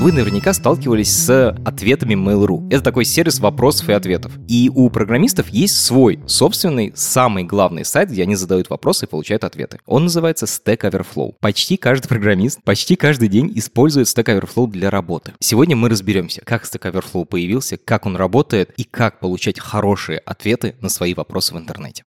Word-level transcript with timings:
Вы 0.00 0.12
наверняка 0.12 0.54
сталкивались 0.54 1.14
с 1.14 1.50
ответами 1.62 2.14
Mail.ru. 2.14 2.68
Это 2.70 2.82
такой 2.82 3.04
сервис 3.04 3.38
вопросов 3.38 3.90
и 3.90 3.92
ответов. 3.92 4.32
И 4.48 4.70
у 4.74 4.88
программистов 4.88 5.50
есть 5.50 5.78
свой 5.78 6.20
собственный, 6.26 6.94
самый 6.96 7.44
главный 7.44 7.84
сайт, 7.84 8.08
где 8.08 8.22
они 8.22 8.34
задают 8.34 8.70
вопросы 8.70 9.04
и 9.04 9.08
получают 9.08 9.44
ответы. 9.44 9.78
Он 9.84 10.04
называется 10.04 10.46
Stack 10.46 10.90
Overflow. 10.90 11.34
Почти 11.40 11.76
каждый 11.76 12.08
программист 12.08 12.62
почти 12.64 12.96
каждый 12.96 13.28
день 13.28 13.52
использует 13.54 14.06
Stack 14.06 14.40
Overflow 14.40 14.68
для 14.68 14.88
работы. 14.88 15.34
Сегодня 15.38 15.76
мы 15.76 15.90
разберемся, 15.90 16.40
как 16.46 16.64
Stack 16.64 16.90
Overflow 16.90 17.26
появился, 17.26 17.76
как 17.76 18.06
он 18.06 18.16
работает 18.16 18.70
и 18.78 18.84
как 18.84 19.20
получать 19.20 19.60
хорошие 19.60 20.18
ответы 20.20 20.76
на 20.80 20.88
свои 20.88 21.12
вопросы 21.12 21.52
в 21.52 21.58
интернете. 21.58 22.04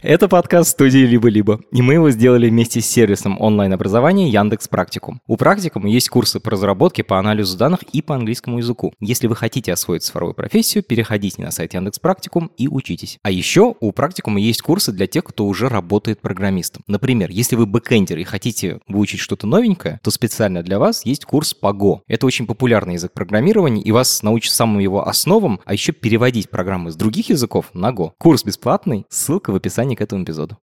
Это 0.00 0.28
подкаст 0.28 0.70
студии 0.70 1.00
«Либо-либо», 1.00 1.60
и 1.72 1.82
мы 1.82 1.94
его 1.94 2.10
сделали 2.10 2.48
вместе 2.48 2.80
с 2.80 2.86
сервисом 2.86 3.36
онлайн-образования 3.40 4.30
Яндекс 4.30 4.68
Практикум. 4.68 5.20
У 5.26 5.36
Практикума 5.36 5.90
есть 5.90 6.08
курсы 6.08 6.38
по 6.38 6.52
разработке, 6.52 7.02
по 7.02 7.18
анализу 7.18 7.58
данных 7.58 7.82
и 7.92 8.00
по 8.00 8.14
английскому 8.14 8.58
языку. 8.58 8.94
Если 9.00 9.26
вы 9.26 9.34
хотите 9.34 9.72
освоить 9.72 10.04
цифровую 10.04 10.34
профессию, 10.34 10.84
переходите 10.84 11.42
на 11.42 11.50
сайт 11.50 11.74
Яндекс 11.74 11.98
Практикум 11.98 12.52
и 12.56 12.68
учитесь. 12.68 13.18
А 13.24 13.30
еще 13.32 13.74
у 13.80 13.90
Практикума 13.90 14.38
есть 14.38 14.62
курсы 14.62 14.92
для 14.92 15.08
тех, 15.08 15.24
кто 15.24 15.46
уже 15.46 15.68
работает 15.68 16.20
программистом. 16.20 16.84
Например, 16.86 17.28
если 17.30 17.56
вы 17.56 17.66
бэкэндер 17.66 18.18
и 18.18 18.24
хотите 18.24 18.78
выучить 18.86 19.20
что-то 19.20 19.48
новенькое, 19.48 19.98
то 20.04 20.12
специально 20.12 20.62
для 20.62 20.78
вас 20.78 21.04
есть 21.04 21.24
курс 21.24 21.54
по 21.54 21.72
Go. 21.72 22.02
Это 22.06 22.24
очень 22.24 22.46
популярный 22.46 22.94
язык 22.94 23.12
программирования, 23.12 23.82
и 23.82 23.90
вас 23.90 24.22
научат 24.22 24.52
самым 24.52 24.78
его 24.78 25.08
основам, 25.08 25.60
а 25.64 25.72
еще 25.72 25.90
переводить 25.90 26.50
программы 26.50 26.92
с 26.92 26.96
других 26.96 27.30
языков 27.30 27.70
на 27.74 27.90
Go. 27.90 28.12
Курс 28.16 28.44
бесплатный, 28.44 29.04
ссылка 29.10 29.52
в 29.52 29.57
описании 29.58 29.94
к 29.94 30.00
этому 30.00 30.24
эпизоду. 30.24 30.56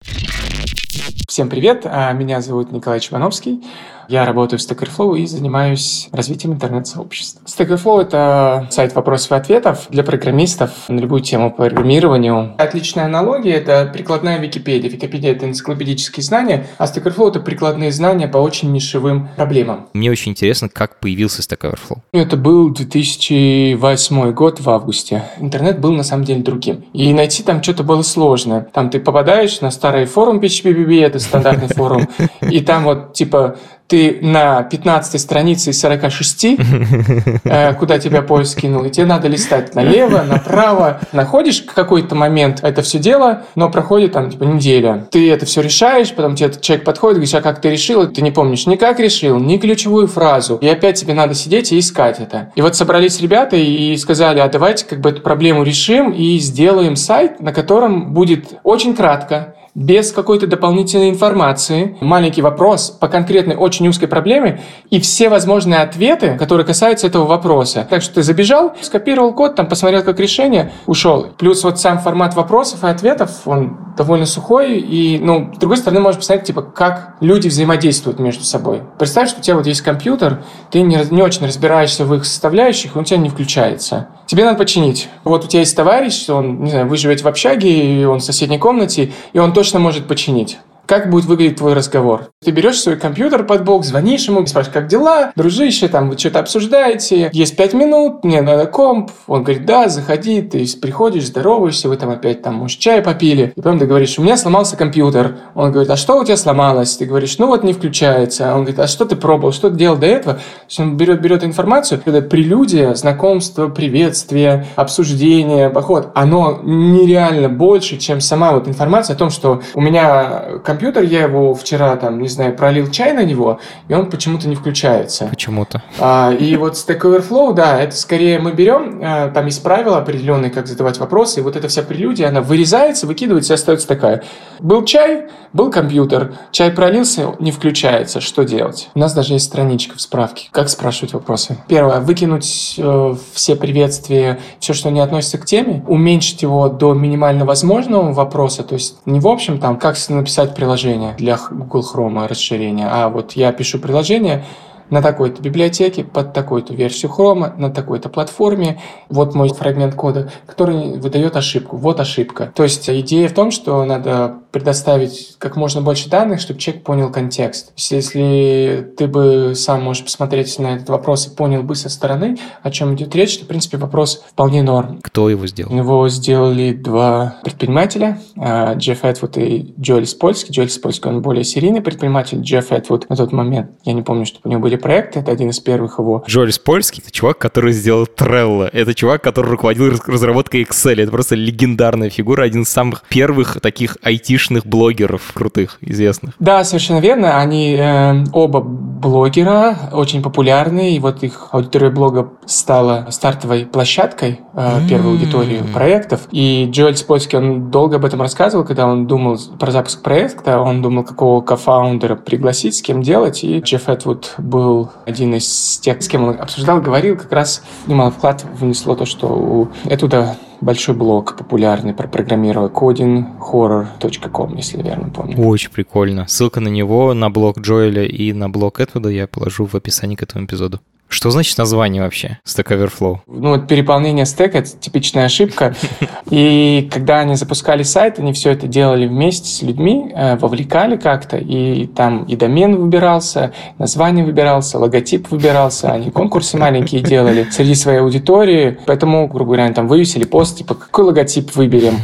Всем 1.29 1.49
привет, 1.49 1.83
а, 1.85 2.13
меня 2.13 2.41
зовут 2.41 2.71
Николай 2.73 3.01
Чебановский. 3.01 3.63
Я 4.09 4.25
работаю 4.25 4.59
в 4.59 4.63
Stack 4.63 4.87
Overflow 4.87 5.19
и 5.19 5.27
занимаюсь 5.27 6.09
развитием 6.13 6.55
интернет-сообщества. 6.55 7.43
Stack 7.47 7.69
Overflow— 7.69 8.03
это 8.03 8.69
сайт 8.71 8.95
вопросов 8.95 9.33
и 9.33 9.35
ответов 9.35 9.87
для 9.91 10.03
программистов 10.03 10.71
на 10.89 10.99
любую 10.99 11.23
тему 11.23 11.51
по 11.51 11.65
программированию. 11.65 12.55
Отличная 12.59 13.07
аналогия— 13.07 13.53
это 13.55 13.91
прикладная 13.93 14.39
Википедия. 14.39 14.91
Википедия— 14.91 15.33
это 15.33 15.47
энциклопедические 15.47 16.23
знания, 16.25 16.67
а 16.79 16.85
Stack 16.85 17.05
Overflow— 17.05 17.29
это 17.31 17.41
прикладные 17.41 17.93
знания 17.93 18.29
по 18.29 18.39
очень 18.39 18.73
нишевым 18.73 19.29
проблемам. 19.37 19.89
Мне 19.93 20.11
очень 20.11 20.33
интересно, 20.33 20.69
как 20.69 21.01
появился 21.01 21.43
Stack 21.43 21.71
Overflow. 21.71 21.99
Это 22.13 22.37
был 22.37 22.71
2008 22.71 24.33
год 24.33 24.61
в 24.61 24.71
августе. 24.71 25.25
Интернет 25.39 25.81
был 25.81 25.93
на 25.93 26.03
самом 26.03 26.25
деле 26.25 26.43
другим. 26.43 26.85
И 26.93 27.13
найти 27.13 27.43
там 27.43 27.63
что-то 27.63 27.83
было 27.83 28.03
сложно. 28.03 28.67
Там 28.73 28.91
ты 28.91 29.01
попадаешь 29.01 29.61
на 29.61 29.71
старый 29.71 30.07
форум 30.07 30.41
PHPBB, 30.41 31.05
это 31.05 31.19
стандартный 31.19 31.69
форум, 31.69 32.09
и 32.41 32.61
там 32.61 32.85
вот 32.85 33.15
типа 33.15 33.57
ты 33.87 34.19
на 34.23 34.63
15 34.63 35.21
странице 35.21 35.71
из 35.71 35.81
46, 35.81 36.45
э, 37.45 37.75
куда 37.75 37.99
тебя 37.99 38.23
поиск 38.23 38.61
кинул, 38.61 38.85
и 38.85 38.91
тебе 38.91 39.07
надо 39.07 39.29
листать 39.29 39.75
налево, 39.75 40.23
направо. 40.23 41.01
Находишь 41.13 41.63
какой-то 41.63 42.15
момент 42.15 42.61
это 42.63 42.83
все 42.83 42.99
дело, 42.99 43.45
но 43.55 43.71
проходит 43.71 44.13
там 44.13 44.31
типа 44.31 44.45
неделя. 44.45 45.07
Ты 45.11 45.31
это 45.31 45.45
все 45.45 45.61
решаешь, 45.61 46.13
потом 46.15 46.35
тебе 46.35 46.53
человек 46.61 46.85
подходит, 46.85 47.19
говорит, 47.19 47.35
а 47.35 47.43
как 47.43 47.61
ты 47.61 47.71
решил? 47.71 48.07
Ты 48.09 48.23
не 48.23 48.31
помнишь 48.31 48.67
ни 48.67 48.77
как 48.77 49.01
решил, 49.01 49.39
ни 49.39 49.59
ключевую 49.59 50.07
фразу. 50.07 50.57
И 50.57 50.69
опять 50.69 50.99
тебе 50.99 51.15
надо 51.15 51.35
сидеть 51.35 51.73
и 51.73 51.79
искать 51.79 52.21
это. 52.21 52.53
И 52.55 52.63
вот 52.63 52.77
собрались 52.77 53.21
ребята 53.21 53.57
и 53.57 53.97
сказали, 53.97 54.39
а 54.39 54.49
давайте 54.49 54.87
как 54.87 55.01
бы 55.01 55.11
эту 55.11 55.21
проблему 55.21 55.63
решим 55.63 56.11
и 56.13 56.39
сделаем 56.39 56.97
сайт, 56.97 57.41
на 57.41 57.53
котором 57.53 58.15
будет 58.15 58.55
очень 58.63 58.95
кратко, 58.97 59.55
без 59.75 60.13
какой-то 60.13 60.47
дополнительной 60.47 61.11
информации, 61.11 61.97
маленький 62.01 62.43
вопрос 62.43 62.91
по 62.91 63.09
конкретной 63.09 63.57
очень 63.57 63.89
узкой 63.89 64.07
проблеме 64.07 64.63
и 64.91 65.01
все 65.01 65.29
возможные 65.29 65.81
ответы, 65.81 66.37
которые 66.39 66.65
касаются 66.65 67.09
этого 67.09 67.27
вопроса. 67.27 67.87
Так 67.89 68.01
что 68.03 68.15
ты 68.15 68.23
забежал, 68.23 68.75
скопировал 68.81 69.33
код, 69.33 69.57
там 69.57 69.67
посмотрел 69.67 70.03
как 70.03 70.21
решение, 70.21 70.73
ушел. 70.87 71.27
Плюс 71.39 71.65
вот 71.65 71.81
сам 71.81 71.99
формат 71.99 72.35
вопросов 72.35 72.85
и 72.85 72.87
ответов, 72.87 73.43
он 73.47 73.77
довольно 73.97 74.27
сухой, 74.27 74.79
и, 74.79 75.19
ну, 75.19 75.53
с 75.55 75.59
другой 75.59 75.77
стороны, 75.77 76.01
можно 76.01 76.21
посмотреть, 76.21 76.47
типа, 76.47 76.63
как 76.63 77.17
люди 77.21 77.49
взаимодействуют 77.49 78.21
между 78.21 78.45
собой. 78.45 78.83
Представь, 78.99 79.29
что 79.29 79.41
у 79.41 79.43
тебя 79.43 79.57
вот 79.57 79.67
есть 79.67 79.83
компьютер, 79.83 80.45
ты 80.71 80.83
не, 80.83 80.99
не 81.11 81.23
очень 81.23 81.47
разбираешься 81.47 82.05
в 82.05 82.15
их 82.15 82.25
составляющих, 82.25 82.95
он 82.95 83.03
у 83.03 83.05
тебя 83.05 83.19
не 83.19 83.29
включается. 83.29 84.09
Тебе 84.27 84.45
надо 84.45 84.59
починить. 84.59 85.09
Вот 85.25 85.45
у 85.45 85.49
тебя 85.49 85.61
есть 85.61 85.77
товарищ, 85.77 86.29
он, 86.29 86.65
не 86.65 86.71
знаю, 86.71 86.89
вы 86.89 86.97
живете 86.97 87.25
в 87.25 87.29
общаге, 87.29 88.03
и 88.03 88.05
он 88.05 88.21
в 88.21 88.25
соседней 88.25 88.59
комнате, 88.59 89.13
и 89.33 89.39
он 89.39 89.53
точно 89.53 89.79
может 89.79 90.07
починить 90.07 90.59
как 90.87 91.11
будет 91.11 91.25
выглядеть 91.25 91.59
твой 91.59 91.75
разговор. 91.75 92.29
Ты 92.45 92.51
берешь 92.51 92.81
свой 92.81 92.97
компьютер 92.97 93.45
под 93.45 93.65
бок, 93.65 93.85
звонишь 93.85 94.29
ему, 94.29 94.47
спрашиваешь, 94.47 94.75
как 94.75 94.87
дела, 94.87 95.33
дружище, 95.37 95.89
там 95.89 96.11
вы 96.11 96.19
что-то 96.19 96.41
обсуждаете, 96.41 97.31
есть 97.33 97.57
пять 97.57 97.75
минут, 97.75 98.25
мне 98.25 98.43
надо 98.43 98.67
комп. 98.67 99.11
Он 99.27 99.43
говорит, 99.43 99.65
да, 99.65 99.89
заходи, 99.89 100.43
ты 100.43 100.65
приходишь, 100.81 101.27
здороваешься, 101.27 101.89
вы 101.89 101.97
там 101.97 102.11
опять 102.11 102.43
там, 102.43 102.55
может, 102.55 102.79
чай 102.79 103.03
попили. 103.03 103.53
И 103.57 103.61
потом 103.61 103.79
ты 103.79 103.87
говоришь, 103.87 104.19
у 104.19 104.23
меня 104.23 104.37
сломался 104.37 104.77
компьютер. 104.77 105.39
Он 105.55 105.73
говорит, 105.73 105.91
а 105.91 105.97
что 105.97 106.19
у 106.19 106.25
тебя 106.25 106.37
сломалось? 106.37 106.97
Ты 106.97 107.07
говоришь, 107.07 107.39
ну 107.39 107.47
вот 107.47 107.65
не 107.65 107.73
включается. 107.73 108.55
Он 108.55 108.61
говорит, 108.61 108.79
а 108.79 108.87
что 108.87 109.05
ты 109.05 109.17
пробовал, 109.17 109.53
что 109.53 109.71
ты 109.71 109.77
делал 109.77 109.97
до 109.97 110.07
этого? 110.07 110.35
То 110.35 110.41
есть 110.69 110.81
он 110.81 110.97
берет, 110.97 111.21
берет 111.21 111.45
информацию, 111.45 112.01
это 112.05 112.23
прелюдия, 112.23 112.95
знакомство, 112.95 113.69
приветствие, 113.69 114.67
обсуждение, 114.77 115.71
поход. 115.71 116.11
Оно 116.15 116.61
нереально 116.63 117.49
больше, 117.49 117.97
чем 117.97 118.21
сама 118.21 118.53
вот 118.53 118.69
информация 118.69 119.15
о 119.15 119.19
том, 119.19 119.31
что 119.31 119.63
у 119.75 119.81
меня 119.81 120.59
компьютер, 120.65 120.74
я 120.81 121.23
его 121.23 121.55
вчера, 121.55 121.97
там, 121.97 122.21
не 122.21 122.29
знаю, 122.29 122.57
пролил 122.57 122.91
чай 122.91 123.13
на 123.13 123.25
него, 123.25 123.61
и 123.89 123.95
он 123.95 124.11
почему-то 124.11 124.49
не 124.49 124.57
включается. 124.57 125.27
Почему-то. 125.27 125.83
А, 125.99 126.33
и 126.33 126.57
вот 126.57 126.75
Stack 126.75 127.01
Overflow, 127.01 127.55
да, 127.55 127.81
это 127.81 127.97
скорее 127.97 128.39
мы 128.39 128.53
берем, 128.53 129.01
а, 129.03 129.31
там 129.31 129.47
есть 129.47 129.63
правила 129.63 129.99
определенные, 129.99 130.51
как 130.51 130.67
задавать 130.67 130.99
вопросы, 130.99 131.41
и 131.41 131.43
вот 131.43 131.57
эта 131.57 131.69
вся 131.69 131.83
прелюдия, 131.83 132.29
она 132.29 132.41
вырезается, 132.41 133.07
выкидывается 133.07 133.53
и 133.53 133.57
остается 133.57 133.89
такая. 133.89 134.23
Был 134.61 134.85
чай, 134.85 135.29
был 135.53 135.71
компьютер, 135.71 136.35
чай 136.51 136.71
пролился, 136.71 137.35
не 137.39 137.53
включается, 137.53 138.21
что 138.21 138.45
делать? 138.45 138.91
У 138.95 138.99
нас 138.99 139.15
даже 139.15 139.35
есть 139.35 139.47
страничка 139.47 139.97
в 139.97 140.01
справке, 140.01 140.49
как 140.51 140.69
спрашивать 140.69 141.15
вопросы. 141.15 141.59
Первое, 141.69 142.01
выкинуть 142.01 142.75
э, 142.79 143.15
все 143.33 143.57
приветствия, 143.57 144.41
все, 144.59 144.73
что 144.73 144.91
не 144.91 145.01
относится 145.01 145.39
к 145.39 145.45
теме, 145.45 145.85
уменьшить 145.87 146.43
его 146.43 146.69
до 146.69 146.95
минимально 146.95 147.45
возможного 147.45 148.13
вопроса, 148.13 148.63
то 148.63 148.75
есть 148.75 148.97
не 149.07 149.21
в 149.21 149.29
общем 149.29 149.59
там, 149.59 149.79
как 149.79 149.97
написать 150.09 150.55
приложение 150.65 151.15
для 151.19 151.39
Google 151.51 151.83
Chrome 151.83 152.27
расширения, 152.27 152.89
а 152.91 153.11
вот 153.11 153.33
я 153.33 153.53
пишу 153.53 153.79
приложение, 153.79 154.45
на 154.89 155.03
такой-то 155.03 155.43
библиотеке, 155.43 156.05
под 156.05 156.33
такой-то 156.33 156.73
версию 156.73 157.11
хрома, 157.11 157.55
на 157.57 157.71
такой-то 157.71 158.09
платформе. 158.09 158.81
Вот 159.09 159.35
мой 159.35 159.49
фрагмент 159.49 159.95
кода, 159.95 160.31
который 160.47 160.99
выдает 160.99 161.37
ошибку. 161.37 161.77
Вот 161.77 162.01
ошибка. 162.01 162.53
То 162.55 162.63
есть 162.63 162.89
идея 162.89 163.29
в 163.29 163.35
том, 163.35 163.51
что 163.51 163.85
надо 163.85 164.37
предоставить 164.55 165.35
как 165.39 165.57
можно 165.57 165.81
больше 165.81 166.09
данных, 166.09 166.41
чтобы 166.41 166.61
человек 166.61 166.85
понял 166.85 167.11
контекст. 167.11 167.73
Если 167.77 168.89
ты 168.97 169.09
бы 169.09 169.55
сам 169.57 169.83
можешь 169.83 170.05
посмотреть 170.05 170.57
на 170.61 170.77
этот 170.77 170.89
вопрос 170.91 171.27
и 171.27 171.31
понял 171.35 171.65
бы 171.65 171.75
со 171.75 171.89
стороны, 171.89 172.39
о 172.63 172.71
чем 172.71 172.95
идет 172.95 173.17
речь, 173.17 173.37
то, 173.37 173.47
в 173.47 173.49
принципе, 173.49 173.79
вопрос 173.79 174.25
вполне 174.31 174.63
норм. 174.63 175.01
Кто 175.03 175.29
его 175.29 175.49
сделал? 175.49 175.75
Его 175.75 176.09
сделали 176.09 176.73
два 176.73 177.41
предпринимателя, 177.43 178.21
а, 178.37 178.75
Джефф 178.75 179.05
Эдвуд 179.05 179.37
и 179.39 179.75
Джоэль 179.81 180.07
Спольский. 180.07 180.53
Джоэль 180.55 180.71
Спольский, 180.71 181.11
он 181.11 181.21
более 181.21 181.43
серийный 181.43 181.81
предприниматель. 181.81 182.41
Джефф 182.41 182.71
Эдвуд 182.71 183.11
на 183.11 183.17
тот 183.17 183.33
момент, 183.33 183.73
я 183.83 183.93
не 183.93 184.03
помню, 184.03 184.25
что 184.25 184.39
у 184.45 184.49
него 184.49 184.61
были 184.61 184.77
проекты, 184.77 185.19
это 185.19 185.33
один 185.33 185.51
из 185.51 185.59
первых 185.59 185.99
его. 185.99 186.23
Джорис 186.29 186.61
Польский— 186.61 187.03
это 187.05 187.11
чувак, 187.11 187.39
который 187.39 187.73
сделал 187.73 188.05
Trello. 188.05 188.71
Это 188.73 188.95
чувак, 188.95 189.21
который 189.25 189.51
руководил 189.51 189.91
разработкой 190.07 190.63
Excel. 190.63 191.03
Это 191.03 191.11
просто 191.11 191.35
легендарная 191.35 192.09
фигура, 192.09 192.45
один 192.45 192.63
из 192.63 192.69
самых 192.69 193.03
первых 193.09 193.61
таких 193.61 193.99
айтишных 194.45 194.67
блогеров 194.67 195.33
крутых, 195.33 195.79
известных. 195.81 196.35
Да, 196.39 196.65
совершенно 196.65 196.99
верно. 196.99 197.41
Они 197.41 197.77
э, 197.79 198.25
оба 198.33 198.61
блогера, 198.61 199.77
очень 199.93 200.23
популярные, 200.23 200.97
и 200.97 200.99
вот 200.99 201.23
их 201.23 201.49
аудитория 201.53 201.91
блога 201.91 202.33
стала 202.47 203.07
стартовой 203.11 203.67
площадкой 203.67 204.41
э, 204.55 204.81
первой 204.89 205.13
аудитории 205.13 205.63
проектов. 205.73 206.23
И 206.31 206.69
Джоэль 206.71 206.97
Спольский, 206.97 207.39
он 207.39 207.71
долго 207.71 207.97
об 207.97 208.05
этом 208.05 208.21
рассказывал, 208.21 208.65
когда 208.65 208.87
он 208.87 209.07
думал 209.07 209.39
про 209.59 209.71
запуск 209.71 210.03
проекта, 210.03 210.61
он 210.61 210.83
думал, 210.83 211.05
какого 211.05 211.41
кофаундера 211.41 212.17
пригласить, 212.17 212.77
с 212.77 212.83
кем 212.83 213.03
делать, 213.03 213.45
и 213.45 213.61
Джефф 213.61 213.89
Эдвуд 213.89 214.35
был 214.39 214.91
один 215.07 215.35
из 215.35 215.79
тех, 215.79 216.03
с 216.03 216.09
кем 216.09 216.25
он 216.25 216.41
обсуждал, 216.41 216.81
говорил, 216.81 217.17
как 217.17 217.33
раз 217.33 217.63
немало 217.87 218.11
вклад 218.11 218.45
внесло 218.59 218.95
то, 218.95 219.07
что 219.07 219.29
у 219.29 219.69
Этуда 219.85 220.37
большой 220.61 220.95
блог 220.95 221.37
популярный 221.37 221.95
про 221.95 222.09
программирование 222.09 222.73
codinghorror.com, 222.73 224.57
если 224.57 224.83
верно 224.83 225.11
помню. 225.11 225.37
Очень 225.39 225.71
прикольно. 225.71 226.27
Ссылка 226.27 226.61
на 226.61 226.69
него, 226.69 227.15
на 227.15 227.31
блог 227.31 227.59
Джоэля 227.59 228.05
и 228.05 228.33
на 228.33 228.49
блог 228.49 228.81
Эдвуда 228.81 229.09
я 229.09 229.27
положу 229.27 229.67
в 229.67 229.75
описании 229.75 230.17
к 230.17 230.23
этому 230.23 230.47
эпизоду. 230.47 230.81
Что 231.09 231.31
значит 231.31 231.57
название 231.59 232.03
вообще 232.03 232.39
Stack 232.45 232.69
Overflow? 232.69 233.19
Ну, 233.27 233.51
вот 233.51 233.69
переполнение 233.69 234.27
стека– 234.27 234.59
это 234.61 234.71
типичная 234.71 235.27
ошибка. 235.27 235.75
И 236.31 236.89
когда 236.93 237.21
они 237.21 237.35
запускали 237.37 237.83
сайт, 237.83 238.19
они 238.19 238.33
все 238.33 238.51
это 238.51 238.67
делали 238.67 239.07
вместе 239.07 239.49
с 239.49 239.63
людьми, 239.63 240.11
э, 240.15 240.37
вовлекали 240.37 240.97
как-то, 240.97 241.37
и 241.37 241.87
там 241.87 242.25
и 242.25 242.37
домен 242.37 242.77
выбирался, 242.77 243.53
название 243.79 244.25
выбирался, 244.25 244.79
логотип 244.79 245.31
выбирался, 245.31 245.93
они 245.93 246.11
конкурсы 246.11 246.57
маленькие 246.57 247.03
делали 247.03 247.47
среди 247.51 247.75
своей 247.75 247.99
аудитории. 248.01 248.79
Поэтому, 248.87 249.29
грубо 249.29 249.47
говоря, 249.47 249.65
они 249.65 249.75
там 249.75 249.87
вывесили 249.87 250.25
пост, 250.25 250.59
типа, 250.59 250.75
какой 250.75 251.05
логотип 251.05 251.55
выберем? 251.55 251.99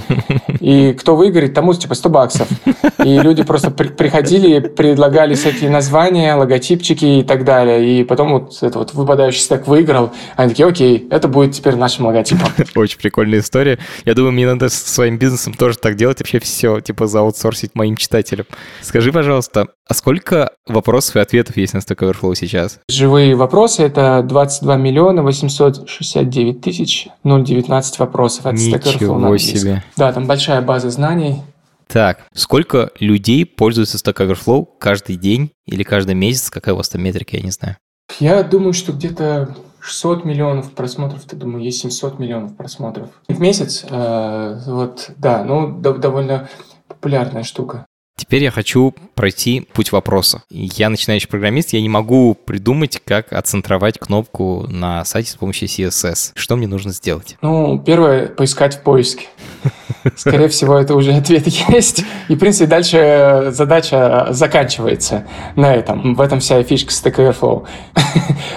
И 0.61 0.93
кто 0.93 1.17
выиграет, 1.17 1.55
тому, 1.55 1.73
типа, 1.75 1.95
100 1.95 2.09
баксов. 2.11 2.49
И 3.03 3.19
люди 3.19 3.43
просто 3.43 3.71
при 3.71 3.89
приходили, 3.89 4.59
предлагали 4.61 5.35
всякие 5.35 5.71
названия, 5.71 6.35
логотипчики 6.35 7.05
и 7.05 7.23
так 7.23 7.45
далее. 7.45 8.01
И 8.01 8.05
потом 8.05 8.33
вот 8.33 8.63
это 8.63 8.79
вот 8.79 8.90
выпадающий 8.95 9.41
стек 9.41 9.67
выиграл. 9.67 10.13
Они 10.37 10.51
такие, 10.51 10.67
окей, 10.69 11.09
это 11.11 11.29
будет 11.29 11.53
теперь 11.53 11.77
нашим 11.77 12.07
логотипом. 12.07 12.49
Очень 12.75 12.99
прикольная 12.99 13.41
история. 13.41 13.79
Я 14.05 14.15
думаю, 14.15 14.33
мне 14.33 14.47
надо 14.47 14.69
со 14.69 14.89
своим 14.89 15.19
бизнесом 15.19 15.55
тоже 15.55 15.79
так 15.79 15.97
делать, 15.97 16.21
вообще 16.21 16.39
все, 16.39 16.81
типа, 16.81 17.07
заутсорсить 17.07 17.75
моим 17.75 17.97
читателям. 17.97 18.47
Скажи, 18.83 19.13
пожалуйста, 19.13 19.69
а 19.89 19.95
сколько 19.95 20.53
вопросов 20.67 21.17
и 21.17 21.19
ответов 21.19 21.57
есть 21.57 21.75
на 21.75 21.79
Stack 21.79 21.99
Overflow 21.99 22.35
сейчас? 22.35 22.79
Живые 22.89 23.35
вопросы— 23.35 23.83
это 23.85 24.23
22 24.23 24.77
миллиона 24.77 25.23
869 25.23 26.61
тысяч 26.61 27.09
019 27.25 27.99
вопросов. 27.99 28.47
Это 28.47 28.57
Stack 28.57 28.99
Overflow 28.99 29.39
себе. 29.39 29.83
Да, 29.97 30.13
там 30.13 30.27
большая 30.27 30.63
база 30.63 30.91
знаний. 30.91 31.43
Так, 31.89 32.21
сколько 32.35 32.93
людей 33.01 33.45
пользуются 33.45 33.99
Stack 33.99 34.25
Overflow 34.25 34.65
каждый 34.79 35.17
день 35.17 35.51
или 35.67 35.83
каждый 35.83 36.15
месяц? 36.15 36.49
Какая 36.49 36.75
у 36.75 36.77
вас 36.77 36.89
там 36.89 37.03
метрика, 37.03 37.37
я 37.37 37.43
не 37.43 37.51
знаю. 37.51 37.77
Я 38.21 38.43
думаю, 38.43 38.75
что 38.75 38.93
где-то 38.93 39.57
600 39.81 40.27
миллионов 40.27 40.73
просмотров, 40.73 41.25
ты 41.25 41.37
думаю, 41.37 41.65
есть 41.65 41.81
700 41.81 42.19
миллионов 42.19 42.55
просмотров. 42.55 43.09
В 43.29 43.41
месяц, 43.41 43.85
э, 43.89 44.61
вот, 44.67 45.11
да, 45.17 45.43
ну, 45.43 45.73
довольно 45.73 46.49
популярная 46.87 47.45
штука. 47.45 47.87
Теперь 48.21 48.45
я 48.45 48.51
хочу 48.51 48.95
пройти 49.15 49.67
путь 49.73 49.93
вопроса. 49.93 50.43
Я 50.51 50.91
начинающий 50.91 51.27
программист, 51.27 51.73
я 51.73 51.81
не 51.81 51.89
могу 51.89 52.35
придумать, 52.35 53.01
как 53.03 53.33
отцентровать 53.33 53.99
кнопку 53.99 54.67
на 54.69 55.07
сайте 55.07 55.31
с 55.31 55.37
помощью 55.37 55.69
CSS. 55.69 56.33
Что 56.35 56.57
мне 56.57 56.67
нужно 56.67 56.93
сделать? 56.93 57.39
Ну, 57.41 57.79
первое, 57.79 58.27
поискать 58.27 58.75
в 58.77 58.83
поиске. 58.83 59.25
Скорее 60.17 60.49
всего, 60.49 60.77
это 60.77 60.95
уже 60.95 61.13
ответ 61.13 61.47
есть. 61.47 62.05
И, 62.29 62.35
в 62.35 62.39
принципе, 62.39 62.67
дальше 62.67 63.49
задача 63.53 64.27
заканчивается 64.31 65.27
на 65.57 65.75
этом. 65.75 66.15
В 66.15 66.21
этом 66.21 66.41
вся 66.41 66.63
фишка 66.63 66.91
Stack 66.91 67.17
Overflow. 67.17 67.67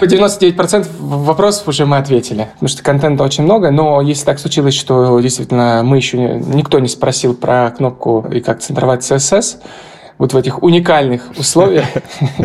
99% 0.01 0.87
вопросов 0.99 1.69
уже 1.69 1.85
мы 1.85 1.97
ответили, 1.97 2.49
потому 2.53 2.67
что 2.67 2.83
контента 2.83 3.23
очень 3.23 3.45
много, 3.45 3.71
но 3.71 4.01
если 4.01 4.25
так 4.25 4.39
случилось, 4.39 4.73
что 4.73 5.19
действительно 5.21 5.81
мы 5.85 5.97
еще 5.97 6.17
никто 6.17 6.79
не 6.79 6.89
спросил 6.89 7.33
про 7.33 7.71
кнопку 7.71 8.25
и 8.29 8.41
как 8.41 8.59
центровать 8.59 9.01
CSS, 9.01 9.52
вот 10.17 10.33
в 10.33 10.37
этих 10.37 10.61
уникальных 10.63 11.31
условиях 11.37 11.85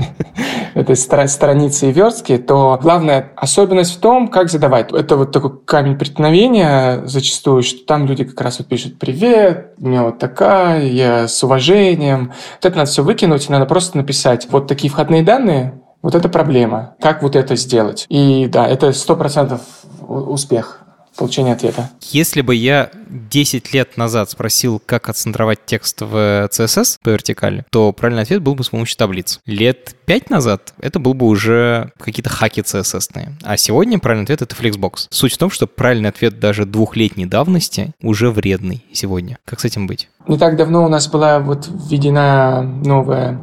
этой 0.74 0.96
страницы 0.96 1.88
и 1.88 1.92
верстки, 1.92 2.38
то 2.38 2.78
главная 2.82 3.32
особенность 3.36 3.96
в 3.96 4.00
том, 4.00 4.28
как 4.28 4.50
задавать. 4.50 4.92
Это 4.92 5.16
вот 5.16 5.32
такой 5.32 5.58
камень 5.64 5.96
преткновения 5.96 7.02
зачастую, 7.04 7.62
что 7.62 7.84
там 7.86 8.06
люди 8.06 8.24
как 8.24 8.40
раз 8.40 8.58
вот 8.58 8.68
пишут 8.68 8.98
«Привет, 8.98 9.74
у 9.78 9.86
меня 9.86 10.02
вот 10.02 10.18
такая, 10.18 10.86
я 10.86 11.28
с 11.28 11.42
уважением». 11.42 12.32
Вот 12.56 12.66
это 12.66 12.78
надо 12.78 12.90
все 12.90 13.02
выкинуть, 13.02 13.48
надо 13.48 13.66
просто 13.66 13.96
написать 13.96 14.48
вот 14.50 14.66
такие 14.66 14.90
входные 14.90 15.22
данные, 15.22 15.80
вот 16.02 16.14
это 16.14 16.28
проблема. 16.28 16.94
Как 17.00 17.22
вот 17.22 17.36
это 17.36 17.56
сделать? 17.56 18.06
И 18.08 18.48
да, 18.50 18.66
это 18.66 18.92
сто 18.92 19.16
процентов 19.16 19.60
успех 20.06 20.87
получения 21.18 21.52
ответа. 21.52 21.90
Если 22.00 22.40
бы 22.40 22.54
я 22.54 22.90
10 23.08 23.74
лет 23.74 23.96
назад 23.96 24.30
спросил, 24.30 24.80
как 24.84 25.08
отцентровать 25.08 25.58
текст 25.66 26.00
в 26.00 26.48
CSS 26.50 26.98
по 27.02 27.10
вертикали, 27.10 27.64
то 27.70 27.92
правильный 27.92 28.22
ответ 28.22 28.40
был 28.40 28.54
бы 28.54 28.64
с 28.64 28.70
помощью 28.70 28.96
таблиц. 28.96 29.40
Лет 29.44 29.94
5 30.06 30.30
назад 30.30 30.72
это 30.80 30.98
был 30.98 31.14
бы 31.14 31.26
уже 31.26 31.92
какие-то 31.98 32.30
хаки 32.30 32.60
CSS. 32.60 33.10
-ные. 33.12 33.28
А 33.42 33.56
сегодня 33.56 33.98
правильный 33.98 34.24
ответ— 34.24 34.42
это 34.42 34.54
Flexbox. 34.54 35.08
Суть 35.10 35.34
в 35.34 35.38
том, 35.38 35.50
что 35.50 35.66
правильный 35.66 36.08
ответ 36.08 36.38
даже 36.38 36.64
двухлетней 36.64 37.26
давности 37.26 37.92
уже 38.02 38.30
вредный 38.30 38.84
сегодня. 38.92 39.38
Как 39.44 39.60
с 39.60 39.64
этим 39.64 39.86
быть? 39.86 40.08
Не 40.26 40.38
так 40.38 40.56
давно 40.56 40.84
у 40.84 40.88
нас 40.88 41.08
была 41.08 41.40
вот 41.40 41.68
введена 41.68 42.62
новая 42.62 43.40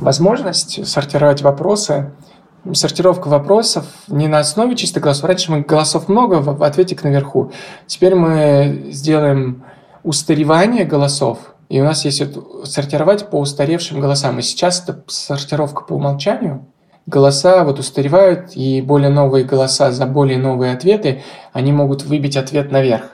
возможность 0.00 0.86
сортировать 0.86 1.42
вопросы 1.42 2.12
сортировка 2.74 3.28
вопросов 3.28 3.86
не 4.08 4.28
на 4.28 4.38
основе 4.38 4.76
чисто 4.76 5.00
голосов. 5.00 5.24
Раньше 5.24 5.50
мы 5.50 5.60
голосов 5.60 6.08
много, 6.08 6.36
в 6.36 6.62
ответик 6.62 7.04
наверху. 7.04 7.52
Теперь 7.86 8.14
мы 8.14 8.86
сделаем 8.90 9.64
устаревание 10.02 10.84
голосов, 10.84 11.38
и 11.68 11.80
у 11.80 11.84
нас 11.84 12.04
есть 12.04 12.20
вот 12.20 12.68
сортировать 12.68 13.30
по 13.30 13.36
устаревшим 13.36 14.00
голосам. 14.00 14.38
И 14.38 14.42
сейчас 14.42 14.82
это 14.82 15.02
сортировка 15.06 15.84
по 15.84 15.94
умолчанию. 15.94 16.66
Голоса 17.06 17.64
вот 17.64 17.78
устаревают, 17.78 18.50
и 18.54 18.82
более 18.82 19.08
новые 19.08 19.44
голоса 19.44 19.92
за 19.92 20.06
более 20.06 20.38
новые 20.38 20.74
ответы, 20.74 21.22
они 21.52 21.72
могут 21.72 22.04
выбить 22.04 22.36
ответ 22.36 22.70
наверх. 22.70 23.12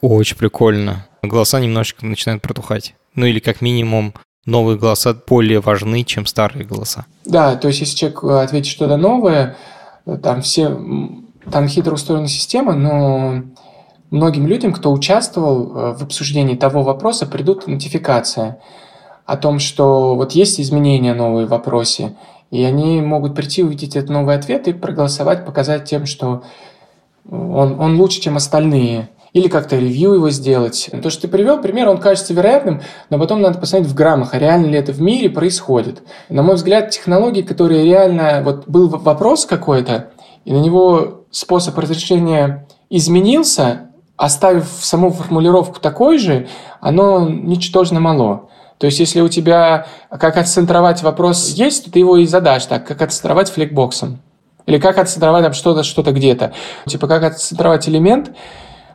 Очень 0.00 0.38
прикольно. 0.38 1.06
Голоса 1.22 1.60
немножечко 1.60 2.06
начинают 2.06 2.42
протухать. 2.42 2.94
Ну 3.14 3.26
или 3.26 3.38
как 3.38 3.60
минимум 3.60 4.14
новые 4.46 4.78
голоса 4.78 5.14
более 5.28 5.60
важны, 5.60 6.04
чем 6.04 6.26
старые 6.26 6.64
голоса. 6.64 7.06
Да, 7.24 7.56
то 7.56 7.68
есть 7.68 7.80
если 7.80 7.96
человек 7.96 8.24
э, 8.24 8.42
ответит 8.42 8.70
что-то 8.70 8.96
новое, 8.96 9.56
э, 10.06 10.16
там 10.16 10.42
все, 10.42 10.68
там 11.50 11.68
хитро 11.68 11.94
устроена 11.94 12.28
система, 12.28 12.74
но 12.74 13.42
многим 14.10 14.46
людям, 14.46 14.72
кто 14.72 14.92
участвовал 14.92 15.76
э, 15.76 15.92
в 15.98 16.02
обсуждении 16.02 16.56
того 16.56 16.82
вопроса, 16.82 17.26
придут 17.26 17.66
нотификация 17.66 18.60
о 19.26 19.36
том, 19.36 19.58
что 19.58 20.16
вот 20.16 20.32
есть 20.32 20.60
изменения 20.60 21.14
новые 21.14 21.46
в 21.46 21.50
вопросе, 21.50 22.16
и 22.50 22.64
они 22.64 23.00
могут 23.00 23.34
прийти, 23.34 23.62
увидеть 23.62 23.94
этот 23.94 24.10
новый 24.10 24.34
ответ 24.34 24.66
и 24.66 24.72
проголосовать, 24.72 25.46
показать 25.46 25.84
тем, 25.84 26.06
что 26.06 26.42
он, 27.30 27.78
он 27.78 27.96
лучше, 27.96 28.20
чем 28.20 28.36
остальные 28.36 29.08
или 29.32 29.48
как-то 29.48 29.76
ревью 29.76 30.14
его 30.14 30.30
сделать. 30.30 30.90
То, 31.02 31.10
что 31.10 31.22
ты 31.22 31.28
привел 31.28 31.60
пример, 31.60 31.88
он 31.88 31.98
кажется 31.98 32.34
вероятным, 32.34 32.82
но 33.10 33.18
потом 33.18 33.40
надо 33.40 33.58
посмотреть 33.58 33.90
в 33.90 33.94
граммах, 33.94 34.34
а 34.34 34.38
реально 34.38 34.66
ли 34.66 34.78
это 34.78 34.92
в 34.92 35.00
мире 35.00 35.30
происходит. 35.30 36.02
На 36.28 36.42
мой 36.42 36.56
взгляд, 36.56 36.90
технологии, 36.90 37.42
которые 37.42 37.84
реально... 37.84 38.42
Вот 38.44 38.66
был 38.66 38.88
вопрос 38.88 39.46
какой-то, 39.46 40.10
и 40.44 40.52
на 40.52 40.58
него 40.58 41.24
способ 41.30 41.78
разрешения 41.78 42.66
изменился, 42.88 43.90
оставив 44.16 44.66
саму 44.80 45.10
формулировку 45.10 45.80
такой 45.80 46.18
же, 46.18 46.48
оно 46.80 47.28
ничтожно 47.28 48.00
мало. 48.00 48.48
То 48.78 48.86
есть, 48.86 48.98
если 48.98 49.20
у 49.20 49.28
тебя 49.28 49.86
как 50.10 50.38
отцентровать 50.38 51.02
вопрос 51.02 51.50
есть, 51.50 51.84
то 51.84 51.92
ты 51.92 51.98
его 51.98 52.16
и 52.16 52.26
задашь 52.26 52.64
так, 52.64 52.86
как 52.86 53.02
отцентровать 53.02 53.50
фликбоксом. 53.50 54.20
Или 54.66 54.78
как 54.78 54.98
отцентровать 54.98 55.44
там 55.44 55.52
что-то, 55.52 55.82
что-то 55.82 56.12
где-то. 56.12 56.52
Типа, 56.86 57.06
как 57.06 57.22
отцентровать 57.24 57.88
элемент, 57.88 58.32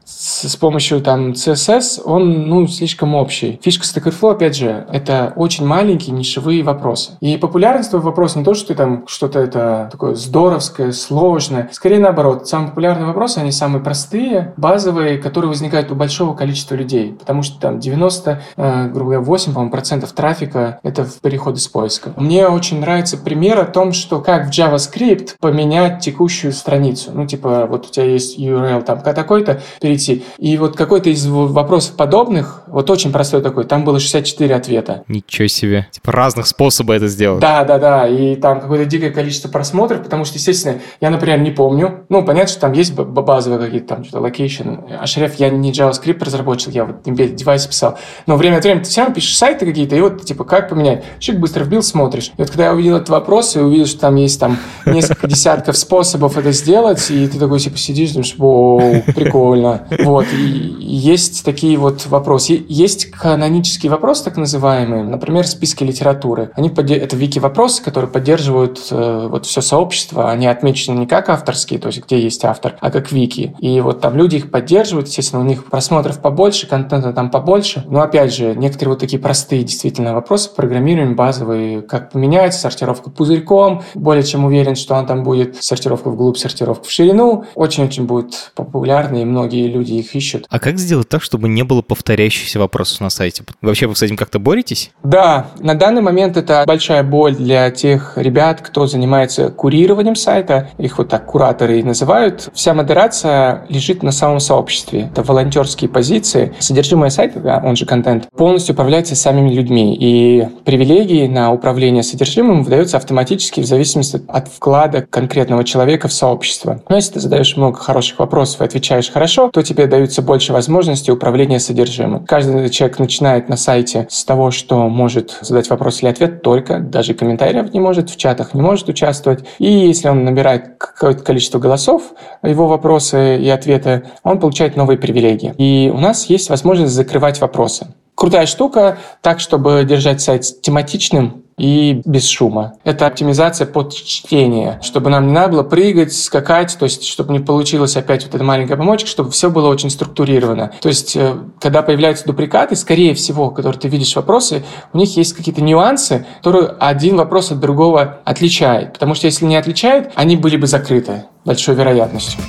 с, 0.06 0.48
с 0.48 0.56
помощью 0.56 1.02
там 1.02 1.32
CSS, 1.32 2.04
он 2.06 2.48
ну, 2.48 2.68
слишком 2.68 3.16
общий. 3.16 3.60
Фишка 3.64 3.86
Stack 3.86 4.04
Overflow, 4.04 4.32
опять 4.34 4.56
же, 4.56 4.86
это 4.92 5.34
очень 5.36 5.66
маленькие 5.66 6.16
нишевые 6.16 6.64
вопросы. 6.64 7.14
И 7.22 7.38
популярность 7.38 7.90
этого 7.90 8.02
вопроса 8.02 8.38
не 8.38 8.46
то, 8.46 8.54
что 8.54 8.68
ты 8.68 8.76
там 8.76 9.08
что-то 9.08 9.40
это 9.40 9.90
такое 9.92 10.16
здоровское, 10.16 10.92
сложное. 10.92 11.70
Скорее 11.72 12.00
наоборот, 12.00 12.48
самые 12.48 12.70
популярные 12.70 13.08
вопросы, 13.08 13.40
они 13.40 13.52
самые 13.52 13.84
простые, 13.84 14.54
базовые, 14.58 15.18
которые 15.18 15.50
возникают 15.50 15.92
у 15.92 15.96
большого 15.96 16.36
количества 16.36 16.76
людей. 16.76 17.14
Потому 17.14 17.42
что 17.42 17.60
там 17.60 17.80
90, 17.80 18.42
э, 18.56 18.88
грубо 18.90 19.12
говоря, 19.12 19.22
8, 19.22 19.54
по 19.54 19.68
процентов 19.70 20.12
трафика— 20.12 20.80
это 20.84 21.08
переходы 21.22 21.60
с 21.60 21.68
поиска. 21.68 22.14
Мне 22.16 22.48
очень 22.48 22.80
нравится 22.80 23.18
пример 23.18 23.60
о 23.60 23.66
том, 23.66 23.92
что 23.92 24.22
как 24.22 24.48
в 24.48 24.50
JavaScript 24.52 25.32
поменять 25.40 26.02
текущую 26.02 26.54
страницу. 26.54 27.12
Ну, 27.14 27.26
типа, 27.26 27.66
вот 27.68 27.88
у 27.88 27.90
тебя 27.90 28.06
есть 28.06 28.40
URL 28.40 28.84
там 28.84 29.02
такой-то, 29.02 29.62
перейти. 29.82 29.95
И 30.38 30.58
вот 30.58 30.76
какой-то 30.76 31.10
из 31.10 31.26
вопросов 31.28 31.96
подобных, 31.96 32.64
вот 32.76 32.90
очень 32.90 33.14
простой 33.14 33.42
такой, 33.42 33.64
там 33.64 33.86
было 33.86 34.02
64 34.02 34.54
ответа. 34.54 35.06
Ничего 35.08 35.48
себе. 35.48 35.88
Типа 35.92 36.12
разных 36.12 36.46
способов 36.46 36.98
это 36.98 37.08
сделать. 37.08 37.40
Да, 37.40 37.64
да, 37.64 37.80
да. 37.80 38.06
И 38.06 38.36
там 38.36 38.60
какое-то 38.60 38.84
дикое 38.84 39.12
количество 39.12 39.48
просмотров, 39.48 40.04
потому 40.04 40.26
что, 40.26 40.38
естественно, 40.38 40.82
я, 41.00 41.10
например, 41.10 41.40
не 41.40 41.52
помню. 41.52 42.06
Ну, 42.10 42.26
понятно, 42.26 42.50
что 42.50 42.60
там 42.60 42.74
есть 42.74 42.94
базовые 42.94 43.62
какие-то 43.62 43.88
там 43.88 44.04
что-то 44.04 44.28
location. 44.28 44.94
А 45.00 45.08
шрифт 45.08 45.40
я 45.40 45.50
не 45.50 45.72
JavaScript 45.72 46.22
разработчик, 46.22 46.74
я 46.74 46.84
вот 46.84 47.08
embedded 47.08 47.36
девайс 47.36 47.66
писал. 47.66 47.98
Но 48.28 48.36
время 48.36 48.58
от 48.58 48.66
времени 48.66 48.84
ты 48.84 48.90
все 48.90 49.02
равно 49.02 49.16
пишешь 49.16 49.38
сайты 49.38 49.66
какие-то, 49.66 49.96
и 49.96 50.02
вот, 50.02 50.26
типа, 50.26 50.44
как 50.44 50.68
поменять? 50.68 51.06
Человек 51.20 51.44
быстро 51.44 51.64
вбил, 51.64 51.82
смотришь. 51.82 52.34
И 52.36 52.42
вот 52.42 52.50
когда 52.50 52.66
я 52.66 52.74
увидел 52.74 52.98
этот 52.98 53.08
вопрос, 53.08 53.56
и 53.56 53.60
увидел, 53.60 53.86
что 53.86 54.02
там 54.02 54.16
есть 54.16 54.38
там 54.38 54.58
несколько 54.86 55.28
десятков 55.28 55.78
способов 55.78 56.38
это 56.38 56.52
сделать, 56.52 57.10
и 57.10 57.26
ты 57.30 57.40
такой, 57.40 57.60
типа, 57.60 57.78
сидишь, 57.78 58.12
думаешь, 58.12 58.36
вау, 58.38 59.02
прикольно. 59.16 59.88
Вот, 60.04 60.26
и 60.34 60.76
есть 60.82 61.46
такие 61.46 61.78
вот 61.78 62.06
вопросы. 62.08 62.65
Есть 62.68 63.12
канонический 63.12 63.90
вопрос, 63.90 64.22
так 64.22 64.38
называемый, 64.38 65.04
например, 65.04 65.48
списки 65.48 65.84
литературы. 65.84 66.52
Они 66.56 66.70
это 66.70 67.16
вики-вопросы, 67.16 67.84
которые 67.84 68.10
поддерживают 68.10 68.80
э, 68.92 69.28
вот 69.30 69.46
все 69.46 69.62
сообщество. 69.62 70.30
Они 70.30 70.48
отмечены 70.48 71.00
не 71.00 71.08
как 71.08 71.30
авторские, 71.30 71.80
то 71.80 71.88
есть 71.88 72.04
где 72.06 72.20
есть 72.20 72.44
автор, 72.46 72.78
а 72.82 72.92
как 72.92 73.12
вики. 73.12 73.56
И 73.60 73.80
вот 73.82 74.02
там 74.02 74.16
люди 74.16 74.38
их 74.38 74.52
поддерживают, 74.52 75.08
естественно, 75.08 75.42
у 75.42 75.46
них 75.46 75.66
просмотров 75.66 76.22
побольше, 76.22 76.68
контента 76.68 77.14
там 77.14 77.30
побольше. 77.32 77.84
Но 77.88 78.02
опять 78.02 78.34
же, 78.34 78.56
некоторые 78.56 78.94
вот 78.94 79.00
такие 79.00 79.22
простые 79.22 79.64
действительно 79.64 80.14
вопросы 80.14 80.50
программируем 80.54 81.16
базовые, 81.16 81.82
как 81.82 82.12
поменять 82.12 82.54
сортировку 82.54 83.10
пузырьком, 83.10 83.84
более 83.94 84.24
чем 84.24 84.46
уверен, 84.46 84.76
что 84.76 84.96
он 84.96 85.06
там 85.06 85.24
будет 85.24 85.64
сортировка 85.64 86.10
вглубь, 86.10 86.38
сортировка 86.38 86.86
в 86.86 86.92
ширину. 86.92 87.46
Очень-очень 87.56 88.06
будет 88.06 88.52
популярны, 88.56 89.22
и 89.22 89.26
многие 89.26 89.68
люди 89.68 89.94
их 89.94 90.16
ищут. 90.16 90.46
А 90.50 90.60
как 90.60 90.78
сделать 90.78 91.10
так, 91.10 91.22
чтобы 91.22 91.48
не 91.48 91.64
было 91.64 91.82
повторяющихся 91.82 92.55
вопросов 92.60 93.02
на 93.02 93.10
сайте? 93.10 93.44
Вообще 93.62 93.88
вы 93.88 93.96
с 93.96 94.02
этим 94.02 94.18
как-то 94.18 94.40
боретесь? 94.40 94.92
Да, 95.04 95.48
на 95.60 95.76
данный 95.76 96.02
момент 96.02 96.38
это 96.38 96.64
большая 96.66 97.04
боль 97.04 97.36
для 97.36 97.70
тех 97.72 98.14
ребят, 98.18 98.62
кто 98.62 98.88
занимается 98.88 99.50
курированием 99.50 100.16
сайта. 100.16 100.70
Их 100.78 100.98
вот 100.98 101.10
так 101.10 101.26
кураторы 101.26 101.80
и 101.80 101.84
называют. 101.84 102.50
Вся 102.54 102.74
модерация 102.74 103.66
лежит 103.70 104.04
на 104.04 104.12
самом 104.12 104.40
сообществе. 104.40 105.10
Это 105.12 105.24
волонтерские 105.24 105.90
позиции. 105.90 106.54
Содержимое 106.60 107.10
сайта, 107.10 107.40
да, 107.40 107.62
он 107.64 107.76
же 107.76 107.86
контент, 107.86 108.28
полностью 108.36 108.74
управляется 108.74 109.16
самими 109.16 109.54
людьми. 109.54 109.96
И 110.00 110.48
привилегии 110.64 111.28
на 111.28 111.52
управление 111.52 112.04
содержимым 112.04 112.64
выдаются 112.64 112.98
автоматически 112.98 113.62
в 113.62 113.66
зависимости 113.66 114.22
от 114.28 114.48
вклада 114.48 115.02
конкретного 115.02 115.64
человека 115.64 116.08
в 116.08 116.14
сообщество. 116.14 116.82
Но 116.90 116.96
если 116.96 117.14
ты 117.14 117.20
задаешь 117.20 117.56
много 117.58 117.78
хороших 117.78 118.20
вопросов 118.20 118.62
и 118.62 118.66
отвечаешь 118.66 119.12
хорошо, 119.12 119.50
то 119.52 119.62
тебе 119.62 119.88
даются 119.88 120.22
больше 120.22 120.54
возможностей 120.54 121.12
управления 121.12 121.60
содержимым. 121.60 122.26
Каждый 122.36 122.70
человек 122.70 123.00
начинает 123.00 123.48
на 123.48 123.56
сайте 123.56 124.08
с 124.10 124.26
того, 124.26 124.52
что 124.52 124.90
может 124.90 125.38
задать 125.40 125.70
вопрос 125.70 126.02
или 126.02 126.10
ответ 126.10 126.42
только, 126.42 126.80
даже 126.80 127.14
комментариев 127.14 127.74
не 127.74 127.80
может, 127.80 128.10
в 128.10 128.18
чатах 128.18 128.54
не 128.54 128.62
может 128.62 128.90
участвовать. 128.90 129.46
И 129.58 129.72
если 129.72 130.10
он 130.10 130.26
набирает 130.26 130.76
какое-то 130.78 131.24
количество 131.24 131.60
голосов, 131.60 132.12
его 132.44 132.68
вопросы 132.68 133.38
и 133.38 133.48
ответы, 133.48 134.04
он 134.24 134.42
получает 134.42 134.76
новые 134.76 134.98
привилегии. 134.98 135.54
И 135.58 135.90
у 135.90 135.98
нас 135.98 136.26
есть 136.26 136.50
возможность 136.50 136.92
закрывать 136.92 137.40
вопросы. 137.40 137.88
Крутая 138.16 138.48
штука, 138.48 138.98
так, 139.22 139.40
чтобы 139.40 139.86
держать 139.88 140.20
сайт 140.20 140.42
тематичным, 140.62 141.45
и 141.58 142.02
без 142.06 142.28
шума. 142.28 142.74
Это 142.84 143.08
оптимизация 143.08 143.66
под 143.66 143.94
чтение, 143.94 144.80
чтобы 144.82 145.10
нам 145.10 145.28
не 145.28 145.34
надо 145.34 145.54
было 145.54 145.64
прыгать, 145.64 146.14
скакать, 146.14 146.76
то 146.78 146.84
есть 146.84 147.06
чтобы 147.06 147.32
не 147.32 147.40
получилось 147.40 147.96
опять 147.96 148.26
вот 148.26 148.36
эта 148.36 148.44
маленькая 148.44 148.76
помочка, 148.76 149.08
чтобы 149.08 149.32
все 149.32 149.50
было 149.50 149.70
очень 149.70 149.90
структурировано. 149.90 150.74
То 150.82 150.90
есть 150.90 151.16
э, 151.16 151.38
когда 151.62 151.82
появляются 151.82 152.26
дуприкаты, 152.26 152.76
скорее 152.76 153.14
всего, 153.14 153.52
которые 153.52 153.80
ты 153.80 153.88
видишь 153.88 154.16
вопросы, 154.16 154.64
у 154.92 154.98
них 154.98 155.16
есть 155.16 155.34
какие-то 155.34 155.62
нюансы, 155.62 156.26
которые 156.40 156.68
один 156.80 157.16
вопрос 157.16 157.52
от 157.52 157.60
другого 157.60 158.20
отличает. 158.26 158.94
Потому 158.94 159.16
что 159.16 159.28
если 159.28 159.46
не 159.46 159.56
отличает, 159.56 160.12
они 160.16 160.36
были 160.36 160.58
бы 160.58 160.68
закрыты 160.68 161.26
большой 161.46 161.76
вероятностью. 161.76 162.42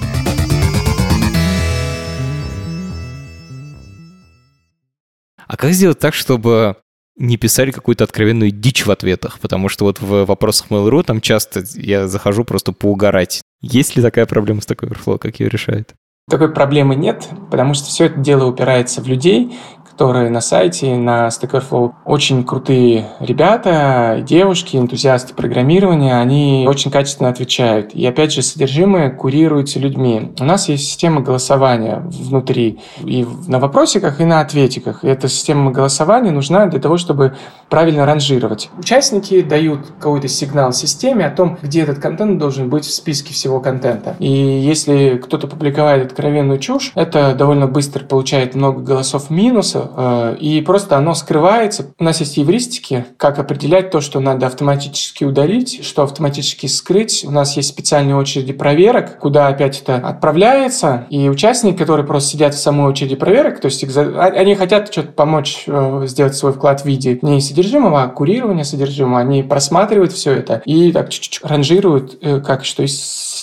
А 5.46 5.56
как 5.56 5.70
сделать 5.70 6.00
так, 6.00 6.12
чтобы 6.12 6.76
не 7.16 7.36
писали 7.36 7.70
какую-то 7.70 8.04
откровенную 8.04 8.50
дичь 8.50 8.86
в 8.86 8.90
ответах, 8.90 9.40
потому 9.40 9.68
что 9.68 9.84
вот 9.84 10.00
в 10.00 10.24
вопросах 10.24 10.68
Mail.ru 10.70 11.02
там 11.02 11.20
часто 11.20 11.64
я 11.74 12.08
захожу 12.08 12.44
просто 12.44 12.72
поугарать. 12.72 13.40
Есть 13.60 13.96
ли 13.96 14.02
такая 14.02 14.26
проблема 14.26 14.60
с 14.60 14.66
такой 14.66 14.88
Overflow, 14.88 15.18
как 15.18 15.40
ее 15.40 15.48
решает? 15.48 15.94
Такой 16.28 16.52
проблемы 16.52 16.96
нет, 16.96 17.28
потому 17.50 17.74
что 17.74 17.86
все 17.86 18.06
это 18.06 18.18
дело 18.18 18.46
упирается 18.46 19.00
в 19.00 19.06
людей, 19.06 19.56
которые 19.96 20.28
на 20.28 20.42
сайте, 20.42 20.94
на 20.94 21.28
Stack 21.28 21.52
Overflow 21.52 21.92
очень 22.04 22.44
крутые 22.44 23.06
ребята, 23.18 24.22
девушки, 24.22 24.76
энтузиасты 24.76 25.32
программирования, 25.32 26.18
они 26.20 26.66
очень 26.68 26.90
качественно 26.90 27.30
отвечают. 27.30 27.94
И 27.94 28.04
опять 28.04 28.30
же, 28.30 28.42
содержимое 28.42 29.08
курируется 29.08 29.78
людьми. 29.78 30.34
У 30.38 30.44
нас 30.44 30.68
есть 30.68 30.86
система 30.86 31.22
голосования 31.22 32.02
внутри 32.10 32.78
и 33.02 33.26
на 33.46 33.58
вопросиках, 33.58 34.20
и 34.20 34.26
на 34.26 34.40
ответиках. 34.40 35.02
И 35.02 35.08
эта 35.08 35.28
система 35.28 35.70
голосования 35.70 36.30
нужна 36.30 36.66
для 36.66 36.78
того, 36.78 36.98
чтобы 36.98 37.34
правильно 37.70 38.04
ранжировать. 38.04 38.68
Участники 38.78 39.40
дают 39.40 39.86
какой-то 39.98 40.28
сигнал 40.28 40.74
системе 40.74 41.24
о 41.24 41.30
том, 41.30 41.56
где 41.62 41.80
этот 41.80 42.00
контент 42.00 42.38
должен 42.38 42.68
быть 42.68 42.84
в 42.84 42.92
списке 42.92 43.32
всего 43.32 43.60
контента. 43.60 44.14
И 44.18 44.28
если 44.30 45.18
кто-то 45.24 45.46
публиковает 45.46 46.08
откровенную 46.08 46.58
чушь, 46.58 46.92
это 46.94 47.34
довольно 47.34 47.66
быстро 47.66 48.04
получает 48.04 48.54
много 48.54 48.82
голосов 48.82 49.30
минуса, 49.30 49.85
Э, 49.96 50.36
и 50.38 50.60
просто 50.60 50.96
оно 50.96 51.14
скрывается. 51.14 51.92
У 51.98 52.04
нас 52.04 52.20
есть 52.20 52.36
евристики, 52.36 53.06
как 53.16 53.38
определять 53.38 53.90
то, 53.90 54.00
что 54.00 54.20
надо 54.20 54.46
автоматически 54.46 55.24
удалить, 55.24 55.84
что 55.84 56.02
автоматически 56.02 56.66
скрыть. 56.66 57.24
У 57.26 57.30
нас 57.30 57.56
есть 57.56 57.68
специальные 57.68 58.16
очереди 58.16 58.52
проверок, 58.52 59.18
куда 59.18 59.48
опять 59.48 59.80
это 59.80 59.96
отправляется, 59.96 61.06
и 61.10 61.28
участники, 61.28 61.76
которые 61.76 62.06
просто 62.06 62.30
сидят 62.30 62.54
в 62.54 62.58
самой 62.58 62.88
очереди 62.90 63.16
проверок, 63.16 63.60
то 63.60 63.66
есть 63.66 63.84
а, 63.96 64.26
они 64.26 64.54
хотят 64.54 64.92
что-то 64.92 65.12
помочь 65.12 65.64
э, 65.66 66.04
сделать 66.06 66.34
свой 66.34 66.52
вклад 66.52 66.82
в 66.82 66.84
виде 66.84 67.18
не 67.22 67.40
содержимого, 67.40 68.02
а 68.02 68.08
курирования 68.08 68.64
содержимого, 68.64 69.20
они 69.20 69.42
просматривают 69.42 70.12
все 70.12 70.32
это 70.32 70.62
и 70.64 70.92
так 70.92 71.10
чуть-чуть 71.10 71.44
ранжируют, 71.44 72.18
э, 72.20 72.40
как 72.40 72.64
что 72.64 72.82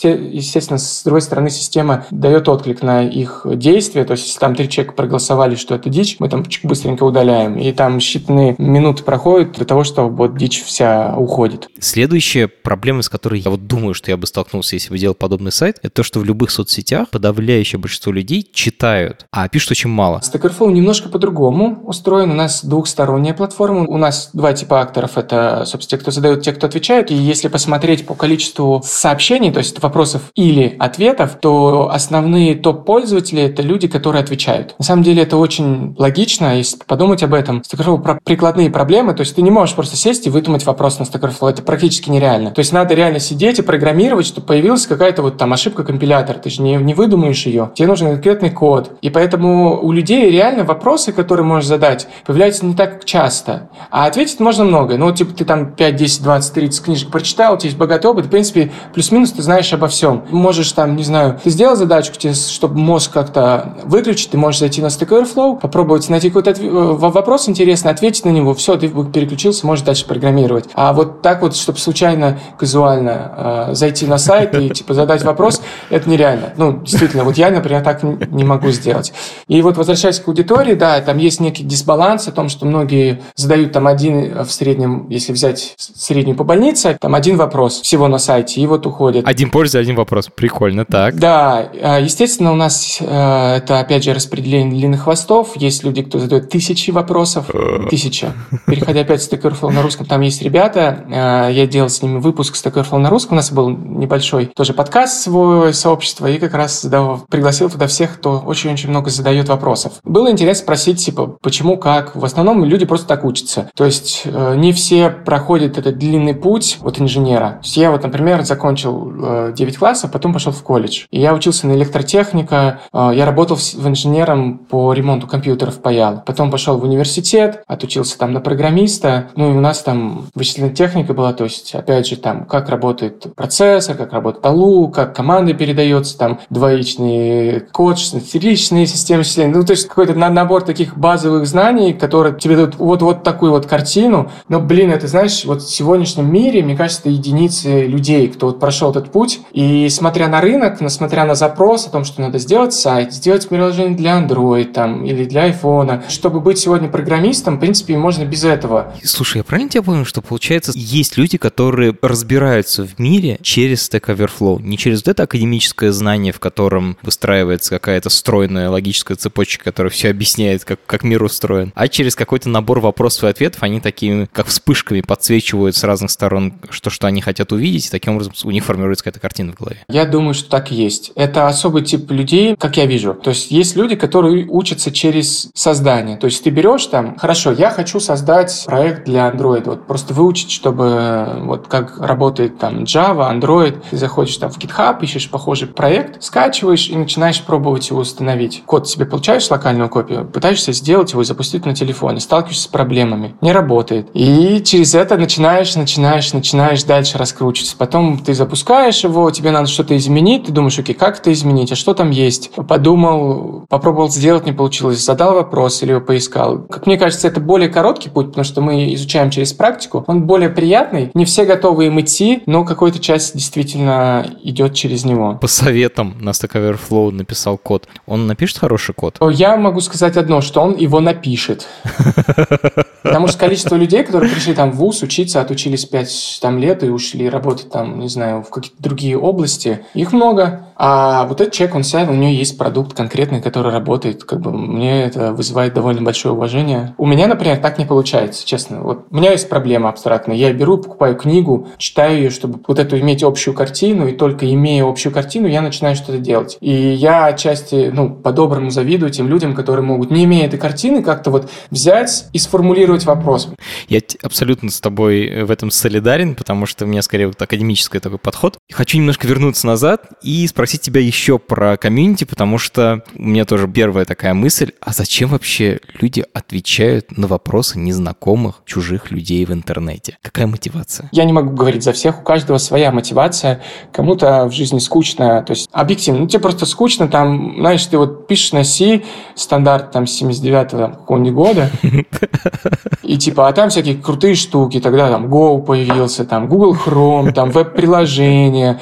естественно, 0.04 0.78
с 0.78 1.04
другой 1.04 1.22
стороны, 1.22 1.50
система 1.50 2.06
дает 2.12 2.50
отклик 2.50 2.82
на 2.82 3.04
их 3.04 3.46
действия. 3.46 4.04
То 4.06 4.12
есть, 4.14 4.28
если 4.28 4.40
там 4.40 4.56
три 4.56 4.70
человека 4.70 4.96
проголосовали, 4.96 5.56
что 5.56 5.76
это 5.76 5.90
дичь, 5.90 6.18
мы 6.20 6.30
там 6.34 6.44
быстренько 6.64 7.04
удаляем. 7.04 7.58
И 7.58 7.72
там 7.72 7.98
считанные 7.98 8.56
минуты 8.58 9.04
проходят 9.04 9.54
для 9.54 9.66
того, 9.66 9.84
чтобы 9.84 10.16
вот 10.16 10.38
дичь 10.38 10.64
вся 10.64 11.16
уходит. 11.16 11.70
Следующая 11.80 12.48
проблема, 12.48 13.02
с 13.02 13.10
которой 13.10 13.40
я 13.40 13.52
вот 13.52 13.68
думаю, 13.68 13.94
что 13.94 14.10
я 14.10 14.18
бы 14.18 14.26
столкнулся, 14.26 14.76
если 14.76 14.90
бы 14.90 14.98
делал 14.98 15.16
подобный 15.16 15.52
сайт, 15.52 15.78
это 15.84 15.94
то, 15.94 16.04
что 16.04 16.20
в 16.20 16.26
любых 16.26 16.50
соцсетях 16.52 17.10
подавляющее 17.10 17.80
большинство 17.80 18.12
людей 18.12 18.50
читают, 18.52 19.26
а 19.32 19.48
пишут 19.48 19.72
очень 19.72 19.90
мало. 19.90 20.22
Stack 20.24 20.42
Overflow 20.42 20.72
немножко 20.72 21.10
по-другому 21.10 21.84
устроен. 21.86 22.32
У 22.32 22.36
нас 22.36 22.66
двухсторонняя 22.66 23.34
платформа. 23.34 23.86
У 23.88 23.98
нас 23.98 24.32
два 24.34 24.54
типа 24.54 24.82
акторов. 24.82 25.18
Это, 25.18 25.64
собственно, 25.66 25.98
те, 26.00 26.02
кто 26.02 26.12
задают, 26.12 26.42
те, 26.42 26.54
кто 26.54 26.68
отвечает. 26.68 27.12
И 27.12 27.16
если 27.16 27.48
посмотреть 27.48 28.06
по 28.06 28.16
количеству 28.16 28.82
сообщений, 28.84 29.52
то 29.52 29.60
есть 29.60 29.82
вопросов 29.82 30.24
или 30.36 30.76
ответов, 30.80 31.38
то 31.40 31.90
основные 31.92 32.56
топ-пользователи— 32.56 33.42
это 33.44 33.62
люди, 33.62 33.88
которые 33.88 34.24
отвечают. 34.24 34.76
На 34.80 34.86
самом 34.86 35.04
деле 35.04 35.24
это 35.24 35.38
очень 35.38 35.96
логично, 35.98 36.23
если 36.24 36.78
подумать 36.86 37.24
об 37.24 37.34
этом. 37.34 37.62
Overflow 37.72 38.02
про 38.02 38.20
прикладные 38.24 38.70
проблемы, 38.70 39.14
то 39.14 39.22
есть 39.22 39.36
ты 39.36 39.42
не 39.42 39.52
можешь 39.52 39.76
просто 39.76 39.96
сесть 39.96 40.28
и 40.28 40.30
выдумать 40.30 40.66
вопрос 40.66 41.00
на 41.00 41.04
Overflow. 41.04 41.50
Это 41.50 41.62
практически 41.62 42.10
нереально. 42.10 42.52
То 42.52 42.60
есть 42.60 42.74
надо 42.74 42.94
реально 42.94 43.20
сидеть 43.20 43.60
и 43.60 43.62
программировать, 43.62 44.26
чтобы 44.26 44.48
появилась 44.48 44.88
какая-то 44.88 45.22
вот 45.22 45.38
там 45.38 45.54
ошибка 45.54 45.84
компилятора. 45.84 46.38
Ты 46.38 46.50
же 46.50 46.62
не, 46.62 46.76
не 46.76 46.94
выдумаешь 46.94 47.46
ее. 47.46 47.72
Тебе 47.76 47.88
нужен 47.88 48.08
конкретный 48.10 48.50
код. 48.52 48.92
И 49.02 49.10
поэтому 49.10 49.82
у 49.82 49.92
людей 49.92 50.30
реально 50.30 50.64
вопросы, 50.64 51.12
которые 51.12 51.46
можешь 51.46 51.68
задать, 51.68 52.08
появляются 52.26 52.66
не 52.66 52.74
так 52.74 53.06
часто. 53.06 53.70
А 53.92 54.06
ответить 54.06 54.40
можно 54.40 54.64
много. 54.64 54.98
Ну, 54.98 55.12
типа 55.12 55.34
ты 55.34 55.46
там 55.46 55.74
5, 55.74 55.96
10, 55.96 56.24
20, 56.24 56.54
30 56.54 56.86
книжек 56.86 57.12
прочитал, 57.12 57.54
у 57.54 57.58
тебя 57.58 57.68
есть 57.68 57.78
богатый 57.78 58.08
опыт, 58.08 58.26
в 58.26 58.30
принципе, 58.30 58.72
плюс-минус 58.94 59.32
ты 59.32 59.42
знаешь 59.42 59.72
обо 59.74 59.88
всем. 59.88 60.24
Можешь 60.30 60.72
там, 60.72 60.96
не 60.96 61.04
знаю, 61.04 61.40
ты 61.44 61.50
сделал 61.50 61.76
задачку, 61.76 62.18
тебе, 62.18 62.34
чтобы 62.34 62.78
мозг 62.78 63.12
как-то 63.12 63.78
выключить, 63.84 64.32
ты 64.32 64.38
можешь 64.38 64.60
зайти 64.60 64.82
на 64.82 64.88
Stack 64.88 65.10
Overflow, 65.10 65.60
попробовать 65.60 66.10
найти 66.14 66.30
какой-то. 66.30 66.52
Э, 66.52 66.94
вопрос 66.94 67.50
интересный, 67.50 67.92
ответить 67.92 68.26
на 68.26 68.30
него, 68.30 68.54
все, 68.54 68.78
ты 68.78 68.88
переключился, 68.88 69.66
можешь 69.68 69.84
дальше 69.84 70.06
программировать. 70.06 70.70
А 70.74 70.94
вот 70.94 71.22
так 71.22 71.42
вот, 71.42 71.56
чтобы 71.56 71.80
случайно, 71.80 72.40
казуально 72.58 73.68
э, 73.72 73.74
зайти 73.74 74.06
на 74.06 74.18
сайт 74.18 74.56
и 74.56 74.70
типа 74.70 74.94
задать 74.94 75.24
вопрос, 75.24 75.62
это 75.90 76.10
нереально. 76.10 76.54
Ну, 76.58 76.82
действительно, 76.82 77.24
вот 77.24 77.38
я, 77.38 77.50
например, 77.52 77.84
так 77.84 78.04
не 78.04 78.44
могу 78.44 78.70
сделать. 78.70 79.14
И 79.48 79.62
вот 79.62 79.78
возвращаясь 79.78 80.20
к 80.20 80.28
аудитории, 80.28 80.76
да, 80.76 81.00
там 81.02 81.18
есть 81.18 81.40
некий 81.40 81.64
дисбаланс 81.64 82.28
о 82.28 82.32
том, 82.32 82.50
что 82.50 82.66
многие 82.66 83.22
задают 83.36 83.72
там 83.72 83.88
один 83.88 84.44
в 84.44 84.52
среднем, 84.52 85.08
если 85.10 85.34
взять 85.34 85.76
среднюю 85.78 86.38
по 86.38 86.44
больнице, 86.44 86.98
там 87.00 87.16
один 87.16 87.38
вопрос 87.38 87.82
всего 87.82 88.08
на 88.08 88.18
сайте, 88.18 88.62
и 88.62 88.68
вот 88.68 88.86
уходит. 88.86 89.28
Один 89.28 89.50
польза, 89.50 89.80
один 89.80 89.96
вопрос. 89.96 90.30
Прикольно, 90.34 90.86
так. 90.86 91.16
Да, 91.16 91.70
а, 91.82 92.00
естественно, 92.00 92.52
у 92.52 92.56
нас 92.56 92.98
э, 93.00 93.56
это, 93.58 93.80
опять 93.80 94.04
же, 94.04 94.14
распределение 94.14 94.78
длинных 94.78 95.04
хвостов. 95.04 95.56
Есть 95.56 95.84
люди, 95.84 95.93
кто 96.02 96.20
задает 96.20 96.50
тысячи 96.50 96.92
вопросов. 96.92 97.50
Тысяча. 97.90 98.34
Переходя 98.66 99.02
опять 99.02 99.22
в 99.22 99.32
Stack 99.32 99.42
Overflow 99.42 99.72
на 99.72 99.82
русском, 99.82 100.06
там 100.06 100.22
есть 100.22 100.42
ребята, 100.42 101.06
э, 101.08 101.54
я 101.54 101.68
делал 101.68 101.90
с 101.90 102.02
ними 102.02 102.20
выпуск 102.20 102.56
Stack 102.56 102.74
Overflow 102.74 102.98
на 102.98 103.10
русском, 103.10 103.34
у 103.34 103.36
нас 103.38 103.52
был 103.52 103.70
небольшой 103.70 104.48
тоже 104.48 104.74
подкаст 104.74 105.24
свой 105.24 105.74
сообщества, 105.74 106.28
и 106.28 106.40
как 106.40 106.54
раз 106.54 106.82
задал, 106.82 107.26
пригласил 107.30 107.70
туда 107.70 107.88
всех, 107.88 108.16
кто 108.16 108.40
очень-очень 108.40 108.90
много 108.90 109.10
задает 109.10 109.50
вопросов. 109.50 109.94
Было 110.04 110.32
интересно 110.32 110.64
спросить, 110.64 111.04
типа, 111.04 111.38
почему, 111.42 111.78
как. 111.78 112.16
В 112.16 112.26
основном 112.26 112.64
люди 112.64 112.86
просто 112.86 113.08
так 113.08 113.24
учатся. 113.24 113.70
То 113.76 113.86
есть 113.86 114.24
э, 114.26 114.56
не 114.56 114.72
все 114.74 115.10
проходят 115.10 115.78
этот 115.78 115.98
длинный 115.98 116.34
путь 116.34 116.80
от 116.82 117.00
инженера. 117.00 117.60
Я 117.64 117.92
вот, 117.92 118.04
например, 118.04 118.44
закончил 118.44 119.52
9 119.52 119.60
э, 119.60 119.78
классов, 119.78 120.12
потом 120.12 120.34
пошел 120.34 120.52
в 120.52 120.64
колледж. 120.64 121.06
И 121.12 121.20
я 121.20 121.34
учился 121.34 121.68
на 121.68 121.74
электротехника, 121.74 122.82
я 122.94 123.26
работал 123.26 123.58
в 123.58 123.88
инженером 123.88 124.60
по 124.60 124.94
ремонту 124.94 125.28
компьютеров 125.28 125.82
паял. 125.84 126.24
Потом 126.26 126.50
пошел 126.50 126.78
в 126.78 126.84
университет, 126.84 127.64
отучился 127.68 128.18
там 128.18 128.34
на 128.34 128.40
программиста. 128.40 129.30
Ну 129.36 129.52
и 129.54 129.58
у 129.58 129.62
нас 129.62 129.82
там 129.82 130.28
вычислительная 130.34 130.76
техника 130.76 131.14
была, 131.14 131.34
то 131.34 131.44
есть, 131.44 131.76
опять 131.76 132.08
же, 132.08 132.16
там, 132.16 132.46
как 132.46 132.70
работает 132.70 133.36
процессор, 133.36 133.96
как 133.96 134.14
работает 134.14 134.46
алу, 134.46 134.88
как 134.88 135.16
команда 135.16 135.54
передается, 135.54 136.18
там, 136.18 136.40
двоичный 136.50 137.60
код, 137.72 138.00
шестеричные 138.00 138.88
системы 138.88 139.24
числения. 139.24 139.54
Ну, 139.54 139.64
то 139.64 139.72
есть, 139.72 139.88
какой-то 139.88 140.14
набор 140.16 140.64
таких 140.64 140.98
базовых 140.98 141.46
знаний, 141.46 141.94
которые 141.94 142.38
тебе 142.38 142.56
дают 142.56 142.76
вот-вот 142.78 143.24
такую 143.24 143.52
вот 143.52 143.66
картину. 143.66 144.32
Но, 144.48 144.60
блин, 144.60 144.92
это, 144.92 145.08
знаешь, 145.08 145.44
вот 145.46 145.62
в 145.62 145.70
сегодняшнем 145.70 146.32
мире, 146.32 146.64
мне 146.64 146.76
кажется, 146.76 147.02
это 147.02 147.10
единицы 147.10 147.86
людей, 147.86 148.28
кто 148.30 148.48
вот 148.48 148.60
прошел 148.60 148.92
этот 148.92 149.12
путь. 149.12 149.42
И 149.52 149.90
смотря 149.90 150.28
на 150.28 150.42
рынок, 150.42 150.78
смотря 150.90 151.26
на 151.26 151.36
запрос 151.36 151.88
о 151.88 151.90
том, 151.92 152.06
что 152.06 152.22
надо 152.22 152.38
сделать 152.40 152.74
сайт, 152.74 153.14
сделать 153.14 153.48
приложение 153.50 153.98
для 153.98 154.22
Android 154.22 154.66
там, 154.66 155.04
или 155.06 155.26
для 155.26 155.50
iPhone, 155.50 155.73
чтобы 156.10 156.40
быть 156.40 156.60
сегодня 156.60 156.90
программистом, 156.90 157.58
в 157.58 157.60
принципе, 157.60 157.98
можно 157.98 158.26
без 158.26 158.44
этого. 158.44 158.94
Слушай, 159.04 159.38
я 159.38 159.44
правильно 159.44 159.70
тебя 159.70 159.84
понял, 159.84 160.06
что 160.06 160.22
получается, 160.22 160.72
есть 160.76 161.18
люди, 161.18 161.38
которые 161.38 161.96
разбираются 162.02 162.86
в 162.86 163.00
мире 163.00 163.38
через 163.42 163.90
Stack 163.90 164.16
Overflow, 164.16 164.62
не 164.62 164.78
через 164.78 165.00
вот 165.00 165.10
это 165.10 165.24
академическое 165.24 165.92
знание, 165.92 166.34
в 166.34 166.40
котором 166.40 166.98
выстраивается 167.02 167.72
какая-то 167.72 168.10
стройная 168.10 168.70
логическая 168.70 169.18
цепочка, 169.18 169.66
которая 169.66 169.92
все 169.92 170.10
объясняет, 170.10 170.66
как, 170.66 170.80
как 170.86 171.04
мир 171.04 171.24
устроен, 171.24 171.72
а 171.76 171.88
через 171.88 172.16
какой-то 172.16 172.50
набор 172.50 172.80
вопросов 172.80 173.24
и 173.24 173.28
ответов, 173.28 173.64
они 173.64 173.80
такими, 173.80 174.28
как 174.32 174.48
вспышками 174.48 175.02
подсвечивают 175.02 175.76
с 175.76 175.84
разных 175.84 176.12
сторон, 176.12 176.54
что, 176.70 176.90
что 176.90 177.08
они 177.08 177.22
хотят 177.22 177.52
увидеть, 177.52 177.88
и 177.88 177.90
таким 177.90 178.14
образом 178.14 178.34
у 178.44 178.52
них 178.52 178.64
формируется 178.64 179.04
какая-то 179.04 179.20
картина 179.20 179.54
в 179.54 179.56
голове. 179.56 179.84
Я 179.88 180.06
думаю, 180.06 180.34
что 180.34 180.50
так 180.50 180.72
и 180.72 180.76
есть. 180.76 181.12
Это 181.16 181.48
особый 181.48 181.84
тип 181.84 182.10
людей, 182.12 182.56
как 182.58 182.78
я 182.78 182.86
вижу. 182.86 183.14
То 183.14 183.32
есть 183.32 183.52
есть 183.52 183.76
люди, 183.76 183.96
которые 183.96 184.46
учатся 184.48 184.92
через 184.92 185.50
создание. 185.64 186.18
То 186.18 186.26
есть 186.26 186.44
ты 186.44 186.50
берешь 186.50 186.86
там, 186.88 187.16
хорошо, 187.18 187.52
я 187.52 187.70
хочу 187.70 188.00
создать 188.00 188.64
проект 188.66 189.06
для 189.06 189.30
Android, 189.30 189.64
вот 189.66 189.88
просто 189.88 190.14
выучить, 190.14 190.52
чтобы 190.52 191.26
вот 191.44 191.68
как 191.68 191.98
работает 192.00 192.60
там 192.60 192.84
Java, 192.84 193.34
Android, 193.34 193.82
ты 193.90 193.98
заходишь 193.98 194.38
там 194.38 194.52
в 194.52 194.58
GitHub, 194.60 195.02
ищешь 195.02 195.30
похожий 195.30 195.70
проект, 195.70 196.22
скачиваешь 196.22 196.90
и 196.90 196.96
начинаешь 196.96 197.42
пробовать 197.42 197.90
его 197.90 198.02
установить. 198.02 198.64
Код 198.66 198.88
себе 198.90 199.06
получаешь 199.06 199.50
локальную 199.50 199.90
копию, 199.90 200.26
пытаешься 200.26 200.74
сделать 200.74 201.14
его 201.14 201.22
и 201.22 201.26
запустить 201.26 201.66
на 201.66 201.74
телефоне, 201.74 202.20
сталкиваешься 202.20 202.64
с 202.64 202.68
проблемами, 202.68 203.36
не 203.42 203.54
работает. 203.54 204.10
И 204.14 204.62
через 204.64 204.94
это 204.94 205.18
начинаешь, 205.18 205.76
начинаешь, 205.76 206.34
начинаешь 206.34 206.84
дальше 206.84 207.18
раскручиваться. 207.18 207.78
Потом 207.78 208.20
ты 208.20 208.34
запускаешь 208.34 209.04
его, 209.04 209.32
тебе 209.32 209.52
надо 209.52 209.68
что-то 209.68 209.96
изменить, 209.96 210.46
ты 210.46 210.52
думаешь, 210.52 210.78
окей, 210.78 210.94
как 210.94 211.20
это 211.20 211.32
изменить, 211.32 211.72
а 211.72 211.76
что 211.76 211.94
там 211.94 212.12
есть? 212.12 212.52
Подумал, 212.68 213.66
попробовал 213.70 214.10
сделать, 214.10 214.46
не 214.46 214.52
получилось, 214.52 215.00
задал 215.04 215.36
вопрос 215.36 215.53
или 215.84 215.92
его 215.92 216.02
поискал. 216.02 216.60
Как 216.70 216.86
мне 216.88 216.98
кажется, 216.98 217.28
это 217.28 217.40
более 217.40 217.70
короткий 217.70 218.10
путь, 218.10 218.28
потому 218.28 218.44
что 218.44 218.62
мы 218.62 218.94
изучаем 218.96 219.30
через 219.30 219.54
практику. 219.54 220.04
Он 220.08 220.24
более 220.24 220.50
приятный. 220.50 221.12
Не 221.14 221.26
все 221.26 221.46
готовы 221.46 221.86
им 221.88 222.00
идти, 222.00 222.44
но 222.46 222.66
какая-то 222.66 223.00
часть 223.00 223.34
действительно 223.36 224.26
идет 224.42 224.74
через 224.74 225.06
него. 225.06 225.38
По 225.40 225.48
советам 225.48 226.16
на 226.20 226.30
Stack 226.32 226.54
Overflow 226.54 227.12
написал 227.12 227.58
код. 227.58 227.88
Он 228.06 228.28
напишет 228.28 228.58
хороший 228.58 228.94
код? 228.94 229.18
Я 229.32 229.56
могу 229.58 229.82
сказать 229.82 230.18
одно, 230.18 230.42
что 230.42 230.62
он 230.62 230.76
его 230.76 231.00
напишет. 231.00 231.68
Потому 233.04 233.28
что 233.28 233.38
количество 233.38 233.76
людей, 233.76 234.04
которые 234.04 234.32
пришли 234.32 234.54
там 234.54 234.72
в 234.72 234.78
ВУЗ 234.78 235.04
учиться, 235.04 235.42
отучились 235.42 235.86
5 235.86 236.40
там, 236.42 236.58
лет 236.58 236.84
и 236.84 236.90
ушли 236.90 237.30
работать 237.30 237.70
там, 237.70 238.00
не 238.00 238.08
знаю, 238.08 238.44
в 238.44 238.50
какие-то 238.50 238.82
другие 238.82 239.18
области, 239.18 239.86
их 239.94 240.14
много. 240.14 240.68
А 240.76 241.26
вот 241.26 241.42
этот 241.42 241.54
человек, 241.54 241.76
он 241.76 241.84
сядет, 241.84 242.10
у 242.10 242.14
него 242.14 242.32
есть 242.32 242.58
продукт 242.58 242.96
конкретный, 242.96 243.42
который 243.42 243.72
работает. 243.72 244.24
Как 244.24 244.42
бы 244.42 244.52
мне 244.52 245.04
это 245.04 245.34
вызывает 245.34 245.74
довольно 245.74 246.02
большое 246.02 246.34
уважение. 246.34 246.96
У 246.98 247.06
меня, 247.06 247.28
например, 247.28 247.58
так 247.58 247.78
не 247.78 247.86
получается, 247.86 248.46
честно. 248.46 248.82
Вот 248.82 249.06
у 249.10 249.16
меня 249.16 249.32
есть 249.32 249.50
проблема 249.50 249.90
абстрактная. 249.90 250.36
Я 250.36 250.52
беру, 250.54 250.78
покупаю 250.78 251.16
книгу, 251.16 251.68
читаю 251.78 252.18
ее, 252.18 252.30
чтобы 252.30 252.60
вот 252.68 252.80
эту 252.80 253.00
иметь 253.00 253.24
общую 253.24 253.54
картину, 253.54 254.08
и 254.08 254.14
только 254.14 254.52
имея 254.52 254.86
общую 254.86 255.14
картину, 255.14 255.48
я 255.48 255.62
начинаю 255.62 255.96
что-то 255.96 256.18
делать. 256.18 256.58
И 256.60 256.72
я 256.72 257.26
отчасти, 257.26 257.92
ну, 257.94 258.10
по-доброму 258.10 258.70
завидую 258.70 259.12
тем 259.12 259.28
людям, 259.28 259.54
которые 259.54 259.86
могут, 259.86 260.12
не 260.12 260.26
имея 260.26 260.48
этой 260.48 260.60
картины, 260.60 261.04
как-то 261.04 261.32
вот 261.32 261.50
взять 261.70 262.26
и 262.34 262.40
сформулировать 262.40 263.06
вопрос. 263.06 263.50
Я 263.88 264.00
абсолютно 264.22 264.70
с 264.70 264.82
тобой 264.82 265.44
в 265.44 265.52
этом 265.52 265.72
солидарен, 265.72 266.36
потому 266.36 266.66
что 266.66 266.86
у 266.86 266.88
меня 266.88 267.02
скорее 267.02 267.28
вот 267.28 267.42
академический 267.42 268.00
такой 268.00 268.20
подход. 268.20 268.58
Хочу 268.72 268.98
немножко 268.98 269.28
вернуться 269.28 269.68
назад 269.68 270.06
и 270.22 270.46
спросить 270.48 270.63
тебя 270.72 271.02
еще 271.02 271.40
про 271.40 271.78
комьюнити, 271.78 272.24
потому 272.24 272.58
что 272.58 273.04
у 273.16 273.24
меня 273.24 273.46
тоже 273.46 273.68
первая 273.68 274.06
такая 274.06 274.34
мысль, 274.34 274.72
а 274.82 274.92
зачем 274.92 275.30
вообще 275.30 275.80
люди 276.00 276.24
отвечают 276.34 277.18
на 277.18 277.28
вопросы 277.28 277.80
незнакомых, 277.80 278.62
чужих 278.66 279.12
людей 279.12 279.46
в 279.46 279.52
интернете? 279.52 280.18
Какая 280.22 280.48
мотивация? 280.48 281.10
Я 281.12 281.26
не 281.26 281.34
могу 281.34 281.52
говорить 281.56 281.84
за 281.84 281.94
всех, 281.94 282.20
у 282.20 282.24
каждого 282.24 282.58
своя 282.58 282.92
мотивация. 282.92 283.62
Кому-то 283.92 284.46
в 284.46 284.52
жизни 284.52 284.80
скучно, 284.80 285.44
то 285.44 285.52
есть 285.52 285.70
объективно, 285.72 286.22
ну 286.22 286.28
тебе 286.28 286.40
просто 286.40 286.66
скучно, 286.66 287.08
там, 287.08 287.56
знаешь, 287.58 287.86
ты 287.86 287.98
вот 287.98 288.28
пишешь 288.28 288.54
на 288.54 288.64
C, 288.64 289.04
стандарт 289.36 289.92
там 289.92 290.04
79-го 290.04 290.94
какого-нибудь 290.94 291.34
года, 291.34 291.70
и 293.04 293.18
типа, 293.18 293.48
а 293.48 293.54
там 293.54 293.70
всякие 293.70 293.96
крутые 293.96 294.36
штуки, 294.36 294.80
тогда 294.80 295.10
там 295.10 295.28
Go 295.28 295.62
появился, 295.62 296.26
там 296.26 296.48
Google 296.48 296.76
Chrome, 296.76 297.32
там 297.32 297.52
веб-приложения, 297.52 298.80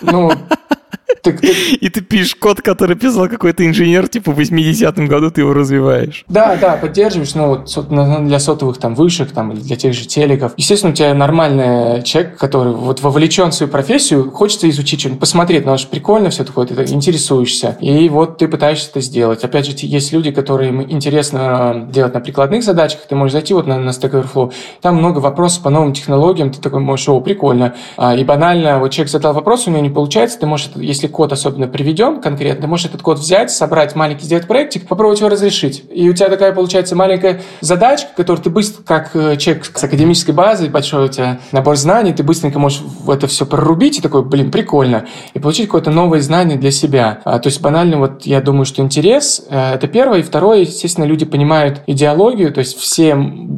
ну, 0.00 0.32
так, 1.22 1.40
так... 1.40 1.50
И 1.80 1.88
ты 1.88 2.00
пишешь 2.00 2.34
код, 2.34 2.60
который 2.60 2.96
писал 2.96 3.28
какой-то 3.28 3.66
инженер, 3.66 4.08
типа 4.08 4.32
в 4.32 4.38
80-м 4.38 5.06
году 5.06 5.30
ты 5.30 5.42
его 5.42 5.52
развиваешь. 5.52 6.24
Да, 6.28 6.56
да, 6.56 6.76
поддерживаешь, 6.76 7.34
ну, 7.34 7.48
вот 7.48 8.26
для 8.26 8.38
сотовых 8.38 8.78
там 8.78 8.94
вышек, 8.94 9.30
там, 9.32 9.52
или 9.52 9.60
для 9.60 9.76
тех 9.76 9.94
же 9.94 10.06
телеков. 10.06 10.52
Естественно, 10.56 10.92
у 10.92 10.94
тебя 10.96 11.14
нормальный 11.14 12.02
человек, 12.02 12.36
который 12.38 12.72
вот 12.72 13.00
вовлечен 13.00 13.50
в 13.50 13.54
свою 13.54 13.70
профессию, 13.70 14.30
хочется 14.30 14.68
изучить 14.70 15.00
что-нибудь, 15.00 15.20
посмотреть, 15.20 15.64
ну, 15.64 15.76
же 15.78 15.86
прикольно 15.86 16.30
все 16.30 16.44
такое, 16.44 16.66
ты 16.66 16.74
интересуешься. 16.92 17.76
И 17.80 18.08
вот 18.08 18.38
ты 18.38 18.48
пытаешься 18.48 18.90
это 18.90 19.00
сделать. 19.00 19.44
Опять 19.44 19.66
же, 19.66 19.72
есть 19.76 20.12
люди, 20.12 20.30
которым 20.30 20.82
интересно 20.82 21.88
делать 21.90 22.14
на 22.14 22.20
прикладных 22.20 22.62
задачах, 22.62 23.00
ты 23.08 23.14
можешь 23.14 23.32
зайти 23.32 23.54
вот 23.54 23.66
на, 23.66 23.78
на 23.78 23.90
Stack 23.90 24.12
Overflow, 24.12 24.52
там 24.80 24.96
много 24.96 25.18
вопросов 25.18 25.62
по 25.62 25.70
новым 25.70 25.92
технологиям, 25.92 26.50
ты 26.50 26.60
такой 26.60 26.80
можешь, 26.80 27.08
о, 27.08 27.20
прикольно. 27.20 27.74
А, 27.96 28.14
и 28.14 28.24
банально, 28.24 28.78
вот 28.78 28.90
человек 28.90 29.10
задал 29.10 29.32
вопрос, 29.32 29.66
у 29.66 29.70
него 29.70 29.82
не 29.82 29.90
получается, 29.90 30.38
ты 30.38 30.46
можешь, 30.46 30.70
если 30.76 31.11
код 31.12 31.32
особенно 31.32 31.68
приведен 31.68 32.20
конкретно, 32.20 32.66
можешь 32.66 32.86
этот 32.86 33.02
код 33.02 33.18
взять, 33.18 33.50
собрать 33.50 33.94
маленький, 33.94 34.24
сделать 34.24 34.46
проектик, 34.48 34.88
попробовать 34.88 35.20
его 35.20 35.28
разрешить. 35.28 35.84
И 35.92 36.08
у 36.08 36.12
тебя 36.12 36.28
такая 36.28 36.52
получается 36.52 36.96
маленькая 36.96 37.42
задачка, 37.60 38.08
которую 38.16 38.42
ты 38.42 38.50
быстро, 38.50 38.82
как 38.82 39.14
э, 39.14 39.36
человек 39.36 39.64
с 39.64 39.84
академической 39.84 40.32
базой, 40.32 40.68
большой 40.68 41.06
у 41.06 41.08
тебя 41.08 41.38
набор 41.52 41.76
знаний, 41.76 42.12
ты 42.12 42.22
быстренько 42.22 42.58
можешь 42.58 42.80
в 42.80 43.10
это 43.10 43.26
все 43.26 43.46
прорубить 43.46 43.98
и 43.98 44.02
такой, 44.02 44.24
блин, 44.24 44.50
прикольно, 44.50 45.06
и 45.34 45.38
получить 45.38 45.66
какое-то 45.66 45.90
новое 45.90 46.20
знание 46.20 46.58
для 46.58 46.70
себя. 46.70 47.20
А, 47.24 47.38
то 47.38 47.48
есть 47.48 47.60
банально 47.60 47.98
вот 47.98 48.26
я 48.26 48.40
думаю, 48.40 48.64
что 48.64 48.82
интерес 48.82 49.44
э, 49.48 49.74
это 49.74 49.86
первое, 49.86 50.20
и 50.20 50.22
второе, 50.22 50.60
естественно, 50.60 51.04
люди 51.04 51.24
понимают 51.24 51.82
идеологию, 51.86 52.52
то 52.52 52.60
есть 52.60 52.78
все, 52.78 53.16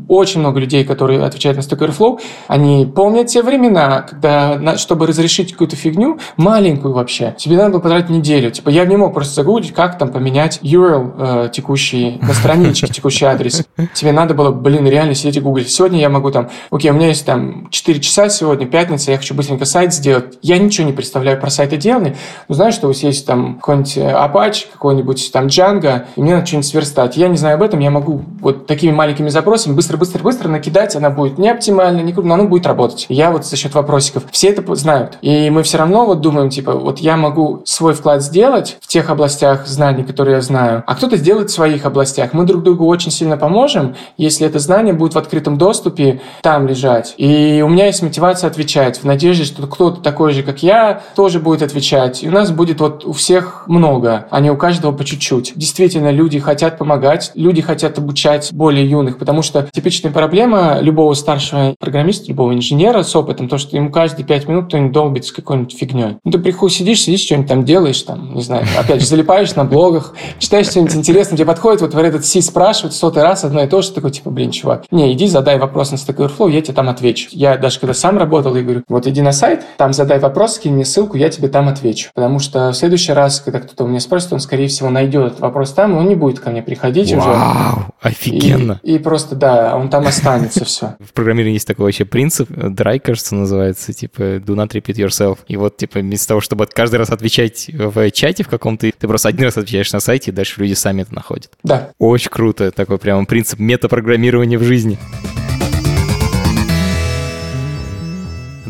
очень 0.08 0.40
много 0.40 0.60
людей, 0.60 0.84
которые 0.84 1.22
отвечают 1.24 1.56
на 1.56 1.62
Stack 1.62 1.78
Overflow, 1.78 2.20
они 2.48 2.86
помнят 2.86 3.28
те 3.28 3.42
времена, 3.42 4.02
когда, 4.02 4.76
чтобы 4.76 5.06
разрешить 5.06 5.52
какую-то 5.52 5.76
фигню, 5.76 6.18
маленькую 6.36 6.94
вообще, 6.94 7.34
тебе 7.44 7.58
надо 7.58 7.72
было 7.72 7.80
потратить 7.80 8.08
неделю. 8.08 8.50
Типа 8.50 8.70
я 8.70 8.86
не 8.86 8.96
мог 8.96 9.12
просто 9.12 9.34
загуглить, 9.34 9.72
как 9.74 9.98
там 9.98 10.08
поменять 10.08 10.60
URL 10.62 11.46
э, 11.46 11.48
текущий 11.52 12.18
на 12.22 12.32
страничке, 12.32 12.86
текущий 12.86 13.26
адрес. 13.26 13.66
Тебе 13.92 14.12
надо 14.12 14.32
было, 14.32 14.50
блин, 14.50 14.86
реально 14.86 15.14
сидеть 15.14 15.36
и 15.36 15.40
гуглить. 15.40 15.70
Сегодня 15.70 16.00
я 16.00 16.08
могу 16.08 16.30
там, 16.30 16.48
окей, 16.70 16.90
у 16.90 16.94
меня 16.94 17.08
есть 17.08 17.26
там 17.26 17.68
4 17.70 18.00
часа 18.00 18.30
сегодня, 18.30 18.66
пятница, 18.66 19.10
я 19.10 19.18
хочу 19.18 19.34
быстренько 19.34 19.66
сайт 19.66 19.92
сделать. 19.92 20.38
Я 20.40 20.56
ничего 20.58 20.86
не 20.86 20.94
представляю 20.94 21.38
про 21.38 21.50
сайты 21.50 21.76
делания, 21.76 22.16
но 22.48 22.54
знаешь, 22.54 22.74
что 22.74 22.86
у 22.86 22.90
вас 22.90 23.02
есть 23.02 23.26
там 23.26 23.56
какой-нибудь 23.56 23.98
э, 23.98 24.10
Apache, 24.10 24.66
какой-нибудь 24.72 25.30
там 25.30 25.48
Django, 25.48 26.04
и 26.16 26.22
мне 26.22 26.34
надо 26.34 26.46
что-нибудь 26.46 26.68
сверстать. 26.68 27.18
Я 27.18 27.28
не 27.28 27.36
знаю 27.36 27.56
об 27.56 27.62
этом, 27.62 27.80
я 27.80 27.90
могу 27.90 28.22
вот 28.40 28.66
такими 28.66 28.92
маленькими 28.92 29.28
запросами 29.28 29.74
быстро-быстро-быстро 29.74 30.48
накидать, 30.48 30.96
она 30.96 31.10
будет 31.10 31.36
не 31.36 31.50
оптимальна, 31.50 32.00
не 32.00 32.14
круто, 32.14 32.26
но 32.26 32.34
она 32.34 32.44
будет 32.44 32.66
работать. 32.66 33.04
я 33.10 33.30
вот 33.30 33.44
за 33.44 33.56
счет 33.56 33.74
вопросиков. 33.74 34.24
Все 34.30 34.48
это 34.48 34.74
знают. 34.76 35.18
И 35.20 35.50
мы 35.50 35.62
все 35.62 35.76
равно 35.76 36.06
вот 36.06 36.22
думаем, 36.22 36.48
типа, 36.48 36.72
вот 36.72 37.00
я 37.00 37.16
могу 37.16 37.33
могу 37.34 37.62
свой 37.64 37.94
вклад 37.94 38.22
сделать 38.22 38.78
в 38.80 38.86
тех 38.86 39.10
областях 39.10 39.66
знаний, 39.66 40.04
которые 40.04 40.36
я 40.36 40.40
знаю, 40.40 40.84
а 40.86 40.94
кто-то 40.94 41.16
сделает 41.16 41.50
в 41.50 41.52
своих 41.52 41.84
областях. 41.84 42.32
Мы 42.32 42.44
друг 42.44 42.62
другу 42.62 42.86
очень 42.86 43.10
сильно 43.10 43.36
поможем, 43.36 43.96
если 44.16 44.46
это 44.46 44.60
знание 44.60 44.94
будет 44.94 45.14
в 45.14 45.18
открытом 45.18 45.58
доступе 45.58 46.20
там 46.42 46.68
лежать. 46.68 47.14
И 47.16 47.60
у 47.64 47.68
меня 47.68 47.86
есть 47.86 48.02
мотивация 48.02 48.48
отвечать 48.48 48.98
в 48.98 49.04
надежде, 49.04 49.44
что 49.44 49.66
кто-то 49.66 50.00
такой 50.00 50.32
же, 50.32 50.44
как 50.44 50.62
я, 50.62 51.02
тоже 51.16 51.40
будет 51.40 51.62
отвечать. 51.62 52.22
И 52.22 52.28
у 52.28 52.30
нас 52.30 52.52
будет 52.52 52.80
вот 52.80 53.04
у 53.04 53.12
всех 53.12 53.64
много, 53.66 54.28
а 54.30 54.38
не 54.38 54.50
у 54.50 54.56
каждого 54.56 54.92
по 54.92 55.04
чуть-чуть. 55.04 55.54
Действительно, 55.56 56.10
люди 56.10 56.38
хотят 56.38 56.78
помогать, 56.78 57.32
люди 57.34 57.62
хотят 57.62 57.98
обучать 57.98 58.52
более 58.52 58.88
юных, 58.88 59.18
потому 59.18 59.42
что 59.42 59.68
типичная 59.72 60.12
проблема 60.12 60.78
любого 60.80 61.14
старшего 61.14 61.74
программиста, 61.80 62.28
любого 62.28 62.54
инженера 62.54 63.02
с 63.02 63.16
опытом, 63.16 63.48
то, 63.48 63.58
что 63.58 63.76
ему 63.76 63.90
каждые 63.90 64.24
пять 64.24 64.46
минут 64.46 64.66
кто-нибудь 64.66 64.92
долбит 64.92 65.24
с 65.26 65.32
какой-нибудь 65.32 65.76
фигней. 65.76 66.16
Ну, 66.22 66.30
ты 66.30 66.38
приходишь, 66.38 66.76
сидишь, 66.76 67.00
сидишь, 67.00 67.23
что-нибудь 67.24 67.48
там 67.48 67.64
делаешь, 67.64 68.00
там, 68.02 68.34
не 68.34 68.42
знаю, 68.42 68.66
опять 68.78 69.00
же, 69.00 69.06
залипаешь 69.06 69.54
на 69.54 69.64
блогах, 69.64 70.14
читаешь 70.38 70.66
что-нибудь 70.66 70.94
интересное, 70.94 71.36
тебе 71.36 71.46
подходит 71.46 71.80
вот 71.80 71.94
в 71.94 71.98
этот 71.98 72.24
си 72.24 72.40
спрашивает 72.40 72.94
сотый 72.94 73.22
раз 73.22 73.44
одно 73.44 73.62
и 73.62 73.66
то 73.66 73.82
же, 73.82 73.92
такой, 73.92 74.10
типа, 74.10 74.30
блин, 74.30 74.50
чувак, 74.50 74.84
не, 74.90 75.12
иди 75.12 75.26
задай 75.26 75.58
вопрос 75.58 75.90
на 75.90 75.96
Stack 75.96 76.16
Overflow, 76.16 76.50
я 76.50 76.60
тебе 76.60 76.74
там 76.74 76.88
отвечу. 76.88 77.28
Я 77.32 77.56
даже 77.56 77.80
когда 77.80 77.94
сам 77.94 78.18
работал, 78.18 78.54
я 78.54 78.62
говорю, 78.62 78.82
вот 78.88 79.06
иди 79.06 79.22
на 79.22 79.32
сайт, 79.32 79.62
там 79.76 79.92
задай 79.92 80.18
вопрос, 80.18 80.56
скинь 80.56 80.74
мне 80.74 80.84
ссылку, 80.84 81.16
я 81.16 81.28
тебе 81.30 81.48
там 81.48 81.68
отвечу. 81.68 82.10
Потому 82.14 82.38
что 82.38 82.70
в 82.70 82.74
следующий 82.74 83.12
раз, 83.12 83.40
когда 83.40 83.60
кто-то 83.60 83.84
у 83.84 83.88
меня 83.88 84.00
спросит, 84.00 84.32
он, 84.32 84.40
скорее 84.40 84.68
всего, 84.68 84.90
найдет 84.90 85.26
этот 85.26 85.40
вопрос 85.40 85.72
там, 85.72 85.96
он 85.96 86.08
не 86.08 86.14
будет 86.14 86.40
ко 86.40 86.50
мне 86.50 86.62
приходить 86.62 87.12
Вау, 87.12 87.20
уже. 87.20 87.86
офигенно. 88.00 88.80
И, 88.82 88.96
и 88.96 88.98
просто, 88.98 89.34
да, 89.34 89.76
он 89.76 89.88
там 89.88 90.06
останется 90.06 90.64
все. 90.64 90.96
В 91.00 91.12
программировании 91.12 91.54
есть 91.54 91.66
такой 91.66 91.86
вообще 91.86 92.04
принцип, 92.04 92.48
драй, 92.50 92.98
кажется, 92.98 93.34
называется, 93.34 93.92
типа 93.92 94.22
do 94.22 94.54
not 94.54 94.70
repeat 94.70 94.96
yourself. 94.96 95.38
И 95.48 95.56
вот, 95.56 95.76
типа, 95.76 96.00
вместо 96.00 96.28
того, 96.28 96.40
чтобы 96.40 96.66
каждый 96.66 96.96
раз 96.96 97.10
отвечать 97.14 97.70
в 97.72 98.10
чате 98.10 98.44
в 98.44 98.48
каком-то, 98.48 98.90
ты 98.90 99.08
просто 99.08 99.28
один 99.28 99.44
раз 99.44 99.56
отвечаешь 99.56 99.92
на 99.92 100.00
сайте, 100.00 100.30
и 100.30 100.34
дальше 100.34 100.60
люди 100.60 100.74
сами 100.74 101.02
это 101.02 101.14
находят. 101.14 101.50
Да. 101.62 101.90
Очень 101.98 102.30
круто. 102.30 102.70
Такой 102.70 102.98
прям 102.98 103.26
принцип 103.26 103.58
метапрограммирования 103.58 104.58
в 104.58 104.62
жизни. 104.62 104.98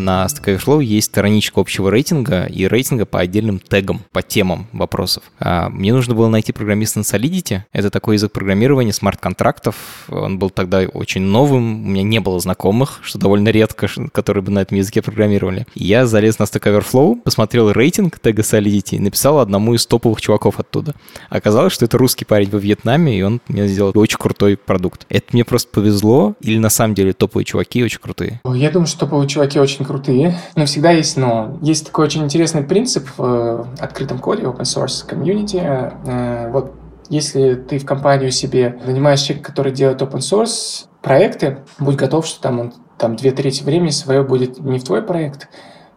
На 0.05 0.27
Stack 0.27 0.57
Overflow 0.57 0.85
есть 0.85 1.09
страничка 1.09 1.61
общего 1.61 1.91
рейтинга 1.91 2.45
и 2.45 2.67
рейтинга 2.67 3.07
по 3.07 3.21
отдельным 3.21 3.59
тегам, 3.59 4.03
по 4.13 4.23
темам 4.23 4.67
вопросов. 4.73 5.25
А 5.41 5.69
мне 5.71 5.93
нужно 5.93 6.15
было 6.15 6.29
найти 6.29 6.53
программиста 6.53 6.99
на 6.99 7.03
Solidity. 7.03 7.63
Это 7.73 7.91
такой 7.91 8.17
язык 8.17 8.33
программирования 8.33 8.93
смарт-контрактов. 8.93 9.77
Он 10.09 10.39
был 10.39 10.51
тогда 10.51 10.81
очень 10.81 11.23
новым, 11.23 11.87
у 11.87 11.89
меня 11.89 12.03
не 12.03 12.21
было 12.21 12.39
знакомых, 12.39 13.01
что 13.03 13.19
довольно 13.19 13.49
редко, 13.49 13.89
которые 14.13 14.43
бы 14.43 14.53
на 14.53 14.61
этом 14.61 14.77
языке 14.77 15.03
программировали. 15.03 15.67
Я 15.75 16.07
залез 16.07 16.39
на 16.39 16.45
Stack 16.45 16.71
Overflow, 16.71 17.23
посмотрел 17.23 17.73
рейтинг 17.73 18.19
тега 18.19 18.43
Solidity 18.43 18.97
и 18.97 19.01
написал 19.01 19.39
одному 19.39 19.75
из 19.75 19.87
топовых 19.87 20.21
чуваков 20.21 20.61
оттуда. 20.61 20.95
Оказалось, 21.31 21.73
что 21.73 21.87
это 21.87 21.99
русский 21.99 22.25
парень 22.25 22.51
во 22.51 22.59
Вьетнаме, 22.59 23.19
и 23.19 23.23
он 23.23 23.41
мне 23.49 23.67
сделал 23.69 23.93
очень 23.95 24.19
крутой 24.19 24.57
продукт. 24.57 25.07
Это 25.09 25.27
мне 25.33 25.45
просто 25.45 25.71
повезло, 25.71 26.35
или 26.41 26.59
на 26.59 26.71
самом 26.71 26.95
деле 26.95 27.13
топовые 27.13 27.45
чуваки 27.45 27.83
очень 27.83 28.01
крутые? 28.01 28.41
Я 28.45 28.71
думаю, 28.71 28.87
что 28.87 29.01
топовые 29.01 29.29
чуваки 29.29 29.59
очень 29.59 29.85
крутые, 29.85 29.94
но 30.57 30.67
всегда 30.67 30.91
есть 30.91 31.17
но. 31.17 31.59
Есть 31.63 31.87
такой 31.87 32.07
очень 32.07 32.25
интересный 32.25 32.63
принцип 32.63 33.09
в 33.17 33.23
э, 33.23 33.65
открытом 33.81 34.19
коде, 34.19 34.43
open 34.43 34.63
source 34.63 35.09
community. 35.09 35.61
Э, 36.07 36.51
вот 36.51 36.73
если 37.09 37.55
ты 37.55 37.79
в 37.79 37.85
компанию 37.85 38.31
себе 38.31 38.79
нанимаешь 38.85 39.21
человека, 39.21 39.51
который 39.51 39.73
делает 39.73 40.01
open 40.03 40.19
source 40.19 40.87
проекты, 41.03 41.59
будь 41.79 41.97
готов, 41.97 42.27
что 42.27 42.41
там 42.41 42.61
он 42.61 42.73
там 42.99 43.17
две 43.17 43.33
трети 43.33 43.63
времени 43.63 43.91
свое 43.91 44.23
будет 44.23 44.61
не 44.61 44.79
в 44.79 44.85
твой 44.85 45.03
проект, 45.03 45.49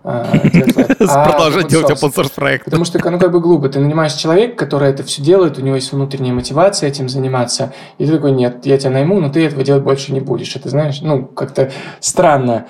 а, 0.10 1.26
Продолжать 1.26 1.68
делать 1.68 1.92
open 1.92 2.14
source 2.14 2.32
проект. 2.34 2.64
Потому 2.64 2.86
что, 2.86 2.98
ну, 3.10 3.20
как 3.20 3.30
бы 3.30 3.42
глупо. 3.42 3.68
Ты 3.68 3.80
нанимаешь 3.80 4.14
человека, 4.14 4.56
который 4.56 4.90
это 4.90 5.04
все 5.04 5.22
делает, 5.22 5.58
у 5.58 5.62
него 5.62 5.76
есть 5.76 5.92
внутренняя 5.92 6.34
мотивация 6.34 6.88
этим 6.88 7.10
заниматься, 7.10 7.74
и 7.98 8.06
ты 8.06 8.14
такой, 8.14 8.32
нет, 8.32 8.66
я 8.66 8.78
тебя 8.78 8.92
найму, 8.92 9.20
но 9.20 9.30
ты 9.30 9.46
этого 9.46 9.64
делать 9.64 9.84
больше 9.84 10.14
не 10.14 10.22
будешь. 10.22 10.56
Это, 10.56 10.70
знаешь, 10.70 11.02
ну, 11.02 11.26
как-то 11.26 11.72
странно. 12.00 12.68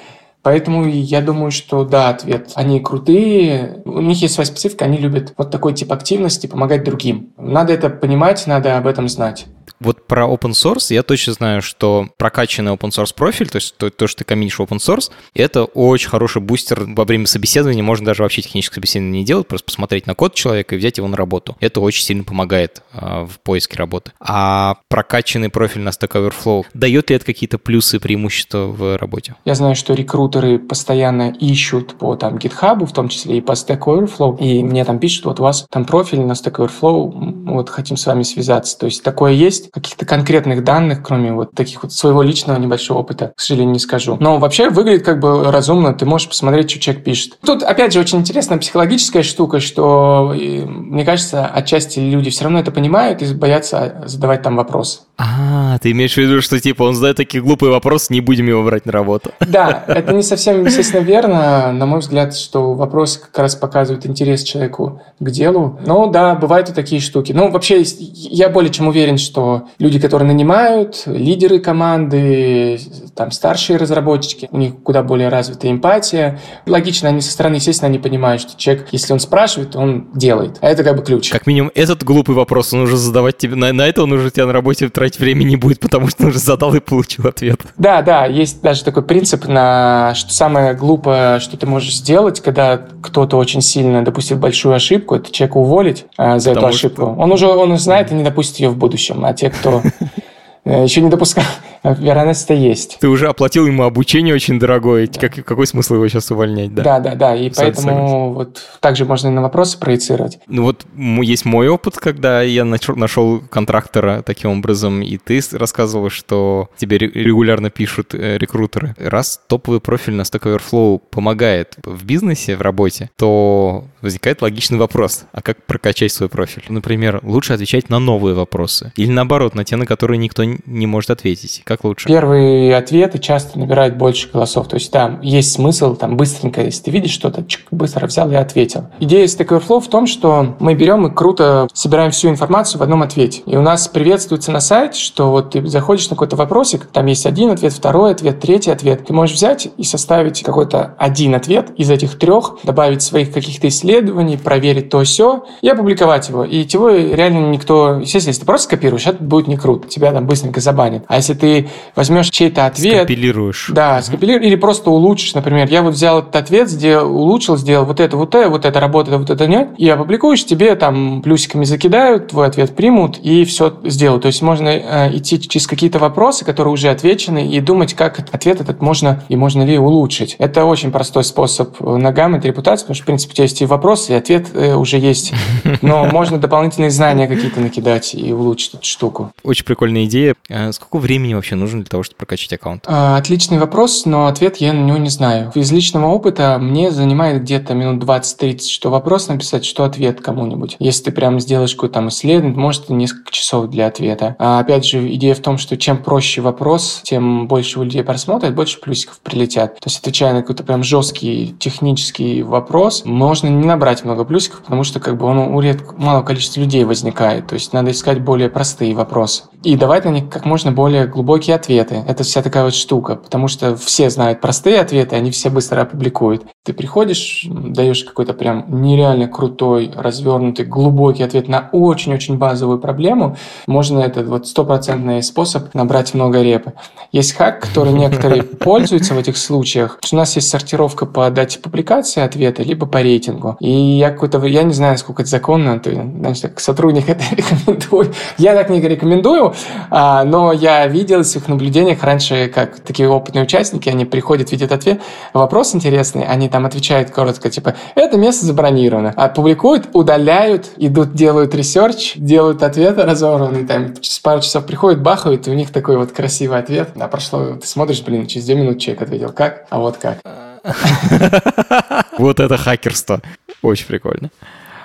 Поэтому 0.47 0.88
я 0.88 1.19
думаю, 1.19 1.51
что 1.51 1.83
да, 1.83 2.07
ответ. 2.07 2.51
Они 2.55 2.79
крутые, 2.79 3.81
у 3.83 3.99
них 3.99 4.21
есть 4.21 4.33
своя 4.33 4.45
специфика, 4.45 4.86
они 4.86 4.97
любят 4.97 5.33
вот 5.36 5.51
такой 5.51 5.73
тип 5.73 5.91
активности, 5.91 6.47
помогать 6.47 6.86
другим. 6.86 7.33
Надо 7.36 7.73
это 7.73 7.89
понимать, 7.89 8.47
надо 8.47 8.77
об 8.77 8.88
этом 8.88 9.10
знать. 9.10 9.47
Вот 9.79 10.07
про 10.07 10.25
open 10.25 10.51
source 10.51 10.93
я 10.93 11.03
точно 11.03 11.33
знаю, 11.33 11.62
что 11.62 12.10
прокачанный 12.17 12.71
open 12.73 12.89
source 12.89 13.13
профиль, 13.15 13.49
то 13.49 13.57
есть 13.57 13.77
то, 13.77 13.89
то 13.89 14.07
что 14.07 14.19
ты 14.19 14.23
коммитишь 14.23 14.57
в 14.57 14.62
open 14.62 14.77
source, 14.77 15.12
это 15.33 15.65
очень 15.65 16.10
хороший 16.10 16.41
бустер 16.41 16.86
во 16.88 17.05
время 17.05 17.27
собеседования. 17.27 17.83
Можно 17.83 18.07
даже 18.07 18.23
вообще 18.23 18.41
техническое 18.41 18.75
собеседование 18.75 19.21
не 19.21 19.25
делать, 19.25 19.47
просто 19.47 19.65
посмотреть 19.65 20.07
на 20.07 20.15
код 20.15 20.33
человека 20.33 20.75
и 20.75 20.77
взять 20.77 20.97
его 20.97 21.07
на 21.07 21.17
работу. 21.17 21.57
Это 21.60 21.79
очень 21.79 22.03
сильно 22.03 22.23
помогает 22.23 22.81
э, 22.93 23.25
в 23.25 23.39
поиске 23.43 23.77
работы. 23.77 24.12
А 24.19 24.77
прокачанный 24.88 25.49
профиль 25.49 25.81
на 25.81 25.89
Stack 25.89 26.13
Overflow, 26.13 26.65
дает 26.73 27.10
ли 27.10 27.15
это 27.15 27.25
какие-то 27.25 27.57
плюсы, 27.57 27.99
преимущества 27.99 28.65
в 28.65 28.97
работе? 28.97 29.36
Я 29.45 29.55
знаю, 29.55 29.75
что 29.75 29.93
рекрутеры 30.38 30.60
постоянно 30.60 31.34
ищут 31.39 31.95
по 31.95 32.15
там 32.15 32.38
GitHub, 32.38 32.86
в 32.86 32.91
том 32.91 33.10
числе 33.10 33.38
и 33.38 33.41
по 33.41 33.54
Stack 33.54 33.80
Overflow, 33.80 34.38
и 34.39 34.63
мне 34.63 34.86
там 34.86 35.00
пишут, 35.00 35.26
вот 35.26 35.39
у 35.39 35.43
вас 35.43 35.65
там 35.69 35.86
профиль 35.86 36.21
на 36.21 36.34
Stack 36.34 36.56
Overflow, 36.56 37.52
вот 37.54 37.69
хотим 37.69 37.97
с 37.97 38.06
вами 38.06 38.23
связаться. 38.23 38.78
То 38.78 38.86
есть 38.86 39.04
такое 39.04 39.34
есть. 39.34 39.71
Каких-то 39.71 40.06
конкретных 40.06 40.63
данных, 40.63 41.04
кроме 41.04 41.34
вот 41.34 41.52
таких 41.52 41.84
вот 41.84 41.91
своего 41.91 42.21
личного 42.21 42.58
небольшого 42.58 43.00
опыта, 43.00 43.34
к 43.36 43.39
сожалению, 43.39 43.73
не 43.73 43.80
скажу. 43.80 44.17
Но 44.19 44.38
вообще 44.38 44.69
выглядит 44.69 45.06
как 45.06 45.19
бы 45.19 45.52
разумно. 45.52 45.93
Ты 45.93 46.06
можешь 46.06 46.30
посмотреть, 46.30 46.69
что 46.69 46.80
человек 46.80 47.04
пишет. 47.04 47.38
Тут, 47.45 47.63
опять 47.63 47.93
же, 47.93 48.00
очень 48.00 48.19
интересная 48.19 48.58
психологическая 48.58 49.23
штука, 49.23 49.60
что, 49.60 50.34
мне 50.36 51.06
кажется, 51.06 51.45
отчасти 51.45 52.00
люди 52.00 52.30
все 52.30 52.43
равно 52.43 52.60
это 52.60 52.71
понимают 52.71 53.21
и 53.21 53.34
боятся 53.34 54.04
задавать 54.06 54.41
там 54.41 54.56
вопрос. 54.56 55.08
А, 55.17 55.80
ты 55.80 55.91
имеешь 55.91 56.13
в 56.13 56.17
виду, 56.17 56.41
что 56.41 56.60
типа 56.60 56.84
он 56.84 56.93
задает 56.93 57.17
такие 57.17 57.41
глупые 57.41 57.71
вопросы, 57.71 58.13
не 58.13 58.21
будем 58.21 58.47
его 58.47 58.63
брать 58.63 58.86
на 58.86 58.91
работу. 58.91 59.32
Да, 59.39 59.84
это 59.88 60.13
не 60.13 60.21
совсем, 60.27 60.65
естественно, 60.65 61.01
верно. 61.01 61.71
На 61.71 61.85
мой 61.85 61.99
взгляд, 61.99 62.35
что 62.35 62.73
вопросы 62.73 63.19
как 63.19 63.37
раз 63.39 63.55
показывают 63.55 64.05
интерес 64.05 64.43
человеку 64.43 65.01
к 65.19 65.29
делу. 65.29 65.79
Но 65.85 66.07
да, 66.07 66.35
бывают 66.35 66.69
и 66.69 66.73
такие 66.73 67.01
штуки. 67.01 67.31
Ну, 67.31 67.49
вообще, 67.49 67.81
я 67.81 68.49
более 68.49 68.71
чем 68.71 68.87
уверен, 68.87 69.17
что 69.17 69.63
люди, 69.79 69.99
которые 69.99 70.27
нанимают, 70.27 71.03
лидеры 71.05 71.59
команды, 71.59 72.79
там 73.15 73.31
старшие 73.31 73.77
разработчики, 73.77 74.47
у 74.51 74.57
них 74.57 74.73
куда 74.83 75.03
более 75.03 75.29
развитая 75.29 75.71
эмпатия. 75.71 76.39
Логично, 76.65 77.09
они 77.09 77.21
со 77.21 77.31
стороны, 77.31 77.55
естественно, 77.55 77.89
они 77.89 77.99
понимают, 77.99 78.41
что 78.41 78.57
человек, 78.57 78.87
если 78.91 79.13
он 79.13 79.19
спрашивает, 79.19 79.75
он 79.75 80.09
делает. 80.13 80.57
А 80.61 80.67
это 80.69 80.83
как 80.83 80.97
бы 80.97 81.03
ключ. 81.03 81.29
Как 81.31 81.47
минимум, 81.47 81.71
этот 81.73 82.03
глупый 82.03 82.35
вопрос 82.35 82.73
он 82.73 82.81
уже 82.81 82.97
задавать 82.97 83.37
тебе, 83.37 83.55
на, 83.55 83.73
на 83.73 83.87
это 83.87 84.03
он 84.03 84.11
уже 84.11 84.29
тебя 84.29 84.45
на 84.45 84.53
работе 84.53 84.89
тратить 84.89 85.19
времени 85.19 85.49
не 85.49 85.55
будет, 85.55 85.79
потому 85.79 86.07
что 86.07 86.23
он 86.23 86.29
уже 86.29 86.39
задал 86.39 86.73
и 86.75 86.79
получил 86.79 87.27
ответ. 87.27 87.61
Да, 87.77 88.01
да, 88.01 88.25
есть 88.25 88.61
даже 88.61 88.83
такой 88.83 89.03
принцип, 89.03 89.47
на 89.47 90.06
что 90.15 90.33
самое 90.33 90.73
глупое, 90.73 91.39
что 91.39 91.57
ты 91.57 91.65
можешь 91.65 91.95
сделать, 91.95 92.41
когда 92.41 92.77
кто-то 93.01 93.37
очень 93.37 93.61
сильно 93.61 94.03
допустил 94.03 94.37
большую 94.37 94.75
ошибку, 94.75 95.15
это 95.15 95.31
человека 95.31 95.57
уволить 95.57 96.05
а, 96.17 96.39
за 96.39 96.51
потому 96.51 96.67
эту 96.67 96.75
ошибку. 96.75 97.01
Что... 97.01 97.21
Он 97.21 97.31
уже 97.31 97.47
он 97.47 97.77
знает 97.77 98.11
и 98.11 98.15
не 98.15 98.23
допустит 98.23 98.59
ее 98.59 98.69
в 98.69 98.77
будущем. 98.77 99.25
А 99.25 99.33
те, 99.33 99.49
кто 99.49 99.81
э, 100.65 100.83
еще 100.83 101.01
не 101.01 101.09
допускал, 101.09 101.45
вероятность-то 101.83 102.53
есть. 102.53 102.97
Ты 102.99 103.07
уже 103.07 103.27
оплатил 103.27 103.67
ему 103.67 103.83
обучение 103.83 104.33
очень 104.33 104.59
дорогое. 104.59 105.07
Да. 105.07 105.21
Как, 105.21 105.45
какой 105.45 105.67
смысл 105.67 105.95
его 105.95 106.07
сейчас 106.07 106.31
увольнять? 106.31 106.73
Да, 106.73 106.83
да, 106.83 106.99
да. 106.99 107.15
да. 107.15 107.35
И 107.35 107.49
Абсолютно 107.49 107.83
поэтому 107.83 108.07
согласен. 108.07 108.33
вот 108.33 108.61
также 108.79 109.05
можно 109.05 109.27
и 109.27 109.31
на 109.31 109.41
вопросы 109.41 109.79
проецировать. 109.79 110.39
Ну 110.47 110.63
вот 110.63 110.85
есть 110.95 111.45
мой 111.45 111.67
опыт, 111.67 111.97
когда 111.97 112.41
я 112.41 112.65
нашел 112.65 113.41
контрактора 113.49 114.23
таким 114.25 114.51
образом, 114.51 115.01
и 115.01 115.17
ты 115.17 115.41
рассказывал, 115.53 116.09
что 116.09 116.69
тебе 116.77 116.97
регулярно 116.97 117.69
пишут 117.69 118.13
э, 118.13 118.37
рекрутеры. 118.37 118.95
Раз 118.97 119.39
топовый 119.47 119.79
профиль 119.79 120.13
на 120.13 120.21
Stack 120.21 120.41
Overflow 120.43 121.01
помогает 121.11 121.75
в 121.83 122.05
бизнесе, 122.05 122.55
в 122.55 122.61
работе, 122.61 123.09
то 123.15 123.85
возникает 124.01 124.41
логичный 124.41 124.77
вопрос. 124.77 125.25
А 125.31 125.41
как 125.41 125.63
прокачать 125.65 126.11
свой 126.11 126.29
профиль? 126.29 126.63
Например, 126.69 127.19
лучше 127.23 127.53
отвечать 127.53 127.89
на 127.89 127.99
новые 127.99 128.35
вопросы. 128.35 128.91
Или 128.95 129.11
наоборот, 129.11 129.55
на 129.55 129.63
те, 129.63 129.75
на 129.75 129.85
которые 129.85 130.17
никто 130.17 130.43
не 130.43 130.87
может 130.87 131.11
ответить. 131.11 131.61
Как 131.67 131.84
лучше? 131.84 132.08
Первые 132.08 132.73
ответы 132.77 133.19
часто 133.19 133.60
набирают 133.60 133.97
больше 133.97 134.30
голосов. 134.32 134.69
То 134.69 134.75
есть 134.75 134.89
там 134.89 135.19
есть 135.19 135.51
смысл 135.51 135.95
там 135.95 136.15
быстренько, 136.15 136.63
если 136.63 136.84
ты 136.84 136.91
видишь 136.91 137.12
что-то, 137.12 137.43
быстро 137.71 138.08
взял 138.08 138.32
и 138.32 138.36
ответил. 138.36 138.86
Идея 139.01 139.25
Stack 139.25 139.49
Overflow 139.49 139.82
в 139.82 139.89
том, 139.89 140.08
что 140.08 140.56
мы 140.60 140.75
берем 140.75 141.06
и 141.08 141.13
круто 141.13 141.67
собираем 141.73 142.12
всю 142.12 142.30
информацию 142.30 142.80
в 142.80 142.84
одном 142.84 143.01
ответе. 143.01 143.41
И 143.45 143.58
у 143.58 143.62
нас 143.62 143.89
приветствуется 143.89 144.53
на 144.53 144.62
сайте, 144.62 144.97
что 144.97 145.30
вот 145.32 145.51
ты 145.51 145.67
заходишь 145.67 146.10
на 146.10 146.15
какой-то 146.15 146.38
вопросик, 146.38 146.86
там 146.86 147.06
есть 147.08 147.25
один 147.25 147.51
ответ, 147.51 147.73
второй 147.73 148.12
ответ, 148.12 148.39
третий 148.39 148.71
ответ. 148.71 149.06
Ты 149.06 149.12
можешь 149.12 149.36
взять 149.36 149.67
и 149.75 149.84
составить 149.84 150.43
какой-то 150.43 150.95
один 150.97 151.36
ответ 151.36 151.71
из 151.75 151.89
этих 151.89 152.17
трех, 152.17 152.60
добавить 152.63 153.01
своих 153.01 153.34
каких-то 153.34 153.67
исследований, 153.67 154.38
проверить 154.38 154.89
то 154.89 155.03
все 155.03 155.43
и 155.62 155.67
опубликовать 155.67 156.30
его. 156.30 156.45
И 156.45 156.60
его 156.60 156.89
реально 156.89 157.49
никто... 157.49 157.95
Естественно, 157.99 158.30
если 158.30 158.39
ты 158.39 158.45
просто 158.45 158.67
скопируешь, 158.67 159.06
это 159.06 159.21
будет 159.21 159.49
не 159.49 159.58
круто. 159.58 159.89
Тебя 159.89 160.13
там 160.13 160.27
быстренько 160.27 160.62
забанят. 160.62 161.03
А 161.08 161.17
если 161.17 161.34
ты 161.34 161.56
ты 161.61 161.69
возьмешь 161.95 162.29
чей-то 162.29 162.65
ответ... 162.65 163.03
Скомпилируешь. 163.03 163.69
Да, 163.73 164.01
скомпилируешь, 164.01 164.45
или 164.45 164.55
просто 164.55 164.89
улучшишь, 164.89 165.33
например. 165.33 165.67
Я 165.69 165.81
вот 165.81 165.93
взял 165.93 166.19
этот 166.19 166.35
ответ, 166.35 166.69
сделал, 166.69 167.15
улучшил, 167.15 167.57
сделал 167.57 167.85
вот 167.85 167.99
это, 167.99 168.17
вот 168.17 168.35
это, 168.35 168.49
вот 168.49 168.65
это 168.65 168.79
работает, 168.79 169.19
вот 169.19 169.29
это 169.29 169.47
нет, 169.47 169.69
и 169.77 169.87
опубликуешь, 169.89 170.45
тебе 170.45 170.75
там 170.75 171.21
плюсиками 171.21 171.65
закидают, 171.65 172.29
твой 172.29 172.47
ответ 172.47 172.75
примут, 172.75 173.17
и 173.17 173.45
все 173.45 173.73
сделают. 173.83 174.23
То 174.23 174.27
есть 174.27 174.41
можно 174.41 174.69
э, 174.69 175.17
идти 175.17 175.39
через 175.39 175.67
какие-то 175.67 175.99
вопросы, 175.99 176.45
которые 176.45 176.73
уже 176.73 176.89
отвечены, 176.89 177.47
и 177.47 177.59
думать, 177.59 177.93
как 177.93 178.19
ответ 178.31 178.61
этот 178.61 178.81
можно 178.81 179.23
и 179.29 179.35
можно 179.35 179.63
ли 179.63 179.77
улучшить. 179.77 180.35
Это 180.39 180.65
очень 180.65 180.91
простой 180.91 181.23
способ 181.23 181.79
нагамить 181.79 182.45
репутацию, 182.45 182.85
потому 182.85 182.95
что, 182.95 183.03
в 183.03 183.05
принципе, 183.05 183.31
у 183.31 183.35
тебя 183.35 183.43
есть 183.43 183.61
и 183.61 183.65
вопрос, 183.65 184.09
и 184.09 184.13
ответ 184.13 184.47
э, 184.53 184.75
уже 184.75 184.97
есть. 184.97 185.33
Но 185.81 186.05
можно 186.11 186.37
дополнительные 186.37 186.91
знания 186.91 187.27
какие-то 187.27 187.59
накидать 187.59 188.13
и 188.13 188.31
улучшить 188.33 188.75
эту 188.75 188.85
штуку. 188.85 189.31
Очень 189.43 189.65
прикольная 189.65 190.05
идея. 190.05 190.35
А 190.49 190.71
сколько 190.71 190.97
времени 190.97 191.33
вообще 191.33 191.46
нужно 191.55 191.81
для 191.81 191.89
того, 191.89 192.03
чтобы 192.03 192.17
прокачать 192.17 192.53
аккаунт? 192.53 192.83
А, 192.88 193.17
отличный 193.17 193.60
вопрос, 193.60 194.05
но 194.05 194.27
ответ 194.27 194.57
я 194.57 194.73
на 194.73 194.83
него 194.83 194.97
не 194.97 195.10
знаю. 195.10 195.51
Из 195.55 195.71
личного 195.71 196.07
опыта 196.07 196.57
мне 196.60 196.91
занимает 196.91 197.41
где-то 197.41 197.73
минут 197.73 198.03
20-30, 198.03 198.67
что 198.67 198.89
вопрос 198.89 199.27
написать, 199.27 199.65
что 199.65 199.83
ответ 199.83 200.21
кому-нибудь. 200.21 200.75
Если 200.79 201.05
ты 201.05 201.12
прям 201.12 201.39
сделаешь 201.39 201.73
какое-то 201.73 201.95
там 201.95 202.10
исследование, 202.10 202.57
может, 202.57 202.89
несколько 202.89 203.31
часов 203.31 203.69
для 203.69 203.88
ответа. 203.88 204.36
А 204.39 204.60
опять 204.60 204.86
же, 204.86 205.13
идея 205.15 205.36
в 205.36 205.39
том, 205.39 205.57
что 205.57 205.77
чем 205.77 205.97
проще 205.97 206.41
вопрос, 206.41 207.01
тем 207.03 207.47
больше 207.47 207.79
у 207.79 207.83
людей 207.83 208.03
просмотрят, 208.03 208.55
больше 208.55 208.79
плюсиков 208.79 209.19
прилетят. 209.19 209.75
То 209.75 209.88
есть, 209.88 209.99
отвечая 209.99 210.33
на 210.33 210.41
какой-то 210.41 210.63
прям 210.63 210.83
жесткий 210.83 211.55
технический 211.60 212.43
вопрос, 212.43 213.03
можно 213.05 213.47
не 213.47 213.65
набрать 213.65 214.03
много 214.03 214.25
плюсиков, 214.25 214.62
потому 214.62 214.83
что 214.83 214.99
как 214.99 215.17
бы 215.17 215.25
он 215.25 215.38
у 215.38 215.60
редко, 215.60 215.93
малого 215.97 216.23
количества 216.23 216.62
людей 216.62 216.83
возникает. 216.83 217.47
То 217.47 217.53
есть, 217.55 217.73
надо 217.73 217.91
искать 217.91 218.21
более 218.21 218.49
простые 218.49 218.93
вопросы. 218.93 219.43
И 219.63 219.75
давать 219.75 220.05
на 220.05 220.10
них 220.10 220.29
как 220.29 220.45
можно 220.45 220.71
более 220.71 221.07
глубокие 221.07 221.37
ответы. 221.45 222.04
Это 222.08 222.23
вся 222.23 222.41
такая 222.41 222.63
вот 222.63 222.73
штука, 222.73 223.15
потому 223.15 223.47
что 223.47 223.76
все 223.76 224.10
знают 224.10 224.41
простые 224.41 224.80
ответы, 224.80 225.15
они 225.15 225.32
все 225.32 225.50
быстро 225.50 225.82
опубликуют. 225.82 226.43
Ты 226.63 226.73
приходишь, 226.73 227.45
даешь 227.50 228.04
какой-то 228.04 228.34
прям 228.34 228.65
нереально 228.82 229.28
крутой, 229.28 229.91
развернутый, 229.95 230.65
глубокий 230.65 231.23
ответ 231.23 231.47
на 231.47 231.69
очень-очень 231.71 232.38
базовую 232.38 232.80
проблему, 232.80 233.38
можно 233.67 234.00
этот 234.00 234.28
вот 234.28 234.47
стопроцентный 234.47 235.23
способ 235.23 235.73
набрать 235.73 236.13
много 236.13 236.41
репы. 236.41 236.73
Есть 237.12 237.34
хак, 237.34 237.62
который 237.62 237.93
некоторые 237.93 238.43
пользуются 238.67 239.13
в 239.13 239.17
этих 239.17 239.38
случаях. 239.38 240.00
У 240.12 240.15
нас 240.15 240.36
есть 240.36 240.50
сортировка 240.50 241.06
по 241.06 241.30
дате 241.30 241.60
публикации 241.60 242.21
ответа, 242.21 242.63
либо 242.63 242.86
по 242.86 243.02
рейтингу. 243.02 243.58
И 243.60 243.69
я 243.69 244.12
какой-то, 244.12 244.43
я 244.45 244.63
не 244.63 244.73
знаю, 244.73 244.97
сколько 244.97 245.21
это 245.21 245.32
законно, 245.32 245.80
ты, 245.80 245.93
значит, 245.93 246.43
как 246.43 246.60
сотрудник 246.60 247.10
это 247.10 247.23
рекомендую. 247.32 248.13
Я 248.38 248.56
так 248.56 248.69
не 248.69 248.82
рекомендую, 248.82 249.54
а, 249.89 250.23
но 250.23 250.52
я 250.52 250.88
видел 250.88 251.23
в 251.27 251.31
своих 251.31 251.47
наблюдениях 251.47 252.03
раньше, 252.03 252.47
как 252.53 252.79
такие 252.79 253.09
опытные 253.09 253.43
участники, 253.43 253.89
они 253.89 254.05
приходят, 254.05 254.51
видят 254.51 254.71
ответ, 254.71 255.01
вопрос 255.33 255.75
интересный, 255.75 256.23
они 256.23 256.49
там 256.49 256.65
отвечают 256.65 257.11
коротко, 257.11 257.49
типа, 257.49 257.75
это 257.95 258.17
место 258.17 258.45
забронировано. 258.45 259.13
А 259.15 259.29
публикуют, 259.29 259.89
удаляют, 259.93 260.71
идут, 260.77 261.13
делают 261.13 261.53
research, 261.55 262.13
делают 262.15 262.63
ответы 262.63 263.03
разорванные, 263.03 263.65
там 263.65 263.95
через 263.95 264.19
пару 264.19 264.41
часов 264.41 264.65
приходят, 264.65 265.01
бахают, 265.01 265.47
и 265.47 265.51
у 265.51 265.53
них 265.53 265.71
такой 265.71 265.97
вот 265.97 266.11
красивый 266.11 266.59
ответ. 266.59 266.89
А 266.99 267.07
прошло, 267.07 267.55
ты 267.55 267.67
смотришь, 267.67 268.01
блин, 268.01 268.27
через 268.27 268.45
две 268.45 268.55
минуты 268.55 268.79
человек 268.79 269.03
ответил, 269.03 269.31
как? 269.31 269.65
А 269.69 269.79
вот 269.79 269.97
как. 269.97 270.19
Вот 272.17 272.39
это 272.39 272.57
хакерство. 272.57 273.21
Очень 273.61 273.85
прикольно. 273.85 274.31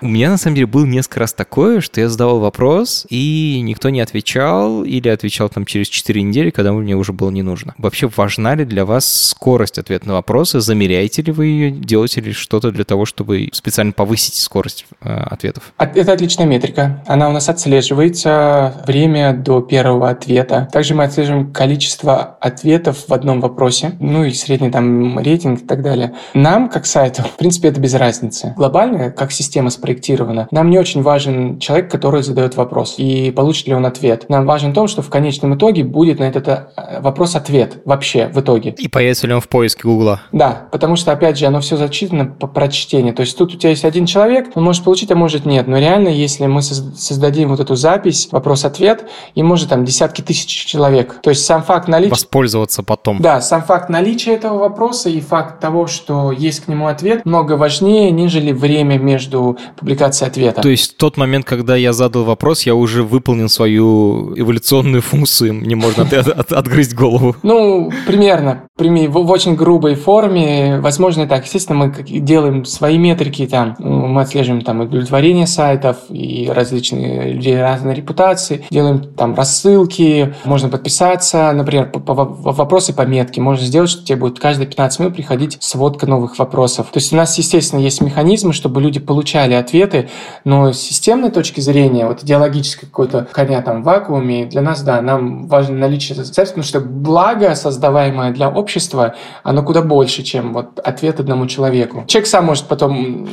У 0.03 0.09
меня, 0.09 0.31
на 0.31 0.37
самом 0.37 0.57
деле, 0.57 0.67
был 0.67 0.85
несколько 0.85 1.21
раз 1.21 1.33
такое, 1.33 1.81
что 1.81 2.01
я 2.01 2.09
задавал 2.09 2.41
вопрос, 2.41 3.07
и 3.09 3.61
никто 3.63 3.89
не 3.89 4.01
отвечал, 4.01 4.83
или 4.83 5.09
отвечал 5.09 5.49
там 5.49 5.65
через 5.65 5.89
4 5.89 6.21
недели, 6.23 6.51
когда 6.51 6.73
мне 6.73 6.97
уже 6.97 7.13
было 7.13 7.31
не 7.31 7.43
нужно. 7.43 7.75
Вообще, 7.79 8.11
важна 8.17 8.57
ли 8.57 8.65
для 8.65 8.85
вас 8.85 9.07
скорость 9.07 9.79
ответа 9.79 10.09
на 10.09 10.15
вопросы? 10.15 10.61
Замеряете 10.61 11.23
ли 11.23 11.31
вы 11.31 11.47
ее? 11.47 11.71
Делаете 11.71 12.21
ли 12.21 12.33
что-то 12.33 12.73
для 12.73 12.83
того, 12.83 13.05
чтобы 13.05 13.49
специально 13.53 13.93
повысить 13.93 14.35
скорость 14.35 14.87
э, 15.03 15.09
ответов? 15.09 15.73
Это 15.79 16.13
отличная 16.13 16.47
метрика. 16.47 17.05
Она 17.07 17.29
у 17.29 17.33
нас 17.33 17.49
отслеживается 17.49 18.83
время 18.89 19.33
до 19.33 19.61
первого 19.61 20.11
ответа. 20.11 20.69
Также 20.73 20.97
мы 20.97 21.05
отслеживаем 21.05 21.53
количество 21.53 22.39
ответов 22.41 23.05
в 23.07 23.15
одном 23.15 23.41
вопросе, 23.41 23.93
ну 24.01 24.25
и 24.25 24.33
средний 24.33 24.71
там 24.73 25.17
рейтинг 25.21 25.63
и 25.63 25.65
так 25.65 25.81
далее. 25.81 26.15
Нам, 26.35 26.69
как 26.69 26.87
сайту, 26.87 27.23
в 27.35 27.37
принципе, 27.37 27.69
это 27.69 27.79
без 27.79 27.95
разницы. 27.95 28.53
Глобально, 28.57 29.13
как 29.13 29.31
система 29.31 29.71
спроектирована, 29.71 29.92
спроектировано. 29.93 30.49
Нам 30.51 30.71
не 30.71 30.79
очень 30.79 31.03
важен 31.03 31.59
человек, 31.59 31.91
который 31.91 32.23
задает 32.23 32.57
вопрос 32.57 32.95
и 32.97 33.31
получит 33.31 33.67
ли 33.67 33.75
он 33.75 33.85
ответ. 33.85 34.25
Нам 34.29 34.47
важен 34.47 34.73
то, 34.73 34.87
что 34.87 35.03
в 35.03 35.11
конечном 35.11 35.55
итоге 35.55 35.85
будет 35.85 36.19
на 36.19 36.25
этот 36.25 36.49
э, 36.49 37.01
вопрос 37.01 37.37
ответ 37.37 37.83
вообще 37.85 38.29
в 38.29 38.41
итоге. 38.41 38.75
И 38.79 38.89
появится 38.89 39.27
ли 39.27 39.35
он 39.35 39.41
в 39.41 39.49
поиске 39.49 39.83
Гугла. 39.85 40.21
Да, 40.33 40.69
потому 40.73 40.97
что, 40.97 41.13
опять 41.13 41.39
же, 41.39 41.47
оно 41.47 41.61
все 41.61 41.77
зачитано 41.77 42.27
по 42.27 42.47
прочтению. 42.47 43.15
То 43.15 43.21
есть 43.21 43.37
тут 43.37 43.55
у 43.55 43.57
тебя 43.57 43.71
есть 43.71 43.85
один 43.85 44.07
человек, 44.07 44.51
он 44.55 44.65
может 44.65 44.85
получить, 44.85 45.11
а 45.11 45.15
может 45.15 45.45
нет. 45.45 45.67
Но 45.67 45.79
реально, 45.79 46.09
если 46.09 46.47
мы 46.47 46.63
создадим 46.63 47.51
вот 47.51 47.61
эту 47.61 47.75
запись, 47.75 48.29
вопрос-ответ, 48.33 49.05
и 49.35 49.43
может 49.43 49.69
там 49.69 49.85
десятки 49.85 50.23
тысяч 50.23 50.49
человек. 50.49 51.19
То 51.23 51.31
есть 51.31 51.45
сам 51.45 51.63
факт 51.63 51.89
наличия... 51.89 52.13
Воспользоваться 52.13 52.83
потом. 52.83 53.21
Да, 53.21 53.41
сам 53.41 53.63
факт 53.63 53.89
наличия 53.89 54.35
этого 54.35 54.59
вопроса 54.59 55.11
и 55.11 55.21
факт 55.21 55.61
того, 55.61 55.87
что 55.87 56.33
есть 56.33 56.65
к 56.65 56.69
нему 56.69 56.87
ответ, 56.87 57.25
много 57.25 57.53
важнее, 57.53 58.11
нежели 58.11 58.53
время 58.53 58.99
между 58.99 59.59
публикации 59.83 60.27
ответа. 60.27 60.63
То 60.63 60.69
есть 60.69 60.97
тот 60.97 61.17
момент, 61.17 61.45
когда 61.45 61.77
я 61.77 61.93
задал 61.93 62.25
вопрос, 62.25 62.63
я 62.63 62.75
уже 62.75 63.03
выполнил 63.03 63.49
свою 63.49 64.33
эволюционную 64.37 65.03
функцию, 65.03 65.55
мне 65.55 65.75
можно 65.75 66.05
от, 66.05 66.13
от, 66.13 66.53
отгрызть 66.53 66.95
голову. 66.95 67.37
Ну, 67.43 67.91
примерно. 68.07 68.69
В, 68.79 69.09
в 69.09 69.31
очень 69.31 69.57
грубой 69.57 69.97
форме. 69.97 70.81
Возможно, 70.81 71.27
так. 71.27 71.45
Естественно, 71.45 71.79
мы 71.79 72.03
делаем 72.21 72.65
свои 72.65 72.97
метрики, 72.97 73.47
там, 73.47 73.77
мы 73.79 74.23
отслеживаем 74.23 74.63
там 74.63 74.81
удовлетворение 74.81 75.47
сайтов 75.47 75.97
и 76.09 76.51
различные 76.53 77.33
люди 77.33 77.51
разной 77.51 77.95
репутации, 77.95 78.65
делаем 78.71 79.03
там 79.15 79.35
рассылки, 79.35 80.35
можно 80.45 80.69
подписаться, 80.69 81.51
например, 81.53 81.91
по, 81.91 82.01
по, 82.01 82.15
вопросы 82.15 82.95
по 82.95 83.03
метке. 83.03 83.41
Можно 83.41 83.67
сделать, 83.67 83.91
что 83.91 84.05
тебе 84.05 84.17
будет 84.17 84.39
каждые 84.39 84.67
15 84.69 85.01
минут 85.01 85.15
приходить 85.15 85.59
сводка 85.61 86.07
новых 86.07 86.39
вопросов. 86.39 86.87
То 86.93 86.99
есть 86.99 87.13
у 87.13 87.17
нас, 87.17 87.37
естественно, 87.39 87.81
есть 87.81 88.01
механизмы, 88.01 88.53
чтобы 88.53 88.81
люди 88.81 89.01
получали 89.01 89.55
ответы, 89.63 90.11
но 90.45 90.73
с 90.73 90.79
системной 90.79 91.31
точки 91.31 91.61
зрения, 91.61 92.07
вот 92.07 92.23
идеологической 92.23 92.89
какой-то 92.89 93.27
коня 93.33 93.63
там 93.63 93.83
в 93.83 93.85
вакууме, 93.85 94.47
для 94.47 94.61
нас, 94.61 94.83
да, 94.83 95.01
нам 95.01 95.47
важно 95.47 95.77
наличие 95.77 96.15
средств, 96.17 96.55
потому 96.55 96.65
что 96.65 96.81
благо, 96.81 97.55
создаваемое 97.55 98.33
для 98.33 98.51
общества, 98.51 99.15
оно 99.43 99.63
куда 99.63 99.83
больше, 99.83 100.23
чем 100.23 100.53
вот 100.53 100.79
ответ 100.79 101.21
одному 101.21 101.47
человеку. 101.47 102.05
Человек 102.07 102.29
сам 102.29 102.45
может 102.47 102.67
потом 102.67 103.27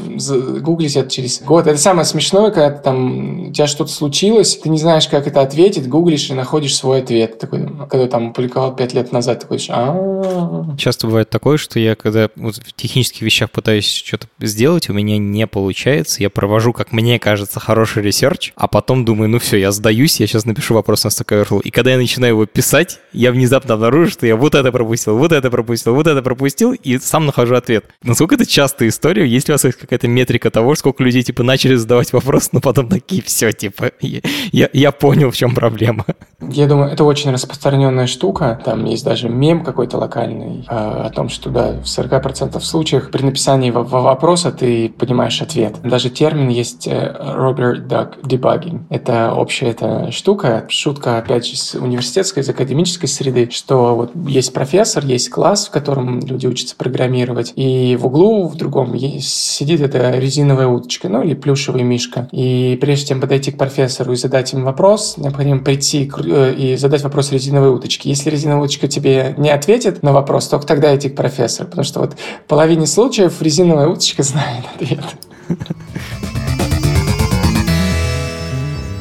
гуглить 0.61 0.95
это 0.95 1.09
через 1.09 1.41
год. 1.41 1.67
Это 1.67 1.77
самое 1.77 2.05
смешное, 2.05 2.51
когда 2.51 2.71
там, 2.71 3.49
у 3.49 3.51
тебя 3.51 3.67
что-то 3.67 3.91
случилось, 3.91 4.57
ты 4.57 4.69
не 4.69 4.77
знаешь, 4.77 5.07
как 5.07 5.27
это 5.27 5.41
ответить, 5.41 5.89
гуглишь 5.89 6.29
и 6.29 6.33
находишь 6.33 6.75
свой 6.75 6.99
ответ. 6.99 7.39
Такой, 7.39 7.67
когда 7.87 8.07
там 8.07 8.33
публиковал 8.33 8.75
пять 8.75 8.93
лет 8.93 9.11
назад, 9.11 9.41
такой, 9.41 9.59
а 9.69 10.75
Часто 10.77 11.07
бывает 11.07 11.29
такое, 11.29 11.57
что 11.57 11.79
я, 11.79 11.95
когда 11.95 12.29
в 12.35 12.73
технических 12.75 13.21
вещах 13.21 13.51
пытаюсь 13.51 13.87
что-то 13.87 14.27
сделать, 14.39 14.89
у 14.89 14.93
меня 14.93 15.17
не 15.17 15.47
получается, 15.47 16.21
я 16.21 16.29
провожу, 16.29 16.73
как 16.73 16.91
мне 16.91 17.19
кажется, 17.19 17.59
хороший 17.59 18.03
research, 18.03 18.53
а 18.55 18.67
потом 18.67 19.05
думаю, 19.05 19.29
ну 19.29 19.39
все, 19.39 19.57
я 19.57 19.71
сдаюсь, 19.71 20.19
я 20.19 20.27
сейчас 20.27 20.45
напишу 20.45 20.73
вопрос 20.73 21.03
на 21.03 21.09
Stack 21.09 21.43
Overflow. 21.43 21.61
И 21.61 21.71
когда 21.71 21.91
я 21.91 21.97
начинаю 21.97 22.33
его 22.33 22.45
писать, 22.45 22.99
я 23.13 23.31
внезапно 23.31 23.73
обнаружу, 23.75 24.11
что 24.11 24.25
я 24.25 24.35
вот 24.35 24.55
это 24.55 24.71
пропустил, 24.71 25.17
вот 25.17 25.31
это 25.31 25.49
пропустил, 25.49 25.95
вот 25.95 26.07
это 26.07 26.21
пропустил, 26.21 26.73
и 26.73 26.97
сам 26.99 27.25
нахожу 27.25 27.55
ответ. 27.55 27.85
Насколько 28.03 28.35
это 28.35 28.45
частая 28.45 28.89
история? 28.89 29.27
Есть 29.27 29.47
ли 29.47 29.53
у 29.53 29.57
вас 29.57 29.75
какая-то 29.75 30.07
метрика 30.07 30.51
того, 30.51 30.75
сколько 30.75 31.03
людей, 31.03 31.23
типа, 31.23 31.43
начали 31.43 31.75
задавать 31.75 32.13
вопрос, 32.13 32.49
но 32.51 32.61
потом 32.61 32.87
такие, 32.89 33.21
все, 33.21 33.51
типа, 33.51 33.91
я, 34.01 34.69
я 34.73 34.91
понял, 34.91 35.31
в 35.31 35.37
чем 35.37 35.53
проблема. 35.53 36.05
Я 36.41 36.67
думаю, 36.67 36.91
это 36.91 37.03
очень 37.03 37.29
распространенная 37.69 38.07
штука. 38.07 38.59
Там 38.63 38.85
есть 38.85 39.05
даже 39.05 39.29
мем 39.29 39.63
какой-то 39.63 39.97
локальный 39.97 40.65
э, 40.67 40.73
о 40.73 41.09
том, 41.09 41.29
что, 41.29 41.49
да, 41.49 41.73
в 41.73 41.85
40% 41.85 42.59
случаев 42.61 43.11
при 43.11 43.23
написании 43.23 43.71
вопроса 43.71 44.51
ты 44.51 44.89
понимаешь 44.89 45.41
ответ. 45.41 45.75
Даже 45.83 46.09
термин 46.09 46.49
есть 46.49 46.87
Robert 46.87 47.87
Duck 47.87 48.21
Debugging. 48.23 48.81
Это 48.89 49.33
общая 49.33 49.67
эта 49.67 50.11
штука, 50.11 50.65
шутка, 50.69 51.17
опять 51.17 51.45
же, 51.45 51.57
с 51.57 51.75
университетской, 51.75 52.41
из 52.43 52.49
академической 52.49 53.07
среды, 53.07 53.49
что 53.51 53.95
вот 53.95 54.11
есть 54.27 54.53
профессор, 54.53 55.05
есть 55.05 55.29
класс, 55.29 55.67
в 55.67 55.71
котором 55.71 56.19
люди 56.19 56.47
учатся 56.47 56.75
программировать, 56.75 57.53
и 57.55 57.95
в 57.99 58.07
углу, 58.07 58.47
в 58.47 58.55
другом, 58.55 58.97
сидит 59.19 59.81
эта 59.81 60.11
резиновая 60.11 60.67
уточка, 60.67 61.09
ну 61.09 61.21
или 61.21 61.35
плюшевый 61.35 61.83
мишка. 61.83 62.27
И 62.31 62.77
прежде 62.81 63.07
чем 63.07 63.21
подойти 63.21 63.51
к 63.51 63.57
профессору 63.57 64.13
и 64.13 64.15
задать 64.15 64.53
им 64.53 64.63
вопрос, 64.63 65.17
необходимо 65.17 65.59
прийти 65.59 66.09
э, 66.25 66.53
и 66.53 66.75
задать 66.75 67.03
вопрос 67.03 67.31
резиновой 67.31 67.58
уточке. 67.67 68.09
Если 68.09 68.29
резиновая 68.29 68.63
уточка 68.63 68.87
тебе 68.87 69.35
не 69.37 69.49
ответит 69.49 70.01
на 70.03 70.13
вопрос, 70.13 70.47
только 70.47 70.65
тогда 70.65 70.95
идти 70.95 71.09
к 71.09 71.15
профессору, 71.15 71.67
потому 71.67 71.83
что 71.83 71.99
вот 71.99 72.13
в 72.13 72.47
половине 72.47 72.87
случаев 72.87 73.41
резиновая 73.41 73.87
уточка 73.87 74.23
знает 74.23 74.65
ответ. 74.75 75.03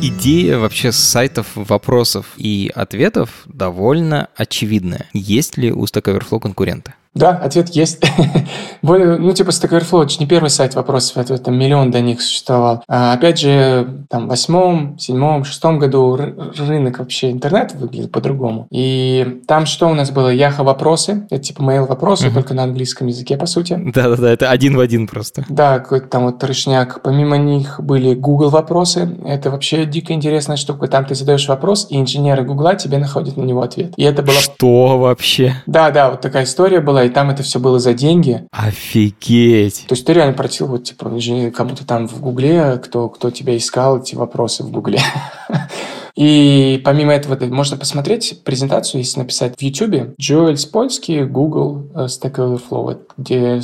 Идея 0.00 0.58
вообще 0.58 0.92
сайтов 0.92 1.48
вопросов 1.56 2.26
и 2.36 2.70
ответов 2.72 3.30
довольно 3.46 4.28
очевидная. 4.36 5.06
Есть 5.12 5.56
ли 5.56 5.72
у 5.72 5.84
Stack 5.84 6.04
Overflow 6.04 6.38
конкуренты? 6.38 6.94
Да, 7.14 7.30
ответ 7.30 7.70
есть. 7.70 8.02
Более, 8.82 9.16
ну, 9.18 9.32
типа 9.32 9.50
Stack 9.50 9.70
Overflow, 9.70 10.04
это 10.04 10.14
не 10.20 10.26
первый 10.26 10.50
сайт 10.50 10.74
вопросов 10.74 11.16
ответов, 11.16 11.44
там 11.44 11.58
миллион 11.58 11.90
до 11.90 12.00
них 12.00 12.20
существовал. 12.22 12.82
А, 12.88 13.12
опять 13.12 13.40
же, 13.40 14.04
там, 14.08 14.26
в 14.26 14.28
восьмом, 14.28 14.98
седьмом, 14.98 15.44
шестом 15.44 15.78
году 15.78 16.16
рынок 16.16 16.98
вообще 17.00 17.30
интернета 17.30 17.76
выглядел 17.76 18.08
по-другому. 18.08 18.66
И 18.70 19.40
там 19.46 19.66
что 19.66 19.88
у 19.88 19.94
нас 19.94 20.10
было? 20.10 20.28
Яха 20.28 20.62
вопросы, 20.62 21.26
это 21.30 21.42
типа 21.42 21.62
mail 21.62 21.86
вопросы, 21.86 22.28
uh-huh. 22.28 22.34
только 22.34 22.54
на 22.54 22.64
английском 22.64 23.08
языке, 23.08 23.36
по 23.36 23.46
сути. 23.46 23.80
Да-да-да, 23.94 24.30
это 24.30 24.50
один 24.50 24.76
в 24.76 24.80
один 24.80 25.06
просто. 25.06 25.44
Да, 25.48 25.78
какой-то 25.78 26.06
там 26.08 26.24
вот 26.26 26.38
трешняк. 26.38 27.00
Помимо 27.02 27.36
них 27.36 27.80
были 27.80 28.14
Google 28.14 28.50
вопросы. 28.50 29.16
Это 29.24 29.50
вообще 29.50 29.84
дико 29.86 30.12
интересная 30.12 30.56
штука. 30.56 30.86
Там 30.86 31.04
ты 31.04 31.14
задаешь 31.14 31.48
вопрос, 31.48 31.86
и 31.90 31.98
инженеры 31.98 32.44
Гугла 32.44 32.74
тебе 32.74 32.98
находят 32.98 33.36
на 33.36 33.42
него 33.42 33.62
ответ. 33.62 33.94
И 33.96 34.04
это 34.04 34.22
было... 34.22 34.36
Что 34.36 34.98
вообще? 34.98 35.54
Да-да, 35.66 36.10
вот 36.10 36.20
такая 36.20 36.44
история 36.44 36.80
была 36.80 36.97
и 37.04 37.08
там 37.08 37.30
это 37.30 37.42
все 37.42 37.58
было 37.58 37.78
за 37.78 37.94
деньги. 37.94 38.46
Офигеть! 38.50 39.86
То 39.88 39.94
есть 39.94 40.06
ты 40.06 40.12
реально 40.12 40.34
просил 40.34 40.66
вот, 40.66 40.84
типа, 40.84 41.10
кому-то 41.54 41.86
там 41.86 42.08
в 42.08 42.20
Гугле, 42.20 42.80
кто, 42.82 43.08
кто 43.08 43.30
тебя 43.30 43.56
искал, 43.56 44.00
эти 44.00 44.14
вопросы 44.14 44.62
в 44.62 44.70
Гугле. 44.70 45.00
И 46.18 46.82
помимо 46.84 47.12
этого 47.12 47.38
можно 47.46 47.76
посмотреть 47.76 48.42
презентацию, 48.42 49.02
если 49.02 49.20
написать 49.20 49.54
в 49.56 49.62
YouTube. 49.62 50.16
Джоэль 50.20 50.56
Спольский, 50.56 51.22
Google, 51.22 51.92
э, 51.94 52.06
Stack 52.06 52.34
Overflow, 52.34 52.98
где 53.16 53.60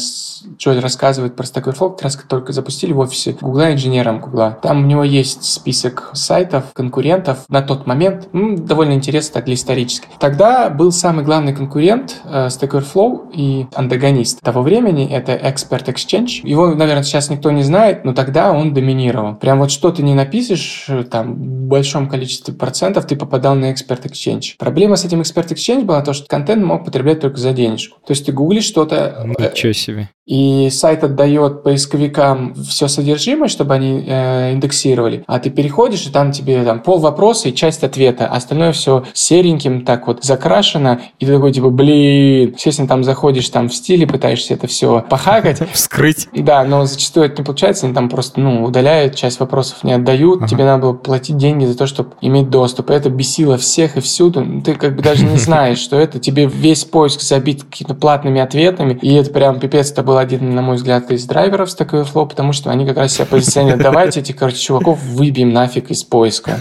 Джоэль 0.57 0.79
рассказывает 0.79 1.35
про 1.35 1.43
Stack 1.43 1.64
Overflow, 1.64 1.90
как 1.90 2.03
раз 2.03 2.17
только 2.29 2.53
запустили 2.53 2.93
в 2.93 3.01
офисе 3.01 3.33
Гугла 3.33 3.73
инженером 3.73 4.21
Гугла. 4.21 4.57
Там 4.62 4.85
у 4.85 4.87
него 4.87 5.03
есть 5.03 5.43
список 5.43 6.11
сайтов, 6.12 6.67
конкурентов 6.75 7.40
на 7.49 7.61
тот 7.61 7.88
момент. 7.88 8.29
Ну, 8.33 8.57
довольно 8.57 8.93
интересно 8.93 9.35
так 9.35 9.47
для 9.47 9.55
исторически. 9.55 10.07
Тогда 10.21 10.71
был 10.71 10.93
самый 10.93 11.25
главный 11.25 11.55
конкурент 11.55 12.21
э, 12.25 12.47
Stack 12.47 12.71
Overflow 12.71 13.33
и 13.33 13.67
антагонист 13.75 14.40
того 14.43 14.62
времени. 14.62 15.11
Это 15.11 15.33
Expert 15.33 15.87
Exchange. 15.87 16.47
Его, 16.49 16.73
наверное, 16.73 17.03
сейчас 17.03 17.31
никто 17.31 17.51
не 17.51 17.64
знает, 17.64 18.05
но 18.05 18.14
тогда 18.14 18.53
он 18.53 18.73
доминировал. 18.73 19.35
Прям 19.35 19.59
вот 19.59 19.73
что 19.73 19.90
ты 19.90 20.05
не 20.05 20.14
напишешь 20.14 20.87
э, 20.88 21.03
там 21.03 21.35
в 21.35 21.67
большом 21.67 22.09
количестве 22.09 22.43
процентов 22.52 23.07
ты 23.07 23.16
попадал 23.16 23.54
на 23.54 23.72
Expert 23.72 24.02
Exchange. 24.04 24.57
Проблема 24.59 24.96
с 24.96 25.04
этим 25.04 25.20
Expert 25.20 25.48
Exchange 25.48 25.85
была 25.85 26.02
то, 26.02 26.12
что 26.12 26.26
контент 26.26 26.64
мог 26.64 26.85
потреблять 26.85 27.20
только 27.20 27.38
за 27.38 27.52
денежку. 27.52 27.98
То 28.07 28.12
есть 28.12 28.26
ты 28.26 28.33
гуглишь 28.33 28.64
что-то... 28.64 29.26
Э, 29.38 29.50
Ничего 29.50 29.72
себе. 29.72 30.09
И 30.26 30.70
сайт 30.70 31.04
отдает 31.04 31.62
поисковикам 31.62 32.54
все 32.54 32.88
содержимое, 32.88 33.48
чтобы 33.48 33.74
они 33.74 34.04
э, 34.07 34.54
индексировали, 34.54 35.22
а 35.26 35.38
ты 35.38 35.50
переходишь, 35.50 36.07
и 36.07 36.11
там 36.11 36.33
тебе 36.33 36.64
там 36.64 36.80
пол 36.80 36.98
вопроса 36.98 37.50
и 37.50 37.54
часть 37.54 37.85
ответа, 37.85 38.26
а 38.26 38.37
остальное 38.37 38.72
все 38.72 39.04
сереньким 39.12 39.85
так 39.85 40.07
вот 40.07 40.24
закрашено, 40.24 41.02
и 41.18 41.26
ты 41.26 41.35
такой 41.35 41.52
типа, 41.52 41.68
блин, 41.68 42.54
естественно, 42.54 42.88
там 42.88 43.04
заходишь 43.04 43.50
там 43.50 43.68
в 43.68 43.74
стиле, 43.74 44.07
пытаешься 44.07 44.54
это 44.54 44.66
все 44.66 45.04
похакать. 45.11 45.61
Вскрыть. 45.74 46.28
Да, 46.33 46.64
но 46.64 46.87
зачастую 46.87 47.26
это 47.26 47.42
не 47.42 47.44
получается, 47.44 47.85
они 47.85 47.94
там 47.94 48.09
просто, 48.09 48.40
ну, 48.40 48.64
удаляют, 48.64 49.16
часть 49.16 49.40
вопросов 49.40 49.85
не 49.85 49.92
отдают, 49.92 50.38
ага. 50.38 50.48
тебе 50.48 50.64
надо 50.64 50.83
было 50.85 50.92
платить 50.94 51.37
деньги 51.37 51.66
за 51.66 51.76
то, 51.76 51.87
чтобы 51.87 52.12
иметь 52.35 52.51
доступ. 52.51 52.90
Это 52.90 53.11
бесило 53.11 53.57
всех 53.57 53.97
и 53.97 54.01
всюду. 54.01 54.62
Ты 54.64 54.75
как 54.75 54.97
бы 54.97 55.03
даже 55.03 55.25
не 55.25 55.37
знаешь, 55.38 55.79
что 55.79 55.97
это. 55.97 56.18
Тебе 56.18 56.47
весь 56.47 56.85
поиск 56.85 57.20
забит 57.20 57.62
какими-то 57.64 57.94
платными 57.94 58.40
ответами, 58.40 58.99
и 59.01 59.14
это 59.14 59.31
прям 59.31 59.61
пипец, 59.61 59.90
это 59.90 60.03
был 60.03 60.18
один, 60.18 60.55
на 60.55 60.62
мой 60.62 60.77
взгляд, 60.77 61.11
из 61.11 61.25
драйверов 61.25 61.68
Stack 61.68 61.90
Overflow, 61.90 62.29
потому 62.29 62.53
что 62.53 62.70
они 62.70 62.87
как 62.87 62.97
раз 62.97 63.14
себя 63.14 63.27
позиционируют. 63.27 63.83
Давайте 63.83 64.20
этих, 64.20 64.37
короче, 64.37 64.59
чуваков 64.59 65.03
выбьем 65.03 65.53
нафиг 65.53 65.90
из 65.90 66.05
поиска. 66.05 66.59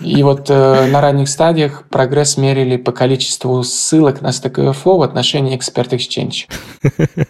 И 0.00 0.22
вот 0.22 0.48
э, 0.48 0.86
на 0.90 1.00
ранних 1.00 1.28
стадиях 1.28 1.84
прогресс 1.88 2.36
мерили 2.36 2.76
по 2.76 2.92
количеству 2.92 3.62
ссылок 3.62 4.20
на 4.20 4.28
Stack 4.28 4.54
Overflow 4.54 4.98
в 4.98 5.02
отношении 5.02 5.56
Experts 5.58 5.90
Exchange. 5.90 6.46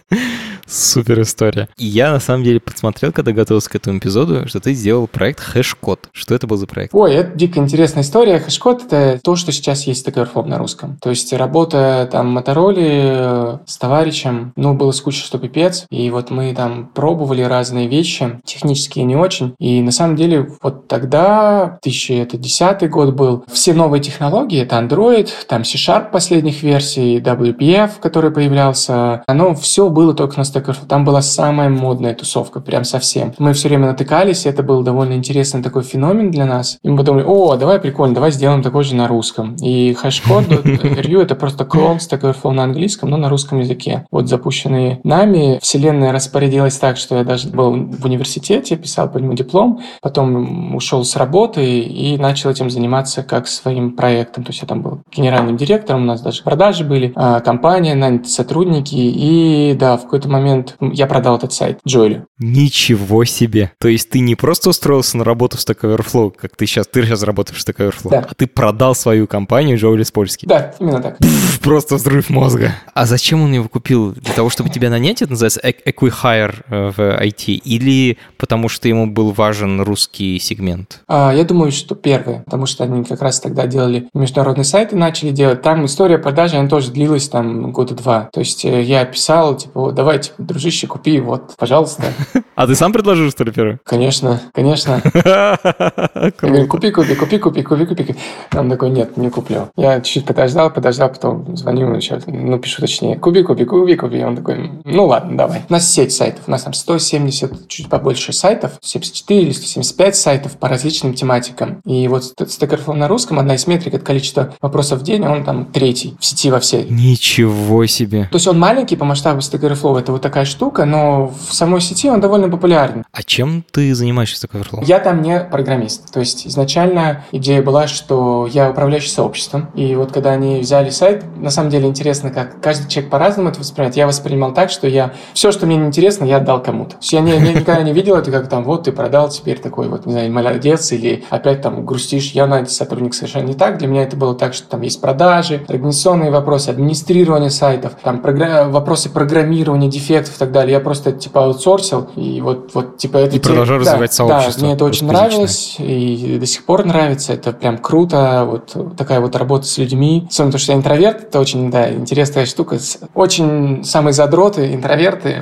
Супер 0.67 1.21
история. 1.21 1.69
И 1.77 1.85
я 1.85 2.11
на 2.11 2.19
самом 2.19 2.43
деле 2.43 2.59
подсмотрел, 2.59 3.11
когда 3.11 3.31
готовился 3.31 3.69
к 3.69 3.75
этому 3.75 3.99
эпизоду, 3.99 4.47
что 4.47 4.59
ты 4.59 4.73
сделал 4.73 5.07
проект 5.07 5.39
ХэшКод. 5.39 6.09
Что 6.11 6.33
это 6.33 6.47
был 6.47 6.57
за 6.57 6.65
проект? 6.65 6.93
Ой, 6.95 7.13
это 7.13 7.35
дико 7.45 7.59
интересная 7.59 8.03
история. 8.03 8.39
ХэшКод— 8.39 8.83
это 8.91 9.19
то, 9.23 9.35
что 9.35 9.51
сейчас 9.51 9.85
есть 9.85 10.07
Stack 10.07 10.15
Overflow 10.15 10.45
на 10.45 10.57
русском. 10.57 10.97
То 10.99 11.11
есть 11.11 11.31
работа 11.31 12.09
там 12.11 12.31
Motorola 12.31 12.87
э, 12.87 13.57
с 13.65 13.77
товарищем, 13.77 14.51
ну, 14.55 14.73
было 14.73 14.91
скучно, 14.91 15.23
что 15.23 15.37
пипец. 15.37 15.85
И 15.91 16.09
вот 16.09 16.31
мы 16.31 16.53
там 16.55 16.89
пробовали 16.93 17.41
разные 17.41 17.87
вещи, 17.87 18.39
технические 18.43 19.05
не 19.05 19.15
очень. 19.15 19.53
И 19.59 19.81
на 19.81 19.91
самом 19.91 20.15
деле 20.15 20.49
вот 20.63 20.87
тогда, 20.87 21.77
2010 21.83 22.89
год 22.89 23.13
был, 23.13 23.45
все 23.51 23.73
новые 23.73 24.01
технологии, 24.01 24.61
это 24.61 24.77
Android, 24.77 25.29
там 25.47 25.63
C-Sharp 25.63 26.09
последних 26.11 26.63
версий, 26.63 27.19
WPF, 27.19 27.91
который 28.01 28.31
появлялся, 28.31 29.23
оно 29.27 29.53
все 29.53 29.89
было 29.89 30.15
только 30.15 30.39
на 30.39 30.43
Stack 30.43 30.65
Overflow. 30.65 30.87
Там 30.87 31.05
была 31.05 31.21
самая 31.21 31.69
модная 31.69 32.15
тусовка, 32.15 32.59
прям 32.59 32.85
совсем. 32.85 33.33
Мы 33.37 33.53
все 33.53 33.67
время 33.67 33.87
натыкались, 33.87 34.45
и 34.45 34.49
это 34.49 34.63
был 34.63 34.81
довольно 34.81 35.13
интересный 35.13 35.61
такой 35.61 35.83
феномен 35.83 36.31
для 36.31 36.45
нас. 36.45 36.79
И 36.81 36.89
мы 36.89 36.97
подумали, 36.97 37.23
о, 37.25 37.55
давай 37.55 37.79
прикольно, 37.79 38.15
давай 38.15 38.31
сделаем 38.31 38.63
такой 38.63 38.83
же 38.83 38.95
на 38.95 39.07
русском. 39.07 39.55
И 39.55 39.93
хэшкод 39.93 40.45
Review 40.45 41.21
это 41.23 41.35
просто 41.35 41.65
клон 41.65 41.97
Stack 41.97 42.21
Overflow 42.21 42.51
на 42.51 42.63
английском, 42.63 43.09
но 43.09 43.17
на 43.17 43.29
русском 43.29 43.59
языке. 43.59 44.05
Вот 44.11 44.27
запущенные 44.27 44.99
нами, 45.03 45.59
вселенная 45.61 46.11
распорядилась 46.11 46.77
так, 46.77 46.97
что 46.97 47.17
я 47.17 47.23
даже 47.23 47.49
был 47.49 47.71
в 47.71 48.05
университете, 48.05 48.77
писал 48.77 49.09
по 49.11 49.17
нему 49.17 49.33
диплом, 49.33 49.81
потом 50.01 50.75
ушел 50.75 51.03
с 51.03 51.15
работы 51.15 51.81
и 51.81 52.17
начал 52.17 52.49
этим 52.49 52.69
заниматься 52.69 53.23
как 53.23 53.47
своим 53.47 53.95
проектом. 53.95 54.43
То 54.43 54.51
есть 54.51 54.61
я 54.61 54.67
там 54.67 54.81
был 54.81 55.01
генеральным 55.15 55.57
директором, 55.57 56.03
у 56.03 56.05
нас 56.05 56.21
даже 56.21 56.43
продажи 56.43 56.83
были, 56.83 57.11
а, 57.15 57.41
компания, 57.41 57.95
наняты 57.95 58.29
сотрудники, 58.29 58.95
и 58.95 59.75
да, 59.77 59.97
в 59.97 60.03
какой-то 60.03 60.29
момент 60.29 60.45
момент 60.45 60.75
я 60.79 61.07
продал 61.07 61.37
этот 61.37 61.53
сайт 61.53 61.79
Джоэлю. 61.87 62.27
Ничего 62.37 63.25
себе! 63.25 63.71
То 63.79 63.87
есть 63.87 64.09
ты 64.09 64.19
не 64.19 64.35
просто 64.35 64.69
устроился 64.69 65.17
на 65.17 65.23
работу 65.23 65.57
в 65.57 65.61
Stack 65.61 65.81
Overflow, 65.81 66.31
как 66.31 66.55
ты 66.55 66.65
сейчас, 66.65 66.87
ты 66.87 67.03
сейчас 67.03 67.14
работаешь 67.23 67.63
в 67.63 67.67
Stack 67.67 67.77
Overflow, 67.77 68.09
да. 68.09 68.25
а 68.29 68.33
ты 68.33 68.47
продал 68.47 68.95
свою 68.95 69.27
компанию 69.27 69.77
Джоэли 69.77 70.03
Спольский. 70.03 70.47
Да, 70.47 70.73
именно 70.79 71.01
так. 71.01 71.17
Пфф, 71.17 71.59
просто 71.61 71.95
взрыв 71.95 72.29
мозга. 72.29 72.73
А 72.93 73.05
зачем 73.05 73.41
он 73.41 73.53
его 73.53 73.67
купил? 73.67 74.13
Для 74.13 74.33
того, 74.33 74.49
чтобы 74.49 74.69
тебя 74.69 74.89
нанять, 74.89 75.21
это 75.21 75.31
называется 75.31 75.61
Equihire 75.61 76.55
э, 76.69 76.91
в 76.95 76.99
IT? 76.99 77.45
Или 77.53 78.17
потому 78.37 78.69
что 78.69 78.87
ему 78.87 79.07
был 79.07 79.31
важен 79.31 79.81
русский 79.81 80.39
сегмент? 80.39 81.01
А, 81.07 81.33
я 81.33 81.43
думаю, 81.43 81.71
что 81.71 81.95
первое, 81.95 82.43
потому 82.43 82.65
что 82.65 82.83
они 82.83 83.03
как 83.03 83.21
раз 83.21 83.39
тогда 83.39 83.67
делали 83.67 84.07
международные 84.13 84.65
сайты, 84.65 84.95
начали 84.95 85.31
делать. 85.31 85.61
Там 85.61 85.85
история 85.85 86.17
продажи, 86.17 86.55
она 86.57 86.69
тоже 86.69 86.91
длилась 86.91 87.29
там 87.29 87.71
года 87.71 87.95
два. 87.95 88.29
То 88.31 88.39
есть 88.39 88.65
э, 88.65 88.81
я 88.81 89.05
писал, 89.05 89.55
типа, 89.55 89.91
давайте 89.91 90.31
дружище, 90.37 90.87
купи, 90.87 91.19
вот, 91.19 91.55
пожалуйста. 91.57 92.03
А 92.55 92.67
ты 92.67 92.75
сам 92.75 92.93
предложил, 92.93 93.29
что 93.31 93.43
ли, 93.43 93.51
первый? 93.51 93.79
Конечно, 93.83 94.41
конечно. 94.53 95.01
Я 95.13 96.31
говорю, 96.39 96.67
купи, 96.67 96.89
купи, 97.13 97.37
купи, 97.37 97.61
купи, 97.61 97.85
купи, 97.85 98.03
купи. 98.03 98.19
Он 98.55 98.69
такой, 98.69 98.89
нет, 98.89 99.17
не 99.17 99.29
куплю. 99.29 99.69
Я 99.75 100.01
чуть-чуть 100.01 100.25
подождал, 100.25 100.71
подождал, 100.71 101.09
потом 101.09 101.55
звоню 101.55 101.87
ему 101.87 101.95
еще, 101.95 102.19
ну, 102.25 102.57
пишу 102.57 102.81
точнее, 102.81 103.17
купи, 103.17 103.43
купи, 103.43 103.65
купи, 103.65 103.95
купи. 103.95 104.23
Он 104.23 104.35
такой, 104.35 104.71
ну, 104.83 105.05
ладно, 105.05 105.37
давай. 105.37 105.61
У 105.69 105.73
нас 105.73 105.91
сеть 105.91 106.11
сайтов, 106.11 106.43
у 106.47 106.51
нас 106.51 106.63
там 106.63 106.73
170, 106.73 107.67
чуть 107.67 107.89
побольше 107.89 108.33
сайтов, 108.33 108.73
74 108.81 109.41
или 109.41 109.51
175 109.51 110.15
сайтов 110.15 110.57
по 110.57 110.67
различным 110.67 111.13
тематикам. 111.13 111.81
И 111.85 112.07
вот 112.07 112.23
Overflow 112.65 112.93
на 112.93 113.07
русском, 113.07 113.39
одна 113.39 113.55
из 113.55 113.67
метрик, 113.67 113.93
это 113.93 114.05
количество 114.05 114.53
вопросов 114.61 114.99
в 114.99 115.03
день, 115.03 115.25
он 115.25 115.43
там 115.43 115.65
третий 115.65 116.15
в 116.19 116.25
сети 116.25 116.49
во 116.49 116.59
всей. 116.59 116.87
Ничего 116.89 117.85
себе. 117.85 118.27
То 118.31 118.35
есть 118.35 118.47
он 118.47 118.59
маленький 118.59 118.95
по 118.95 119.05
масштабу 119.05 119.39
Stack 119.39 119.61
Overflow, 119.61 119.99
это 119.99 120.11
вот 120.11 120.21
такая 120.21 120.45
штука, 120.45 120.85
но 120.85 121.27
в 121.27 121.53
самой 121.53 121.81
сети 121.81 122.09
он 122.09 122.21
довольно 122.21 122.49
популярен. 122.49 123.03
А 123.11 123.23
чем 123.23 123.63
ты 123.71 123.93
занимаешься 123.93 124.47
в 124.47 124.51
Stack 124.51 124.61
Overflow? 124.61 124.83
Я 124.85 124.99
там 124.99 125.21
не 125.21 125.39
программист. 125.39 126.11
То 126.11 126.19
есть 126.19 126.47
изначально 126.47 126.94
идея 127.31 127.61
была, 127.61 127.87
что 127.87 128.47
я 128.51 128.69
управляющий 128.69 129.09
сообществом. 129.09 129.69
И 129.75 129.95
вот 129.95 130.11
когда 130.11 130.31
они 130.31 130.59
взяли 130.59 130.89
сайт, 130.89 131.23
на 131.37 131.49
самом 131.49 131.69
деле 131.69 131.87
интересно, 131.87 132.31
как 132.31 132.59
каждый 132.61 132.89
человек 132.89 133.11
по-разному 133.11 133.49
это 133.49 133.59
воспринимает. 133.59 133.95
Я 133.95 134.07
воспринимал 134.07 134.53
так, 134.53 134.69
что 134.69 134.87
я 134.87 135.13
все, 135.33 135.51
что 135.51 135.65
мне 135.65 135.77
не 135.77 135.87
интересно, 135.87 136.25
я 136.25 136.37
отдал 136.37 136.61
кому-то. 136.61 136.91
То 136.91 136.97
есть 137.01 137.13
я, 137.13 137.21
не, 137.21 137.31
я 137.31 137.39
никогда 137.39 137.81
не 137.81 137.93
видел 137.93 138.15
это, 138.15 138.31
как 138.31 138.47
там, 138.49 138.63
вот 138.63 138.83
ты 138.83 138.91
продал, 138.91 139.29
теперь 139.29 139.59
такой 139.59 139.87
вот, 139.87 140.05
не 140.05 140.13
знаю, 140.13 140.31
молодец, 140.31 140.91
или 140.91 141.23
опять 141.29 141.61
там 141.61 141.85
грустишь, 141.85 142.31
я 142.31 142.47
на 142.47 142.65
сотрудник 142.65 143.13
совершенно 143.13 143.47
не 143.47 143.53
так. 143.53 143.77
Для 143.77 143.87
меня 143.87 144.03
это 144.03 144.15
было 144.15 144.35
так, 144.35 144.53
что 144.53 144.67
там 144.67 144.81
есть 144.81 145.01
продажи, 145.01 145.63
организационные 145.67 146.31
вопросы, 146.31 146.69
администрирование 146.69 147.49
сайтов, 147.49 147.93
там 148.03 148.21
програ- 148.23 148.69
вопросы 148.69 149.09
программирования, 149.09 149.89
дефектов 149.89 150.35
и 150.35 150.39
так 150.39 150.51
далее. 150.51 150.73
Я 150.73 150.79
просто 150.79 151.11
типа 151.11 151.45
аутсорсил, 151.45 152.09
и 152.15 152.41
вот, 152.41 152.71
вот 152.73 152.97
типа 152.97 153.17
это... 153.17 153.35
И 153.35 153.39
те... 153.39 153.47
продолжаю 153.47 153.83
да, 153.83 153.91
развивать 153.91 154.13
сообщество. 154.13 154.61
Да, 154.61 154.65
мне 154.65 154.75
это 154.75 154.85
очень 154.85 155.07
нравилось, 155.07 155.75
и 155.79 156.37
до 156.39 156.45
сих 156.45 156.65
пор 156.65 156.84
нравится. 156.85 157.33
Это 157.33 157.51
прям 157.51 157.77
круто, 157.77 158.45
вот 158.45 158.95
такая 158.97 159.19
вот 159.19 159.35
работа 159.35 159.65
с 159.65 159.77
людьми. 159.77 160.27
Особенно 160.29 160.51
то, 160.53 160.57
что 160.57 160.71
я 160.71 160.77
интроверт, 160.77 161.23
это 161.23 161.39
очень, 161.39 161.69
да, 161.71 161.91
интересная 161.91 162.45
штука. 162.45 162.77
Очень 163.13 163.83
самые 163.83 164.13
задроты, 164.13 164.73
интроверты 164.73 165.41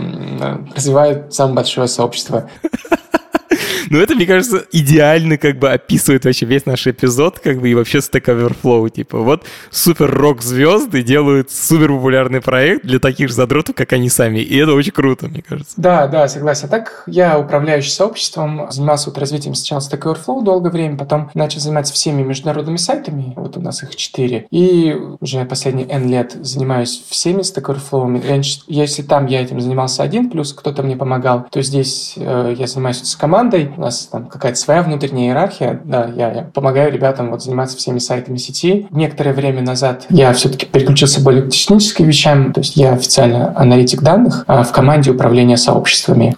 развивают 0.76 1.34
самое 1.34 1.56
большое 1.56 1.88
сообщество. 1.88 2.50
Ну, 3.90 4.00
это, 4.00 4.16
мне 4.16 4.26
кажется, 4.26 4.66
идеально 4.72 5.38
как 5.38 5.60
бы 5.60 5.72
описывает 5.72 6.26
вообще 6.26 6.46
весь 6.46 6.66
наш 6.66 6.88
эпизод, 6.88 7.40
как 7.40 7.60
бы, 7.60 7.70
и 7.70 7.76
вообще 7.76 8.00
Stack 8.00 8.26
Overflow. 8.26 8.90
Типа, 8.90 9.20
вот 9.20 9.44
супер 9.70 10.12
рок-звезды 10.12 11.04
делают 11.04 11.52
супер 11.52 11.90
популярный 11.90 12.42
проект 12.42 12.86
для 12.86 13.00
таких 13.00 13.30
же 13.30 13.36
задротов, 13.36 13.76
как 13.76 13.94
они 13.94 14.10
сами. 14.10 14.40
И 14.40 14.58
это 14.58 14.74
очень 14.74 14.92
круто, 14.92 15.28
мне 15.28 15.42
кажется. 15.42 15.74
Да, 15.78 16.08
да, 16.08 16.28
согласен. 16.28 16.70
Так, 16.70 17.04
я 17.08 17.40
управляющий 17.40 17.92
сообществом, 17.92 18.68
занимался 18.72 19.10
вот 19.10 19.18
развитием 19.18 19.56
сначала 19.56 19.80
Stack 19.80 20.02
Overflow 20.02 20.44
долгое 20.44 20.70
время, 20.70 20.98
потом 20.98 21.30
начал 21.34 21.60
заниматься 21.60 21.94
всеми 21.94 22.24
международными 22.24 22.78
сайтами, 22.78 23.34
вот 23.36 23.58
у 23.58 23.62
нас 23.62 23.84
их 23.84 23.96
четыре, 23.96 24.48
и 24.52 24.96
уже 25.20 25.46
последние 25.46 25.88
N 25.88 26.10
лет 26.10 26.36
занимаюсь 26.42 27.04
всеми 27.10 27.42
Stack 27.42 27.76
Overflow. 27.76 28.44
Если 28.68 29.02
там 29.04 29.26
я 29.26 29.42
этим 29.42 29.60
занимался 29.60 30.04
один, 30.04 30.30
плюс 30.30 30.54
кто-то 30.54 30.84
мне 30.84 30.96
помогал, 30.96 31.46
то 31.52 31.62
здесь 31.62 32.14
э, 32.18 32.56
я 32.58 32.68
занимаюсь 32.68 33.02
с 33.04 33.16
командой, 33.16 33.73
у 33.78 33.82
нас 33.82 34.08
там 34.12 34.28
какая-то 34.28 34.58
своя 34.58 34.84
внутренняя 34.84 35.30
иерархия, 35.30 35.82
да, 35.84 36.06
я, 36.16 36.32
я 36.32 36.42
помогаю 36.44 36.92
ребятам 36.92 37.32
вот 37.32 37.44
заниматься 37.44 37.78
всеми 37.78 38.00
сайтами 38.00 38.38
сети. 38.38 38.88
Некоторое 38.92 39.34
время 39.34 39.62
назад 39.62 40.06
я 40.10 40.34
все-таки 40.34 40.66
переключился 40.66 41.22
более 41.22 41.44
к 41.44 41.50
техническим 41.50 42.06
вещам, 42.06 42.54
то 42.54 42.60
есть 42.60 42.76
я 42.76 42.94
официально 42.94 43.54
аналитик 43.58 44.02
данных 44.02 44.44
а 44.48 44.64
в 44.64 44.72
команде 44.72 45.12
управления 45.12 45.58
сообществами. 45.58 46.36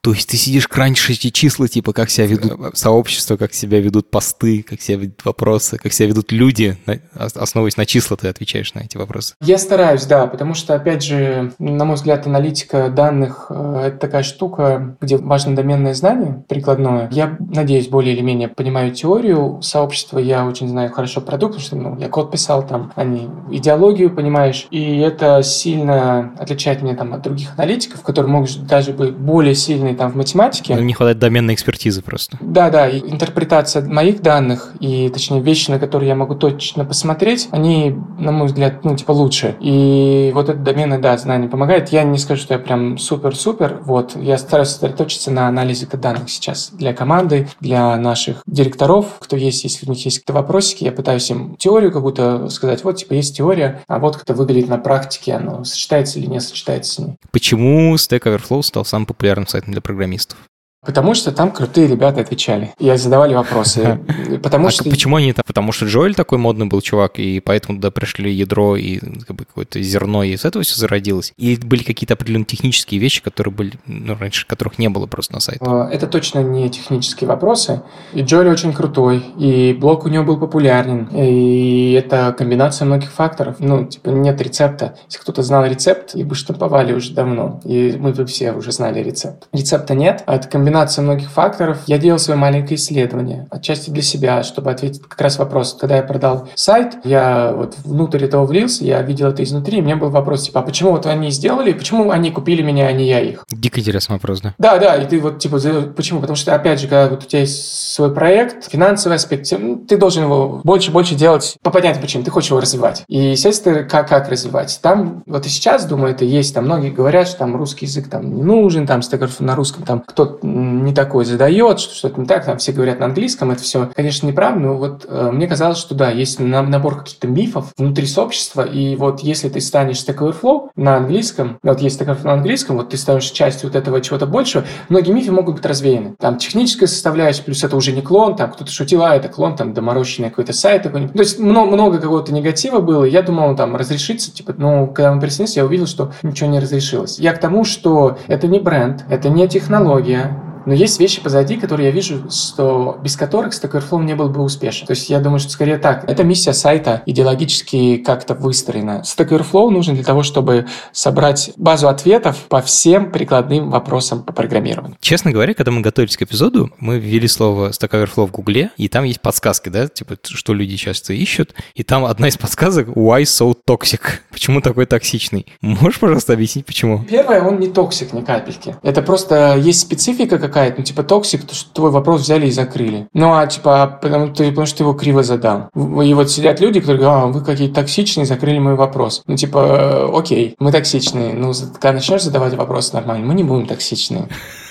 То 0.00 0.12
есть 0.12 0.28
ты 0.28 0.36
сидишь, 0.36 0.68
кранчишь 0.68 1.10
эти 1.10 1.30
числа, 1.30 1.66
типа, 1.66 1.92
как 1.92 2.10
себя 2.10 2.26
ведут 2.26 2.76
сообщества, 2.76 3.36
как 3.36 3.54
себя 3.54 3.80
ведут 3.80 4.10
посты, 4.10 4.62
как 4.62 4.80
себя 4.80 4.98
ведут 4.98 5.24
вопросы, 5.24 5.78
как 5.78 5.92
себя 5.92 6.08
ведут 6.08 6.30
люди. 6.30 6.76
Основываясь 7.14 7.76
на 7.76 7.86
числа, 7.86 8.16
ты 8.16 8.28
отвечаешь 8.28 8.74
на 8.74 8.80
эти 8.80 8.96
вопросы. 8.96 9.34
Я 9.40 9.58
стараюсь, 9.58 10.04
да, 10.04 10.26
потому 10.26 10.54
что, 10.54 10.74
опять 10.74 11.02
же, 11.02 11.52
на 11.58 11.84
мой 11.84 11.96
взгляд, 11.96 12.26
аналитика 12.26 12.88
данных 12.90 13.46
э,– 13.50 13.82
это 13.86 13.98
такая 13.98 14.22
штука, 14.22 14.96
где 15.00 15.16
важно 15.16 15.56
доменное 15.56 15.94
знание 15.94 16.44
прикладное. 16.48 17.08
Я, 17.10 17.36
надеюсь, 17.38 17.88
более 17.88 18.14
или 18.14 18.20
менее 18.20 18.48
понимаю 18.48 18.92
теорию 18.92 19.60
сообщества, 19.62 20.18
я 20.18 20.46
очень 20.46 20.68
знаю 20.68 20.92
хорошо 20.92 21.20
продукт, 21.20 21.54
потому 21.56 21.66
что 21.66 21.76
ну, 21.76 21.98
я 21.98 22.08
код 22.08 22.30
писал 22.30 22.66
там, 22.66 22.92
а 22.94 23.04
не 23.04 23.28
идеологию, 23.50 24.14
понимаешь, 24.14 24.66
и 24.70 24.98
это 24.98 25.42
сильно 25.42 26.34
отличает 26.38 26.82
меня 26.82 26.94
там 26.94 27.14
от 27.14 27.22
других 27.22 27.54
аналитиков, 27.56 28.02
которые 28.02 28.30
могут 28.30 28.66
даже 28.66 28.92
быть 28.92 29.14
более 29.14 29.54
сильно 29.54 29.77
сильный 29.78 29.94
там 29.94 30.10
в 30.10 30.16
математике. 30.16 30.74
Не 30.74 30.92
хватает 30.92 31.18
доменной 31.18 31.54
экспертизы 31.54 32.02
просто. 32.02 32.36
Да, 32.40 32.70
да, 32.70 32.88
и 32.88 32.98
интерпретация 33.00 33.86
моих 33.86 34.22
данных 34.22 34.72
и, 34.80 35.08
точнее, 35.08 35.40
вещи, 35.40 35.70
на 35.70 35.78
которые 35.78 36.08
я 36.08 36.14
могу 36.14 36.34
точно 36.34 36.84
посмотреть, 36.84 37.48
они, 37.52 37.94
на 38.18 38.32
мой 38.32 38.48
взгляд, 38.48 38.84
ну, 38.84 38.96
типа 38.96 39.12
лучше. 39.12 39.56
И 39.60 40.30
вот 40.34 40.48
это 40.48 40.58
доменное, 40.58 40.98
да, 40.98 41.16
знание 41.16 41.48
помогает. 41.48 41.90
Я 41.90 42.02
не 42.02 42.18
скажу, 42.18 42.42
что 42.42 42.54
я 42.54 42.60
прям 42.60 42.98
супер-супер, 42.98 43.80
вот, 43.84 44.16
я 44.16 44.36
стараюсь 44.38 44.70
сосредоточиться 44.70 45.30
на 45.30 45.48
анализе 45.48 45.86
данных 45.86 46.28
сейчас 46.28 46.70
для 46.72 46.92
команды, 46.92 47.48
для 47.60 47.96
наших 47.96 48.42
директоров, 48.46 49.06
кто 49.18 49.36
есть, 49.36 49.64
если 49.64 49.86
у 49.86 49.90
них 49.90 50.04
есть 50.04 50.18
какие-то 50.18 50.32
вопросики, 50.32 50.84
я 50.84 50.92
пытаюсь 50.92 51.30
им 51.30 51.56
теорию 51.56 51.90
какую-то 51.92 52.48
сказать, 52.50 52.84
вот, 52.84 52.96
типа, 52.96 53.14
есть 53.14 53.36
теория, 53.36 53.82
а 53.88 53.98
вот 53.98 54.14
как 54.14 54.24
это 54.24 54.34
выглядит 54.34 54.68
на 54.68 54.78
практике, 54.78 55.34
оно 55.34 55.64
сочетается 55.64 56.18
или 56.18 56.26
не 56.26 56.40
сочетается 56.40 56.92
с 56.92 56.98
ней. 56.98 57.16
Почему 57.32 57.94
Stack 57.94 58.22
Overflow 58.22 58.62
стал 58.62 58.84
самым 58.84 59.06
популярным 59.06 59.46
сайтом 59.46 59.67
для 59.72 59.80
программистов? 59.80 60.47
Потому 60.86 61.14
что 61.14 61.32
там 61.32 61.50
крутые 61.50 61.88
ребята 61.88 62.20
отвечали. 62.20 62.72
И 62.78 62.94
задавали 62.96 63.34
вопросы. 63.34 63.98
Потому 64.42 64.68
а 64.68 64.70
что... 64.70 64.84
почему 64.84 65.16
они 65.16 65.32
так? 65.32 65.44
Потому 65.44 65.72
что 65.72 65.86
Джоэль 65.86 66.14
такой 66.14 66.38
модный 66.38 66.66
был 66.66 66.80
чувак, 66.80 67.18
и 67.18 67.40
поэтому 67.40 67.78
туда 67.78 67.90
пришли 67.90 68.32
ядро 68.32 68.76
и 68.76 68.98
как 68.98 69.36
бы, 69.36 69.44
какое-то 69.44 69.82
зерно, 69.82 70.22
и 70.22 70.36
с 70.36 70.44
этого 70.44 70.62
все 70.62 70.78
зародилось. 70.78 71.32
И 71.36 71.56
были 71.56 71.82
какие-то 71.82 72.14
определенные 72.14 72.46
технические 72.46 73.00
вещи, 73.00 73.22
которые 73.22 73.52
были, 73.52 73.72
ну, 73.86 74.16
раньше 74.18 74.46
которых 74.46 74.78
не 74.78 74.88
было 74.88 75.06
просто 75.06 75.34
на 75.34 75.40
сайте. 75.40 75.60
А, 75.64 75.88
это 75.90 76.06
точно 76.06 76.40
не 76.44 76.70
технические 76.70 77.26
вопросы. 77.26 77.82
И 78.12 78.22
Джоэль 78.22 78.48
очень 78.48 78.72
крутой, 78.72 79.24
и 79.36 79.72
блог 79.72 80.04
у 80.04 80.08
него 80.08 80.24
был 80.24 80.38
популярен, 80.38 81.08
и 81.12 81.92
это 81.92 82.32
комбинация 82.38 82.86
многих 82.86 83.10
факторов. 83.10 83.56
Ну, 83.58 83.84
типа, 83.84 84.10
нет 84.10 84.40
рецепта. 84.40 84.96
Если 85.06 85.18
кто-то 85.18 85.42
знал 85.42 85.66
рецепт, 85.66 86.14
и 86.14 86.22
бы 86.22 86.36
штамповали 86.36 86.92
уже 86.92 87.12
давно, 87.14 87.60
и 87.64 87.96
мы 87.98 88.12
бы 88.12 88.24
все 88.26 88.52
уже 88.52 88.70
знали 88.70 89.02
рецепт. 89.02 89.48
Рецепта 89.52 89.94
нет, 89.94 90.22
а 90.26 90.36
это 90.36 90.46
комбинация 90.48 90.67
комбинация 90.68 91.02
многих 91.02 91.30
факторов, 91.30 91.78
я 91.86 91.96
делал 91.96 92.18
свое 92.18 92.38
маленькое 92.38 92.76
исследование, 92.76 93.46
отчасти 93.50 93.88
для 93.88 94.02
себя, 94.02 94.42
чтобы 94.42 94.70
ответить 94.70 95.00
как 95.00 95.18
раз 95.18 95.38
вопрос. 95.38 95.74
Когда 95.80 95.96
я 95.96 96.02
продал 96.02 96.46
сайт, 96.56 96.98
я 97.04 97.54
вот 97.56 97.76
внутрь 97.84 98.24
этого 98.24 98.44
влился, 98.44 98.84
я 98.84 99.00
видел 99.00 99.28
это 99.28 99.42
изнутри, 99.42 99.78
и 99.78 99.80
меня 99.80 99.96
был 99.96 100.10
вопрос, 100.10 100.42
типа, 100.42 100.60
а 100.60 100.62
почему 100.62 100.90
вот 100.90 101.06
они 101.06 101.30
сделали, 101.30 101.72
почему 101.72 102.10
они 102.10 102.30
купили 102.30 102.60
меня, 102.60 102.86
а 102.86 102.92
не 102.92 103.08
я 103.08 103.20
их? 103.20 103.44
Дико 103.50 103.80
интересный 103.80 104.16
вопрос, 104.16 104.42
да? 104.42 104.54
Да, 104.58 104.76
да, 104.76 104.96
и 104.96 105.06
ты 105.08 105.20
вот, 105.20 105.38
типа, 105.38 105.58
почему? 105.96 106.20
Потому 106.20 106.36
что, 106.36 106.54
опять 106.54 106.80
же, 106.80 106.86
когда 106.86 107.08
вот 107.08 107.24
у 107.24 107.26
тебя 107.26 107.40
есть 107.40 107.94
свой 107.94 108.12
проект, 108.12 108.70
финансовый 108.70 109.14
аспект, 109.14 109.50
ты 109.88 109.96
должен 109.96 110.24
его 110.24 110.60
больше-больше 110.64 111.14
делать 111.14 111.56
по 111.62 111.70
понятным 111.70 112.02
причинам, 112.02 112.26
ты 112.26 112.30
хочешь 112.30 112.50
его 112.50 112.60
развивать. 112.60 113.04
И, 113.08 113.30
естественно, 113.30 113.84
как, 113.84 114.08
как 114.08 114.28
развивать? 114.28 114.78
Там, 114.82 115.22
вот 115.24 115.46
и 115.46 115.48
сейчас, 115.48 115.86
думаю, 115.86 116.12
это 116.12 116.26
есть, 116.26 116.54
там 116.54 116.66
многие 116.66 116.90
говорят, 116.90 117.26
что 117.26 117.38
там 117.38 117.56
русский 117.56 117.86
язык 117.86 118.10
там 118.10 118.34
не 118.34 118.42
нужен, 118.42 118.86
там 118.86 119.00
стеков 119.00 119.40
на 119.40 119.56
русском, 119.56 119.84
там 119.84 120.00
кто-то 120.06 120.46
не 120.58 120.94
такой 120.94 121.24
задает, 121.24 121.80
что 121.80 121.94
что-то 121.94 122.20
не 122.20 122.26
так, 122.26 122.44
там 122.44 122.58
все 122.58 122.72
говорят 122.72 123.00
на 123.00 123.06
английском, 123.06 123.50
это 123.50 123.62
все, 123.62 123.90
конечно, 123.94 124.26
неправда, 124.26 124.60
но 124.60 124.76
вот 124.76 125.06
э, 125.08 125.30
мне 125.32 125.46
казалось, 125.46 125.78
что 125.78 125.94
да, 125.94 126.10
есть 126.10 126.40
набор 126.40 126.98
каких-то 126.98 127.26
мифов 127.28 127.72
внутри 127.76 128.06
сообщества, 128.06 128.62
и 128.62 128.96
вот 128.96 129.20
если 129.20 129.48
ты 129.48 129.60
станешь 129.60 129.98
Stack 129.98 130.18
Overflow 130.18 130.70
на 130.76 130.96
английском, 130.96 131.58
вот 131.62 131.80
есть 131.80 132.00
Stack 132.00 132.24
на 132.24 132.34
английском, 132.34 132.76
вот 132.76 132.90
ты 132.90 132.96
станешь 132.96 133.30
частью 133.30 133.68
вот 133.68 133.76
этого 133.76 134.00
чего-то 134.00 134.26
большего, 134.26 134.64
многие 134.88 135.12
мифы 135.12 135.32
могут 135.32 135.56
быть 135.56 135.66
развеяны. 135.66 136.14
Там 136.18 136.38
техническая 136.38 136.88
составляющая, 136.88 137.42
плюс 137.42 137.62
это 137.64 137.76
уже 137.76 137.92
не 137.92 138.02
клон, 138.02 138.36
там 138.36 138.50
кто-то 138.52 138.70
шутил, 138.70 139.02
а 139.02 139.14
это 139.14 139.28
клон, 139.28 139.56
там 139.56 139.74
доморощенный 139.74 140.30
какой-то 140.30 140.52
сайт 140.52 140.82
какой-нибудь. 140.82 141.14
То 141.14 141.20
есть 141.20 141.38
много, 141.38 141.70
много 141.70 141.98
какого-то 141.98 142.32
негатива 142.32 142.80
было, 142.80 143.04
я 143.04 143.22
думал, 143.22 143.56
там, 143.56 143.76
разрешится, 143.76 144.32
типа, 144.32 144.54
ну, 144.56 144.86
когда 144.86 145.12
мы 145.12 145.20
присоединились, 145.20 145.56
я 145.56 145.64
увидел, 145.64 145.86
что 145.86 146.12
ничего 146.22 146.50
не 146.50 146.60
разрешилось. 146.60 147.18
Я 147.18 147.32
к 147.32 147.40
тому, 147.40 147.64
что 147.64 148.18
это 148.26 148.46
не 148.46 148.60
бренд, 148.60 149.04
это 149.08 149.28
не 149.28 149.48
технология, 149.48 150.42
но 150.68 150.74
есть 150.74 151.00
вещи 151.00 151.22
позади, 151.22 151.56
которые 151.56 151.86
я 151.86 151.92
вижу, 151.92 152.30
что 152.30 152.98
без 153.02 153.16
которых 153.16 153.54
Stack 153.54 153.72
Overflow 153.72 154.04
не 154.04 154.14
был 154.14 154.28
бы 154.28 154.42
успешен. 154.42 154.86
То 154.86 154.90
есть 154.90 155.08
я 155.08 155.18
думаю, 155.18 155.38
что 155.38 155.50
скорее 155.50 155.78
так. 155.78 156.04
Эта 156.06 156.24
миссия 156.24 156.52
сайта 156.52 157.02
идеологически 157.06 157.96
как-то 157.96 158.34
выстроена. 158.34 159.02
Stack 159.02 159.30
Overflow 159.30 159.70
нужен 159.70 159.94
для 159.94 160.04
того, 160.04 160.22
чтобы 160.22 160.66
собрать 160.92 161.52
базу 161.56 161.88
ответов 161.88 162.36
по 162.50 162.60
всем 162.60 163.10
прикладным 163.10 163.70
вопросам 163.70 164.22
по 164.22 164.34
программированию. 164.34 164.98
Честно 165.00 165.32
говоря, 165.32 165.54
когда 165.54 165.70
мы 165.70 165.80
готовились 165.80 166.18
к 166.18 166.22
эпизоду, 166.22 166.70
мы 166.78 166.98
ввели 166.98 167.28
слово 167.28 167.70
Stack 167.70 167.92
Overflow 167.92 168.26
в 168.26 168.30
Гугле, 168.30 168.70
и 168.76 168.88
там 168.88 169.04
есть 169.04 169.22
подсказки, 169.22 169.70
да, 169.70 169.88
типа, 169.88 170.18
что 170.22 170.52
люди 170.52 170.76
часто 170.76 171.14
ищут. 171.14 171.54
И 171.76 171.82
там 171.82 172.04
одна 172.04 172.28
из 172.28 172.36
подсказок 172.36 172.88
«Why 172.88 173.22
so 173.22 173.56
toxic?» 173.66 174.00
Почему 174.30 174.60
такой 174.60 174.84
токсичный? 174.84 175.46
Можешь, 175.62 175.98
пожалуйста, 175.98 176.34
объяснить, 176.34 176.66
почему? 176.66 177.04
Первое, 177.08 177.40
он 177.42 177.58
не 177.58 177.68
toxic 177.68 178.12
ни 178.12 178.20
капельки. 178.20 178.76
Это 178.82 179.00
просто 179.00 179.56
есть 179.56 179.80
специфика 179.80 180.38
какая 180.38 180.57
какая-то, 180.58 180.78
ну, 180.78 180.84
типа, 180.84 181.02
toxic, 181.04 181.44
то, 181.44 181.54
что 181.54 181.72
твой 181.72 181.90
вопрос 181.92 182.22
взяли 182.22 182.48
и 182.48 182.50
закрыли. 182.50 183.06
Ну, 183.14 183.32
а, 183.32 183.46
типа, 183.46 183.98
потому, 184.02 184.28
потому 184.28 184.66
что 184.66 184.78
ты 184.78 184.82
его 184.82 184.92
криво 184.92 185.22
задал. 185.22 185.68
И 185.76 186.14
вот 186.14 186.30
сидят 186.30 186.60
люди, 186.60 186.80
которые 186.80 187.00
говорят, 187.00 187.24
а, 187.24 187.26
вы 187.28 187.44
какие-то 187.44 187.76
токсичные, 187.76 188.26
закрыли 188.26 188.58
мой 188.58 188.74
вопрос. 188.74 189.22
Ну, 189.26 189.36
типа, 189.36 189.58
э, 189.58 190.08
окей, 190.18 190.56
мы 190.58 190.72
токсичные. 190.72 191.34
Ну, 191.34 191.52
когда 191.74 191.92
начнешь 191.92 192.24
задавать 192.24 192.54
вопрос 192.54 192.92
нормально, 192.92 193.26
мы 193.26 193.34
не 193.34 193.44
будем 193.44 193.66
токсичные. 193.66 194.28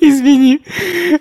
Извини, 0.00 0.60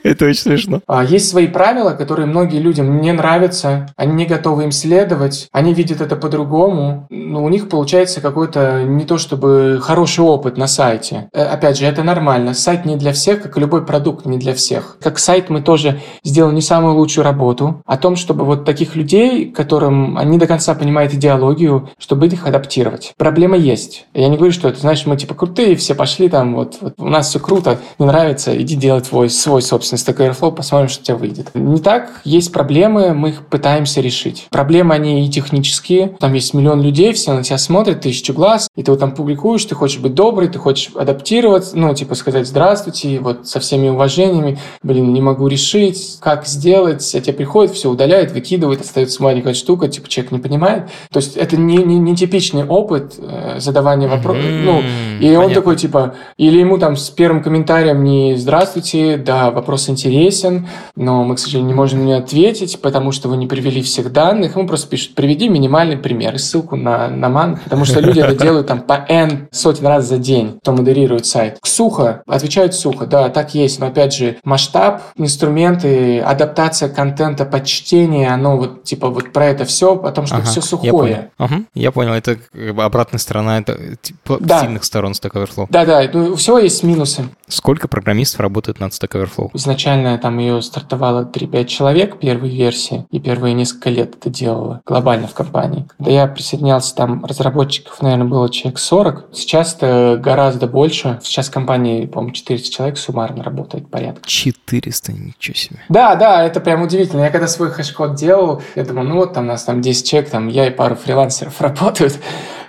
это 0.03 0.25
очень 0.25 0.41
смешно. 0.41 0.79
А, 0.87 1.03
есть 1.03 1.29
свои 1.29 1.47
правила, 1.47 1.91
которые 1.91 2.25
многие 2.27 2.59
людям 2.59 3.01
не 3.01 3.11
нравятся, 3.11 3.87
они 3.97 4.13
не 4.13 4.25
готовы 4.25 4.63
им 4.63 4.71
следовать, 4.71 5.49
они 5.51 5.73
видят 5.73 5.99
это 5.99 6.15
по-другому, 6.15 7.07
но 7.09 7.39
ну, 7.39 7.43
у 7.43 7.49
них 7.49 7.67
получается 7.67 8.21
какой-то 8.21 8.83
не 8.83 9.03
то 9.03 9.17
чтобы 9.17 9.79
хороший 9.81 10.23
опыт 10.23 10.57
на 10.57 10.67
сайте, 10.67 10.82
сайте. 10.83 11.29
Э, 11.31 11.43
опять 11.45 11.77
же, 11.77 11.85
это 11.85 12.03
нормально. 12.03 12.53
Сайт 12.53 12.83
не 12.85 12.97
для 12.97 13.13
всех, 13.13 13.41
как 13.41 13.55
и 13.55 13.59
любой 13.59 13.85
продукт 13.85 14.25
не 14.25 14.37
для 14.37 14.53
всех. 14.53 14.97
Как 15.01 15.17
сайт 15.17 15.49
мы 15.49 15.61
тоже 15.61 16.01
сделали 16.25 16.55
не 16.55 16.61
самую 16.61 16.95
лучшую 16.95 17.23
работу 17.23 17.81
о 17.85 17.95
том, 17.97 18.17
чтобы 18.17 18.43
вот 18.43 18.65
таких 18.65 18.97
людей, 18.97 19.49
которым 19.49 20.17
они 20.17 20.37
до 20.37 20.45
конца 20.45 20.75
понимают 20.75 21.13
идеологию, 21.13 21.89
чтобы 21.97 22.27
их 22.27 22.45
адаптировать. 22.47 23.13
Проблема 23.17 23.55
есть. 23.55 24.05
Я 24.13 24.27
не 24.27 24.35
говорю, 24.35 24.51
что 24.51 24.67
это, 24.67 24.79
знаешь, 24.79 25.05
мы 25.05 25.15
типа 25.15 25.35
крутые, 25.35 25.75
все 25.77 25.95
пошли 25.95 26.27
там, 26.27 26.55
вот, 26.55 26.77
вот 26.81 26.93
у 26.97 27.07
нас 27.07 27.29
все 27.29 27.39
круто, 27.39 27.79
не 27.97 28.05
нравится, 28.05 28.59
иди 28.61 28.75
делать 28.75 29.07
твой, 29.07 29.29
свой 29.29 29.61
собственный 29.61 29.99
Stack 29.99 30.17
Overflow, 30.17 30.51
посмотрим, 30.51 30.89
что 30.89 31.01
у 31.01 31.05
тебя 31.05 31.15
выйдет. 31.15 31.51
Не 31.53 31.79
так, 31.79 32.21
есть 32.25 32.51
проблемы, 32.51 33.13
мы 33.13 33.29
их 33.29 33.47
пытаемся 33.47 34.01
решить. 34.01 34.47
Проблемы, 34.49 34.95
они 34.95 35.25
и 35.25 35.29
технические, 35.29 36.09
там 36.19 36.33
есть 36.33 36.53
миллион 36.53 36.81
людей, 36.81 37.13
все 37.13 37.33
на 37.33 37.43
тебя 37.43 37.57
смотрят, 37.57 38.01
тысячу 38.01 38.33
глаз, 38.33 38.67
и 38.75 38.83
ты 38.83 38.91
вот 38.91 38.99
там 38.99 39.13
публикуешь, 39.13 39.63
ты 39.63 39.75
хочешь 39.75 39.99
быть 39.99 40.13
добрый, 40.13 40.49
ты 40.49 40.59
хочешь 40.59 40.72
хочешь 40.73 40.91
адаптироваться, 40.95 41.77
ну, 41.77 41.93
типа 41.93 42.15
сказать 42.15 42.47
здравствуйте, 42.47 43.19
вот 43.19 43.47
со 43.47 43.59
всеми 43.59 43.89
уважениями, 43.89 44.57
блин, 44.81 45.13
не 45.13 45.21
могу 45.21 45.47
решить, 45.47 46.17
как 46.19 46.47
сделать, 46.47 47.13
а 47.13 47.21
тебе 47.21 47.33
приходит, 47.33 47.75
все 47.75 47.91
удаляет, 47.91 48.31
выкидывает, 48.31 48.81
остается 48.81 49.21
маленькая 49.21 49.53
штука, 49.53 49.87
типа 49.87 50.09
человек 50.09 50.31
не 50.31 50.39
понимает. 50.39 50.89
То 51.11 51.17
есть 51.17 51.37
это 51.37 51.57
не, 51.57 51.77
не, 51.77 51.99
не 51.99 52.15
типичный 52.15 52.65
опыт 52.65 53.13
э, 53.19 53.59
задавания 53.59 54.07
вопросов. 54.07 54.43
Mm-hmm. 54.43 54.63
Ну, 54.63 54.79
и 55.19 55.27
Понятно. 55.27 55.45
он 55.45 55.53
такой, 55.53 55.75
типа, 55.75 56.15
или 56.37 56.59
ему 56.59 56.79
там 56.79 56.97
с 56.97 57.11
первым 57.11 57.43
комментарием 57.43 58.03
не 58.03 58.35
здравствуйте, 58.35 59.17
да, 59.17 59.51
вопрос 59.51 59.89
интересен, 59.89 60.67
но 60.95 61.23
мы, 61.23 61.35
к 61.35 61.39
сожалению, 61.39 61.67
не 61.67 61.75
можем 61.75 61.99
мне 61.99 62.15
ответить, 62.15 62.81
потому 62.81 63.11
что 63.11 63.29
вы 63.29 63.37
не 63.37 63.45
привели 63.45 63.83
всех 63.83 64.11
данных. 64.11 64.55
Ему 64.55 64.67
просто 64.67 64.89
пишут, 64.89 65.13
приведи 65.13 65.49
минимальный 65.49 65.97
пример 65.97 66.33
и 66.33 66.39
ссылку 66.39 66.75
на, 66.75 67.09
на 67.09 67.29
ман, 67.29 67.59
потому 67.63 67.85
что 67.85 67.99
люди 67.99 68.19
это 68.19 68.35
делают 68.35 68.65
там 68.65 68.81
по 68.81 69.05
N 69.07 69.47
сотен 69.51 69.85
раз 69.85 70.07
за 70.07 70.17
день, 70.17 70.59
кто 70.63 70.71
модерирует 70.71 71.25
сайт. 71.25 71.59
Сухо, 71.61 72.23
отвечают 72.25 72.73
сухо, 72.73 73.05
да, 73.05 73.27
так 73.27 73.53
есть, 73.53 73.81
но 73.81 73.87
опять 73.87 74.13
же, 74.13 74.37
масштаб, 74.45 75.01
инструменты, 75.17 76.21
адаптация 76.21 76.87
контента 76.87 77.43
под 77.43 77.65
чтение, 77.65 78.29
оно 78.29 78.55
вот 78.55 78.85
типа 78.85 79.09
вот 79.09 79.33
про 79.33 79.47
это 79.47 79.65
все, 79.65 79.93
о 79.93 80.11
том, 80.13 80.25
что 80.25 80.37
ага, 80.37 80.45
все 80.45 80.61
сухое. 80.61 81.29
Я 81.37 81.43
понял. 81.43 81.57
Угу, 81.57 81.65
я 81.75 81.91
понял, 81.91 82.13
это 82.13 82.37
обратная 82.77 83.19
сторона, 83.19 83.59
это 83.59 83.97
типа 83.97 84.37
да. 84.39 84.61
сильных 84.61 84.85
сторон 84.85 85.11
Stack 85.11 85.33
Overflow. 85.33 85.67
Да, 85.69 85.85
да, 85.85 86.09
ну, 86.13 86.31
у 86.31 86.35
всего 86.37 86.59
есть 86.59 86.81
минусы. 86.83 87.25
Сколько 87.49 87.89
программистов 87.89 88.39
работает 88.39 88.79
над 88.79 88.93
Stack 88.93 89.21
Overflow? 89.21 89.49
Изначально 89.53 90.17
там 90.17 90.39
ее 90.39 90.61
стартовало 90.61 91.25
3-5 91.25 91.65
человек 91.65 92.19
первой 92.19 92.49
версии, 92.49 93.05
и 93.11 93.19
первые 93.19 93.53
несколько 93.53 93.89
лет 93.89 94.15
это 94.15 94.29
делала 94.29 94.81
глобально 94.85 95.27
в 95.27 95.33
компании. 95.33 95.85
Когда 95.97 96.11
я 96.11 96.27
присоединялся, 96.27 96.95
там 96.95 97.25
разработчиков, 97.25 98.01
наверное, 98.01 98.27
было 98.27 98.49
человек 98.49 98.79
40. 98.79 99.25
Сейчас 99.33 99.75
это 99.75 100.17
гораздо 100.23 100.52
больше. 100.67 101.19
Сейчас 101.23 101.49
компании, 101.49 102.05
по-моему, 102.05 102.33
400 102.33 102.71
человек 102.71 102.97
суммарно 102.97 103.43
работает 103.43 103.89
порядка. 103.89 104.27
400, 104.27 105.13
ничего 105.13 105.55
себе. 105.55 105.79
Да, 105.89 106.15
да, 106.15 106.43
это 106.43 106.59
прям 106.59 106.81
удивительно. 106.81 107.21
Я 107.21 107.29
когда 107.29 107.47
свой 107.47 107.71
хэш-код 107.71 108.15
делал, 108.15 108.61
я 108.75 108.83
думал, 108.83 109.03
ну 109.03 109.15
вот 109.15 109.33
там 109.33 109.45
у 109.45 109.47
нас 109.47 109.63
там 109.63 109.81
10 109.81 110.07
человек, 110.07 110.29
там 110.29 110.47
я 110.47 110.67
и 110.67 110.69
пару 110.71 110.95
фрилансеров 110.95 111.59
работают. 111.61 112.19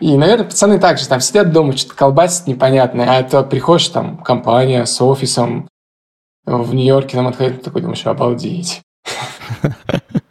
И, 0.01 0.17
наверное, 0.17 0.47
пацаны 0.47 0.79
также 0.79 1.07
там 1.07 1.21
сидят 1.21 1.53
дома, 1.53 1.77
что-то 1.77 1.95
колбасят 1.95 2.47
непонятное, 2.47 3.09
а 3.09 3.21
это 3.21 3.43
приходишь, 3.43 3.89
там, 3.89 4.19
компания 4.19 4.85
с 4.87 5.01
офисом 5.01 5.69
в 6.45 6.75
Нью-Йорке, 6.75 7.17
там 7.17 7.29
отходит, 7.29 7.63
такой 7.63 7.83
думаешь, 7.83 8.07
обалдеть. 8.07 8.83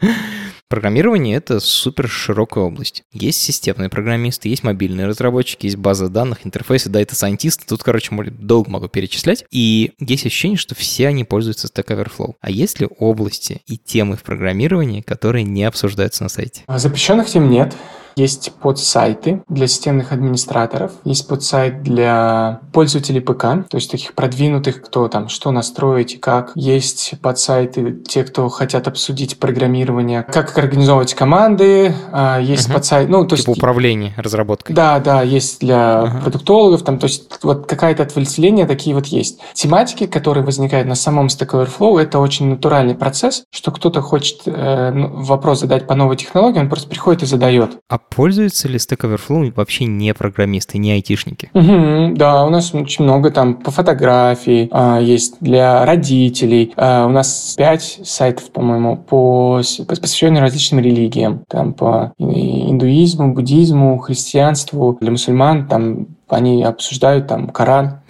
Программирование— 0.74 1.36
это 1.38 1.60
супер 1.60 2.08
широкая 2.08 2.64
область. 2.64 3.04
Есть 3.14 3.40
системные 3.44 3.90
программисты, 3.90 4.50
есть 4.50 4.64
мобильные 4.64 5.06
разработчики, 5.06 5.68
есть 5.68 5.78
база 5.78 6.10
данных, 6.10 6.48
интерфейсы, 6.48 6.90
да, 6.90 7.00
это 7.00 7.14
сайентисты. 7.14 7.64
Тут, 7.68 7.84
короче, 7.84 8.10
долго 8.12 8.72
могу 8.72 8.88
перечислять. 8.88 9.46
И 9.52 9.92
есть 10.00 10.26
ощущение, 10.26 10.58
что 10.58 10.74
все 10.74 11.10
они 11.10 11.26
пользуются 11.26 11.68
Stack 11.68 11.96
Overflow. 11.96 12.34
А 12.42 12.50
есть 12.50 12.80
ли 12.80 12.88
области 12.98 13.62
и 13.68 13.78
темы 13.78 14.18
в 14.18 14.24
программировании, 14.24 15.02
которые 15.02 15.44
не 15.44 15.64
обсуждаются 15.64 16.24
на 16.24 16.30
сайте? 16.30 16.64
Запрещенных 16.68 17.30
тем 17.30 17.52
нет. 17.52 17.76
Есть 18.16 18.52
подсайты 18.62 19.44
для 19.50 19.68
системных 19.68 20.12
администраторов, 20.12 20.92
есть 21.04 21.28
подсайт 21.28 21.84
для 21.84 22.62
пользователей 22.72 23.22
ПК, 23.22 23.42
то 23.70 23.76
есть 23.76 23.92
таких 23.92 24.14
продвинутых, 24.14 24.82
кто 24.82 25.08
там 25.08 25.30
что 25.30 25.52
настроить 25.52 26.14
и 26.14 26.18
как. 26.18 26.52
Есть 26.56 27.14
подсайты 27.22 27.94
те, 28.08 28.24
кто 28.24 28.50
хотят 28.50 28.88
обсудить 28.88 29.40
программирование, 29.40 30.24
как 30.24 30.58
организовывать 30.58 31.14
команды, 31.14 31.94
а, 32.12 32.40
есть 32.40 32.70
uh-huh. 32.70 32.74
подсайт, 32.74 33.10
ну 33.10 33.26
то 33.26 33.36
типа 33.36 33.50
есть 33.50 33.60
управление 33.60 34.14
разработкой. 34.18 34.76
Да, 34.76 35.00
да, 35.00 35.22
есть 35.22 35.60
для 35.62 36.04
uh-huh. 36.04 36.22
продуктологов, 36.22 36.84
там, 36.84 37.00
то 37.00 37.06
есть 37.06 37.40
вот 37.44 37.66
какая-то 37.68 38.04
отвлечение 38.04 38.66
такие 38.66 38.96
вот 38.96 39.08
есть. 39.08 39.40
Тематики, 39.54 40.08
которые 40.08 40.44
возникают 40.44 40.88
на 40.88 40.96
самом 40.96 41.28
Stack 41.28 41.52
Overflow, 41.52 42.00
это 42.00 42.20
очень 42.20 42.50
натуральный 42.50 42.96
процесс, 42.96 43.44
что 43.52 43.72
кто-то 43.72 44.02
хочет 44.02 44.42
э, 44.46 44.92
ну, 44.94 45.24
вопрос 45.24 45.62
задать 45.62 45.88
по 45.88 45.96
новой 45.96 46.16
технологии, 46.18 46.60
он 46.60 46.70
просто 46.70 46.90
приходит 46.90 47.24
и 47.24 47.26
задает. 47.26 47.78
А 47.90 48.00
пользуются 48.10 48.68
ли 48.68 48.78
Stack 48.78 49.02
Overflow 49.02 49.54
вообще 49.56 49.86
не 49.86 50.14
программисты, 50.14 50.78
не 50.78 50.92
айтишники? 50.92 51.50
Угу, 51.54 52.16
да, 52.16 52.46
у 52.46 52.50
нас 52.50 52.74
очень 52.74 53.04
много 53.04 53.32
там 53.32 53.56
по 53.56 53.72
фотографии, 53.72 54.70
а, 54.72 55.00
есть 55.00 55.38
для 55.42 55.86
родителей. 55.86 56.74
А, 56.78 57.06
у 57.06 57.10
нас 57.10 57.56
пять 57.58 58.00
сайтов, 58.04 58.52
по-моему, 58.52 58.98
по, 58.98 59.62
посвященные 59.88 60.42
различным 60.42 60.84
религиям. 60.84 61.44
Там 61.48 61.74
по 61.74 62.14
индуизму, 62.18 63.34
буддизму, 63.34 63.98
христианству, 64.00 64.98
для 65.00 65.12
мусульман, 65.12 65.68
там 65.68 66.08
они 66.28 66.64
обсуждают 66.64 67.28
там 67.28 67.50
Коран. 67.50 68.02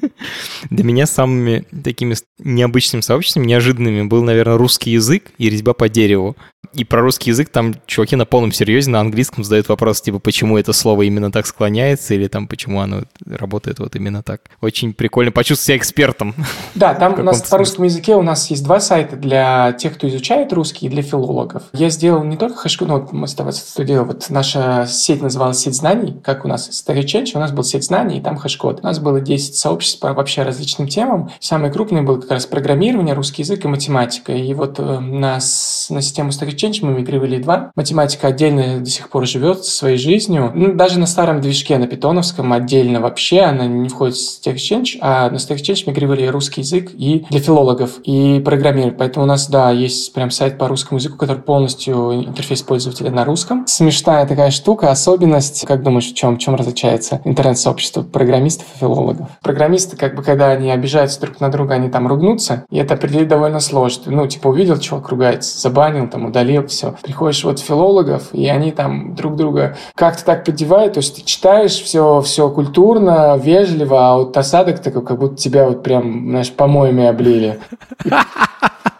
Для 0.70 0.84
меня 0.84 1.06
самыми 1.06 1.64
такими 1.84 2.14
необычными 2.38 3.00
сообществами, 3.00 3.46
неожиданными 3.46 4.02
был, 4.02 4.22
наверное, 4.22 4.56
русский 4.56 4.90
язык 4.90 5.32
и 5.38 5.50
резьба 5.50 5.72
по 5.72 5.88
дереву. 5.88 6.36
И 6.74 6.84
про 6.84 7.02
русский 7.02 7.30
язык 7.30 7.48
там 7.50 7.74
чуваки 7.86 8.16
на 8.16 8.26
полном 8.26 8.52
серьезе 8.52 8.90
на 8.90 9.00
английском 9.00 9.44
задают 9.44 9.68
вопрос, 9.68 10.00
типа, 10.00 10.18
почему 10.18 10.58
это 10.58 10.72
слово 10.72 11.02
именно 11.02 11.32
так 11.32 11.46
склоняется, 11.46 12.14
или 12.14 12.28
там, 12.28 12.46
почему 12.46 12.80
оно 12.80 13.02
работает 13.24 13.78
вот 13.78 13.96
именно 13.96 14.22
так. 14.22 14.42
Очень 14.60 14.92
прикольно 14.94 15.32
почувствовать 15.32 15.66
себя 15.66 15.76
экспертом. 15.76 16.34
Да, 16.74 16.94
там 16.98 17.18
у 17.18 17.22
нас 17.22 17.42
по 17.42 17.58
русскому 17.58 17.86
языке 17.86 18.14
у 18.14 18.22
нас 18.22 18.50
есть 18.50 18.64
два 18.64 18.80
сайта 18.80 19.16
для 19.16 19.72
тех, 19.72 19.94
кто 19.94 20.08
изучает 20.08 20.52
русский, 20.52 20.86
и 20.86 20.88
для 20.88 21.02
филологов. 21.02 21.64
Я 21.72 21.90
сделал 21.90 22.24
не 22.24 22.36
только 22.36 22.56
хэшку, 22.56 22.84
но 22.84 23.08
мы 23.12 23.26
с 23.26 23.34
тобой 23.34 23.52
студировали, 23.52 24.08
вот 24.08 24.26
наша 24.30 24.86
сеть 24.86 25.22
называлась 25.22 25.58
«Сеть 25.58 25.74
знаний», 25.74 26.16
как 26.22 26.44
у 26.44 26.48
нас 26.48 26.68
Story 26.70 27.04
Change, 27.04 27.32
у 27.34 27.38
нас 27.38 27.52
был 27.52 27.64
«Сеть 27.64 27.84
знаний», 27.84 28.18
и 28.18 28.20
там 28.20 28.36
хэш-код. 28.36 28.80
У 28.82 28.86
нас 28.86 28.98
было 28.98 29.20
10 29.20 29.56
сообществ 29.56 30.00
по 30.00 30.12
вообще 30.12 30.42
различным 30.42 30.88
темам. 30.88 31.30
Самый 31.40 31.70
крупный 31.70 32.02
был 32.02 32.20
как 32.20 32.30
раз 32.30 32.46
программирование, 32.46 33.14
русский 33.14 33.42
язык 33.42 33.64
и 33.64 33.68
математика. 33.68 34.32
И 34.32 34.52
вот 34.54 34.78
э, 34.78 34.98
нас, 35.00 35.88
на 35.90 36.02
систему 36.02 36.30
Story 36.30 36.54
Change 36.58 36.78
мы 36.82 36.92
мигрировали 36.92 37.38
два. 37.38 37.70
Математика 37.74 38.28
отдельно 38.28 38.80
до 38.80 38.90
сих 38.90 39.08
пор 39.08 39.26
живет 39.26 39.64
своей 39.64 39.98
жизнью. 39.98 40.52
Ну, 40.54 40.74
даже 40.74 40.98
на 40.98 41.06
старом 41.06 41.40
движке, 41.40 41.78
на 41.78 41.86
питоновском 41.86 42.52
отдельно 42.52 43.00
вообще 43.00 43.40
она 43.40 43.66
не 43.66 43.88
входит 43.88 44.16
в 44.16 44.18
Stack 44.18 44.54
Exchange, 44.54 44.98
а 45.00 45.30
на 45.30 45.36
Stack 45.36 45.56
Exchange 45.56 45.84
мигрировали 45.86 46.26
русский 46.26 46.62
язык 46.62 46.90
и 46.94 47.24
для 47.30 47.40
филологов, 47.40 47.98
и 48.04 48.40
программирование. 48.44 48.96
Поэтому 48.96 49.24
у 49.24 49.28
нас, 49.28 49.48
да, 49.48 49.70
есть 49.70 50.12
прям 50.12 50.30
сайт 50.30 50.58
по 50.58 50.68
русскому 50.68 50.98
языку, 50.98 51.16
который 51.16 51.40
полностью 51.42 52.12
интерфейс 52.14 52.62
пользователя 52.62 53.10
на 53.10 53.24
русском. 53.24 53.66
Смешная 53.66 54.26
такая 54.26 54.50
штука, 54.50 54.90
особенность. 54.90 55.64
Как 55.66 55.82
думаешь, 55.82 56.10
в 56.10 56.14
чем, 56.14 56.36
в 56.36 56.38
чем 56.38 56.54
различается 56.54 57.20
интернет-сообщество 57.24 58.02
программистов 58.02 58.66
и 58.74 58.78
филологов? 58.78 59.28
Программисты, 59.42 59.96
как 59.96 60.14
бы, 60.14 60.22
когда 60.22 60.50
они 60.50 60.70
обижаются 60.70 61.20
друг 61.20 61.40
на 61.40 61.50
друга, 61.50 61.74
они 61.74 61.88
там 61.88 62.06
ругнутся, 62.06 62.64
и 62.70 62.78
это 62.78 62.94
определить 62.94 63.28
довольно 63.28 63.60
сложно. 63.60 64.12
Ну, 64.12 64.26
типа, 64.26 64.48
увидел, 64.48 64.78
чувак 64.78 65.08
ругается, 65.08 65.58
забанил, 65.58 66.08
там, 66.08 66.26
удалил, 66.26 66.47
все. 66.66 66.94
Приходишь 67.02 67.44
вот 67.44 67.60
филологов, 67.60 68.28
и 68.32 68.46
они 68.48 68.72
там 68.72 69.14
друг 69.14 69.36
друга 69.36 69.76
как-то 69.94 70.24
так 70.24 70.44
поддевают, 70.44 70.94
то 70.94 70.98
есть 70.98 71.16
ты 71.16 71.22
читаешь 71.22 71.80
все, 71.80 72.20
все 72.22 72.48
культурно, 72.48 73.36
вежливо, 73.36 74.08
а 74.08 74.16
вот 74.16 74.36
осадок 74.36 74.80
такой, 74.80 75.04
как 75.04 75.18
будто 75.18 75.36
тебя 75.36 75.66
вот 75.66 75.82
прям, 75.82 76.28
знаешь, 76.30 76.50
помоями 76.52 77.06
облили. 77.06 77.58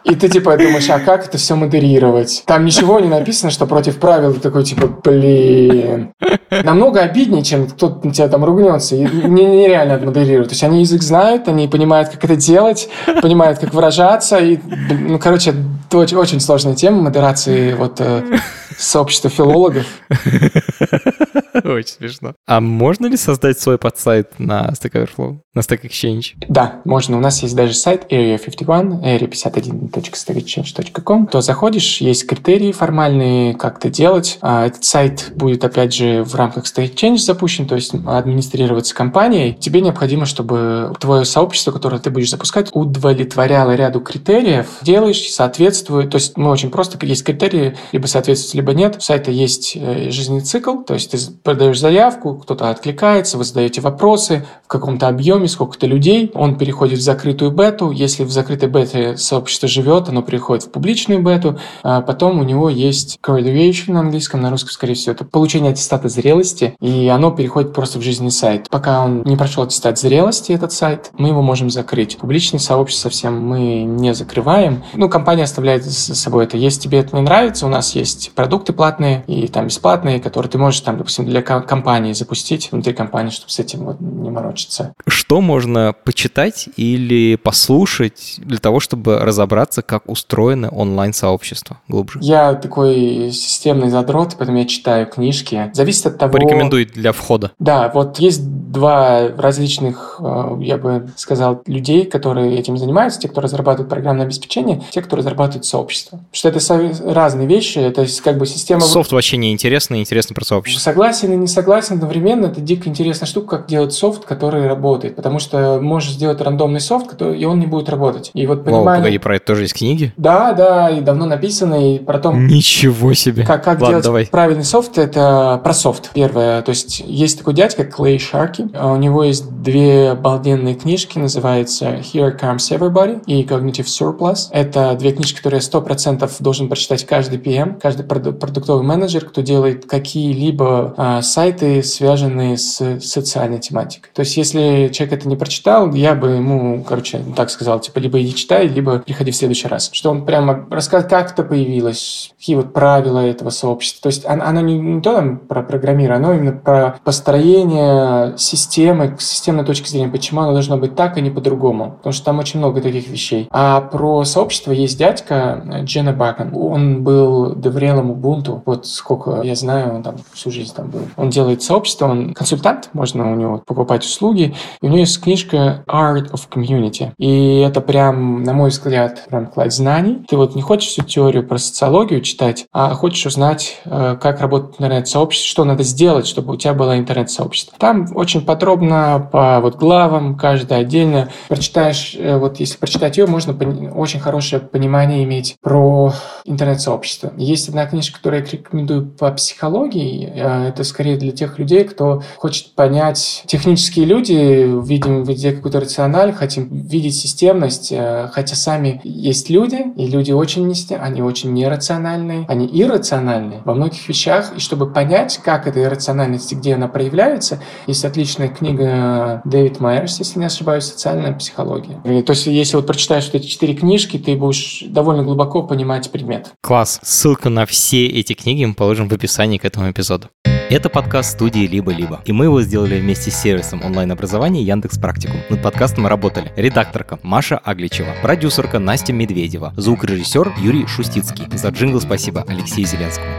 И 0.08 0.14
ты 0.14 0.28
типа 0.30 0.56
думаешь, 0.56 0.88
а 0.88 1.00
как 1.00 1.26
это 1.26 1.36
все 1.36 1.54
модерировать? 1.54 2.42
Там 2.46 2.64
ничего 2.64 2.98
не 2.98 3.08
написано, 3.08 3.50
что 3.50 3.66
против 3.66 3.98
правил. 3.98 4.32
Ты 4.32 4.40
такой 4.40 4.64
типа, 4.64 4.86
блин. 4.86 6.12
Намного 6.50 7.00
обиднее, 7.00 7.44
чем 7.44 7.66
кто-то 7.66 8.06
на 8.06 8.14
тебя 8.14 8.28
там 8.28 8.42
ругнется. 8.42 8.96
И 8.96 9.00
нереально 9.00 9.96
отмодерировать. 9.96 10.48
То 10.48 10.54
есть 10.54 10.64
они 10.64 10.80
язык 10.80 11.02
знают, 11.02 11.46
они 11.48 11.68
понимают, 11.68 12.08
как 12.08 12.24
это 12.24 12.36
делать, 12.36 12.88
понимают, 13.20 13.58
как 13.58 13.74
выражаться. 13.74 14.38
И, 14.38 14.58
ну, 14.90 15.18
короче, 15.18 15.52
это 15.88 15.98
очень, 15.98 16.16
очень 16.18 16.40
сложная 16.40 16.74
тема 16.74 17.02
модерации 17.02 17.72
вот 17.72 18.00
э, 18.00 18.38
сообщества 18.78 19.30
филологов. 19.30 19.86
Очень 21.64 21.94
смешно. 21.98 22.34
А 22.46 22.60
можно 22.60 23.06
ли 23.06 23.16
создать 23.16 23.58
свой 23.58 23.78
подсайт 23.78 24.38
на 24.38 24.68
Stack 24.70 24.92
Overflow, 24.92 25.38
на 25.54 25.60
Stack 25.60 25.82
Exchange? 25.82 26.34
Да, 26.48 26.80
можно. 26.84 27.16
У 27.16 27.20
нас 27.20 27.42
есть 27.42 27.56
даже 27.56 27.74
сайт 27.74 28.04
Area 28.10 28.38
51, 28.38 29.04
area51.stackexchange.com. 29.04 31.26
То 31.28 31.40
заходишь, 31.40 32.00
есть 32.00 32.26
критерии 32.26 32.72
формальные, 32.72 33.54
как 33.54 33.78
это 33.78 33.90
делать. 33.90 34.38
А 34.40 34.66
этот 34.66 34.84
сайт 34.84 35.32
будет, 35.34 35.64
опять 35.64 35.94
же, 35.94 36.24
в 36.24 36.34
рамках 36.34 36.64
Stack 36.64 36.94
Exchange 36.94 37.18
запущен, 37.18 37.66
то 37.66 37.74
есть 37.74 37.94
администрироваться 37.94 38.94
компанией. 38.94 39.54
Тебе 39.54 39.80
необходимо, 39.80 40.26
чтобы 40.26 40.94
твое 41.00 41.24
сообщество, 41.24 41.72
которое 41.72 41.98
ты 41.98 42.10
будешь 42.10 42.30
запускать, 42.30 42.68
удовлетворяло 42.72 43.74
ряду 43.74 44.00
критериев. 44.00 44.66
Делаешь, 44.82 45.28
соответствует. 45.30 46.10
То 46.10 46.16
есть 46.16 46.36
мы 46.36 46.50
очень 46.50 46.70
просто, 46.70 46.98
есть 47.06 47.24
критерии, 47.24 47.76
либо 47.92 48.06
соответствует, 48.06 48.54
либо 48.54 48.74
нет. 48.74 48.96
У 48.96 49.00
сайта 49.00 49.30
есть 49.30 49.76
э, 49.76 50.10
жизненный 50.10 50.40
цикл, 50.40 50.82
то 50.82 50.94
есть 50.94 51.10
ты 51.10 51.18
подаешь 51.42 51.80
заявку, 51.80 52.34
кто-то 52.34 52.70
откликается, 52.70 53.38
вы 53.38 53.44
задаете 53.44 53.80
вопросы 53.80 54.46
в 54.64 54.68
каком-то 54.68 55.08
объеме, 55.08 55.48
сколько-то 55.48 55.86
людей, 55.86 56.30
он 56.34 56.56
переходит 56.56 56.98
в 56.98 57.02
закрытую 57.02 57.50
бету, 57.50 57.90
если 57.90 58.24
в 58.24 58.30
закрытой 58.30 58.68
бете 58.68 59.16
сообщество 59.16 59.68
живет, 59.68 60.08
оно 60.08 60.22
переходит 60.22 60.64
в 60.64 60.70
публичную 60.70 61.22
бету, 61.22 61.58
а 61.82 62.00
потом 62.00 62.38
у 62.40 62.44
него 62.44 62.70
есть 62.70 63.18
graduation 63.22 63.92
на 63.92 64.00
английском, 64.00 64.40
на 64.40 64.50
русском, 64.50 64.70
скорее 64.70 64.94
всего, 64.94 65.12
это 65.12 65.24
получение 65.24 65.72
аттестата 65.72 66.08
зрелости, 66.08 66.76
и 66.80 67.08
оно 67.08 67.30
переходит 67.30 67.72
просто 67.72 67.98
в 67.98 68.02
жизненный 68.02 68.30
сайт. 68.30 68.68
Пока 68.70 69.04
он 69.04 69.22
не 69.24 69.36
прошел 69.36 69.64
аттестат 69.64 69.98
зрелости, 69.98 70.52
этот 70.52 70.72
сайт, 70.72 71.10
мы 71.18 71.28
его 71.28 71.42
можем 71.42 71.70
закрыть. 71.70 72.18
Публичный 72.18 72.60
сообщество 72.60 73.08
совсем 73.08 73.40
мы 73.40 73.82
не 73.82 74.14
закрываем. 74.14 74.82
Ну, 74.94 75.08
компания 75.08 75.44
оставляет 75.44 75.84
за 75.84 76.14
собой 76.14 76.44
это. 76.44 76.56
Если 76.56 76.80
тебе 76.80 76.98
это 76.98 77.16
не 77.16 77.22
нравится, 77.22 77.66
у 77.66 77.68
нас 77.68 77.94
есть 77.94 78.32
продукты 78.34 78.72
платные 78.72 79.24
и 79.26 79.48
там 79.48 79.66
бесплатные, 79.66 80.20
которые 80.20 80.50
ты 80.50 80.58
можешь 80.58 80.80
там, 80.80 80.98
допустим, 80.98 81.24
для 81.28 81.42
компании 81.42 82.12
запустить 82.12 82.72
внутри 82.72 82.92
компании, 82.92 83.30
чтобы 83.30 83.50
с 83.50 83.58
этим 83.58 83.84
вот 83.84 84.00
не 84.00 84.30
морочиться. 84.30 84.94
Что 85.06 85.40
можно 85.40 85.94
почитать 86.04 86.68
или 86.76 87.36
послушать 87.36 88.36
для 88.38 88.58
того, 88.58 88.80
чтобы 88.80 89.18
разобраться, 89.18 89.82
как 89.82 90.08
устроено 90.08 90.68
онлайн-сообщество 90.70 91.80
глубже? 91.88 92.18
Я 92.22 92.54
такой 92.54 93.30
системный 93.32 93.90
задрот, 93.90 94.36
поэтому 94.38 94.58
я 94.58 94.64
читаю 94.64 95.06
книжки. 95.06 95.70
Зависит 95.72 96.06
от 96.06 96.18
того... 96.18 96.32
Порекомендуй 96.32 96.84
для 96.86 97.12
входа. 97.12 97.52
Да, 97.58 97.90
вот 97.92 98.18
есть 98.18 98.42
два 98.70 99.28
различных, 99.36 100.16
э, 100.20 100.58
я 100.60 100.78
бы 100.78 101.10
сказал, 101.16 101.62
людей, 101.66 102.04
которые 102.04 102.58
этим 102.58 102.76
занимаются. 102.76 103.20
Те, 103.20 103.28
кто 103.28 103.40
разрабатывает 103.40 103.88
программное 103.88 104.26
обеспечение, 104.26 104.82
те, 104.90 105.02
кто 105.02 105.16
разрабатывает 105.16 105.64
сообщество. 105.64 106.20
Потому 106.32 106.60
что 106.60 106.74
это 106.74 107.12
разные 107.12 107.46
вещи, 107.46 107.78
это 107.78 108.06
как 108.22 108.38
бы 108.38 108.46
система... 108.46 108.80
Софт 108.80 109.12
вообще 109.12 109.36
не 109.36 109.52
интересно, 109.52 110.00
интересно 110.00 110.34
про 110.34 110.44
сообщество. 110.44 110.80
Согласен 110.80 111.17
и 111.26 111.28
не 111.28 111.46
согласен 111.46 111.96
одновременно. 111.96 112.46
Это 112.46 112.60
дико 112.60 112.88
интересная 112.88 113.26
штука, 113.26 113.58
как 113.58 113.66
делать 113.66 113.92
софт, 113.92 114.24
который 114.24 114.66
работает. 114.66 115.16
Потому 115.16 115.38
что 115.38 115.80
можешь 115.80 116.12
сделать 116.12 116.40
рандомный 116.40 116.80
софт, 116.80 117.08
который, 117.08 117.38
и 117.38 117.44
он 117.44 117.60
не 117.60 117.66
будет 117.66 117.88
работать. 117.88 118.30
И 118.34 118.46
вот 118.46 118.64
понимание... 118.64 118.84
Вау, 118.84 118.96
погоди, 118.98 119.18
про 119.18 119.36
это 119.36 119.46
тоже 119.46 119.62
есть 119.62 119.74
книги? 119.74 120.12
Да, 120.16 120.52
да, 120.52 120.90
и 120.90 121.00
давно 121.00 121.26
написано, 121.26 121.94
и 121.94 121.98
про 121.98 122.18
то... 122.18 122.32
Ничего 122.32 123.14
себе! 123.14 123.44
Как, 123.44 123.64
как 123.64 123.80
Ладно, 123.80 123.88
делать 123.88 124.04
давай. 124.04 124.26
правильный 124.26 124.64
софт, 124.64 124.98
это 124.98 125.60
про 125.62 125.72
софт. 125.72 126.10
Первое, 126.14 126.62
то 126.62 126.70
есть 126.70 127.00
есть 127.00 127.38
такой 127.38 127.54
дядька 127.54 127.84
Клей 127.84 128.18
Шарки, 128.18 128.68
у 128.80 128.96
него 128.96 129.24
есть 129.24 129.48
две 129.62 130.10
обалденные 130.10 130.74
книжки, 130.74 131.18
называется 131.18 131.96
Here 131.96 132.38
Comes 132.38 132.70
Everybody 132.70 133.22
и 133.26 133.42
Cognitive 133.44 133.86
Surplus. 133.86 134.48
Это 134.50 134.94
две 134.98 135.12
книжки, 135.12 135.38
которые 135.38 135.60
100% 135.60 136.30
должен 136.40 136.68
прочитать 136.68 137.04
каждый 137.06 137.38
PM, 137.38 137.78
каждый 137.80 138.04
продуктовый 138.04 138.84
менеджер, 138.84 139.24
кто 139.24 139.40
делает 139.40 139.86
какие-либо 139.86 140.94
а, 140.96 141.07
сайты, 141.22 141.82
связанные 141.82 142.56
с 142.56 143.00
социальной 143.00 143.58
тематикой. 143.58 144.10
То 144.14 144.20
есть, 144.20 144.36
если 144.36 144.90
человек 144.92 145.20
это 145.20 145.28
не 145.28 145.36
прочитал, 145.36 145.92
я 145.92 146.14
бы 146.14 146.30
ему, 146.30 146.82
короче, 146.82 147.20
так 147.36 147.50
сказал, 147.50 147.80
типа, 147.80 147.98
либо 147.98 148.20
иди 148.20 148.34
читай, 148.34 148.66
либо 148.66 148.98
приходи 148.98 149.30
в 149.30 149.36
следующий 149.36 149.68
раз. 149.68 149.90
Что 149.92 150.10
он 150.10 150.24
прямо 150.24 150.66
рассказывает, 150.70 151.10
как 151.10 151.32
это 151.32 151.42
появилось, 151.42 152.32
какие 152.38 152.56
вот 152.56 152.72
правила 152.72 153.20
этого 153.20 153.50
сообщества. 153.50 154.02
То 154.02 154.08
есть, 154.08 154.24
оно 154.26 154.60
не, 154.60 154.78
не 154.78 155.00
то 155.00 155.14
там 155.14 155.38
про 155.38 155.62
программирование, 155.62 156.24
оно 156.24 156.34
именно 156.34 156.52
про 156.52 156.98
построение 157.04 158.36
системы, 158.38 159.16
с 159.18 159.24
системной 159.24 159.64
точки 159.64 159.88
зрения, 159.88 160.08
почему 160.08 160.42
оно 160.42 160.52
должно 160.52 160.76
быть 160.76 160.94
так, 160.94 161.16
а 161.16 161.20
не 161.20 161.30
по-другому. 161.30 161.92
Потому 161.98 162.12
что 162.12 162.24
там 162.24 162.38
очень 162.38 162.58
много 162.58 162.80
таких 162.80 163.08
вещей. 163.08 163.48
А 163.50 163.80
про 163.80 164.24
сообщество 164.24 164.72
есть 164.72 164.98
дядька 164.98 165.62
Джена 165.82 166.12
Бакон. 166.12 166.54
Он 166.54 167.02
был 167.02 167.54
доврелым 167.54 168.12
Ubuntu. 168.12 168.62
Вот 168.64 168.86
сколько 168.86 169.42
я 169.42 169.54
знаю, 169.54 169.94
он 169.94 170.02
там 170.02 170.16
всю 170.32 170.50
жизнь 170.50 170.74
там 170.74 170.90
был. 170.90 170.97
Он 171.16 171.30
делает 171.30 171.62
сообщество, 171.62 172.06
он 172.06 172.34
консультант, 172.34 172.90
можно 172.92 173.32
у 173.32 173.34
него 173.34 173.62
покупать 173.64 174.04
услуги. 174.04 174.54
И 174.80 174.86
у 174.86 174.88
него 174.88 174.98
есть 174.98 175.20
книжка 175.20 175.84
Art 175.86 176.30
of 176.32 176.48
Community. 176.50 177.12
И 177.18 177.58
это 177.60 177.80
прям, 177.80 178.42
на 178.42 178.52
мой 178.52 178.70
взгляд, 178.70 179.24
прям 179.28 179.46
кладь 179.46 179.72
знаний. 179.72 180.24
Ты 180.28 180.36
вот 180.36 180.54
не 180.54 180.62
хочешь 180.62 180.90
всю 180.90 181.02
теорию 181.02 181.46
про 181.46 181.58
социологию 181.58 182.20
читать, 182.20 182.66
а 182.72 182.94
хочешь 182.94 183.26
узнать, 183.26 183.80
э, 183.84 184.16
как 184.20 184.40
работает 184.40 184.76
интернет-сообщество, 184.80 185.48
что 185.48 185.64
надо 185.64 185.82
сделать, 185.82 186.26
чтобы 186.26 186.54
у 186.54 186.56
тебя 186.56 186.74
было 186.74 186.98
интернет-сообщество. 186.98 187.74
Там 187.78 188.06
очень 188.14 188.44
подробно 188.44 189.28
по 189.32 189.60
вот 189.60 189.76
главам, 189.76 190.36
каждая 190.36 190.80
отдельно. 190.80 191.30
Прочитаешь, 191.48 192.16
э, 192.18 192.36
вот 192.38 192.60
если 192.60 192.76
прочитать 192.76 193.16
ее, 193.16 193.26
можно 193.26 193.56
очень 193.94 194.20
хорошее 194.20 194.60
понимание 194.60 195.24
иметь 195.24 195.56
про 195.62 196.12
интернет-сообщество. 196.44 197.32
Есть 197.36 197.68
одна 197.68 197.86
книжка, 197.86 198.18
которую 198.18 198.44
я 198.44 198.50
рекомендую 198.50 199.06
по 199.06 199.30
психологии. 199.32 200.32
Э, 200.34 200.68
это 200.68 200.84
скорее 200.88 201.16
для 201.16 201.32
тех 201.32 201.58
людей, 201.58 201.84
кто 201.84 202.22
хочет 202.36 202.74
понять 202.74 203.44
технические 203.46 204.06
люди, 204.06 204.66
видим 204.84 205.22
везде 205.24 205.52
какую-то 205.52 205.80
рациональ, 205.80 206.32
хотим 206.32 206.68
видеть 206.70 207.16
системность, 207.16 207.92
э, 207.92 208.28
хотя 208.32 208.56
сами 208.56 209.00
есть 209.04 209.50
люди, 209.50 209.84
и 209.96 210.06
люди 210.06 210.32
очень 210.32 210.66
не 210.66 210.78
они 210.96 211.22
очень 211.22 211.52
нерациональные, 211.52 212.46
они 212.48 212.68
иррациональные 212.72 213.62
во 213.64 213.74
многих 213.74 214.08
вещах, 214.08 214.52
и 214.56 214.60
чтобы 214.60 214.90
понять, 214.90 215.40
как 215.42 215.66
эта 215.66 215.82
иррациональность 215.82 216.52
и 216.52 216.54
где 216.54 216.74
она 216.74 216.88
проявляется, 216.88 217.60
есть 217.86 218.04
отличная 218.04 218.48
книга 218.48 219.42
Дэвид 219.44 219.80
Майерс, 219.80 220.18
если 220.18 220.38
не 220.38 220.46
ошибаюсь, 220.46 220.84
«Социальная 220.84 221.32
психология». 221.32 222.00
И, 222.04 222.22
то 222.22 222.32
есть, 222.32 222.46
если 222.46 222.76
вот 222.76 222.86
прочитаешь 222.86 223.28
эти 223.32 223.46
четыре 223.46 223.74
книжки, 223.74 224.18
ты 224.18 224.36
будешь 224.36 224.84
довольно 224.86 225.22
глубоко 225.22 225.62
понимать 225.62 226.10
предмет. 226.10 226.52
Класс. 226.62 227.00
Ссылку 227.02 227.48
на 227.48 227.66
все 227.66 228.06
эти 228.06 228.32
книги 228.32 228.64
мы 228.64 228.74
положим 228.74 229.08
в 229.08 229.12
описании 229.12 229.58
к 229.58 229.64
этому 229.64 229.90
эпизоду. 229.90 230.28
Это 230.70 230.90
подкаст 230.90 231.30
студии 231.30 231.66
«Либо-либо», 231.66 232.20
и 232.26 232.32
мы 232.32 232.44
его 232.44 232.60
сделали 232.60 233.00
вместе 233.00 233.30
с 233.30 233.40
сервисом 233.40 233.82
онлайн-образования 233.82 234.62
Яндекс 234.62 234.98
Практикум. 234.98 235.40
Над 235.48 235.62
подкастом 235.62 236.06
работали 236.06 236.52
редакторка 236.56 237.18
Маша 237.22 237.56
Агличева, 237.56 238.10
продюсерка 238.20 238.78
Настя 238.78 239.14
Медведева, 239.14 239.72
звукорежиссер 239.78 240.56
Юрий 240.58 240.86
Шустицкий. 240.86 241.46
За 241.56 241.70
джингл 241.70 242.02
спасибо 242.02 242.44
Алексею 242.46 242.86
Зеленскому. 242.86 243.30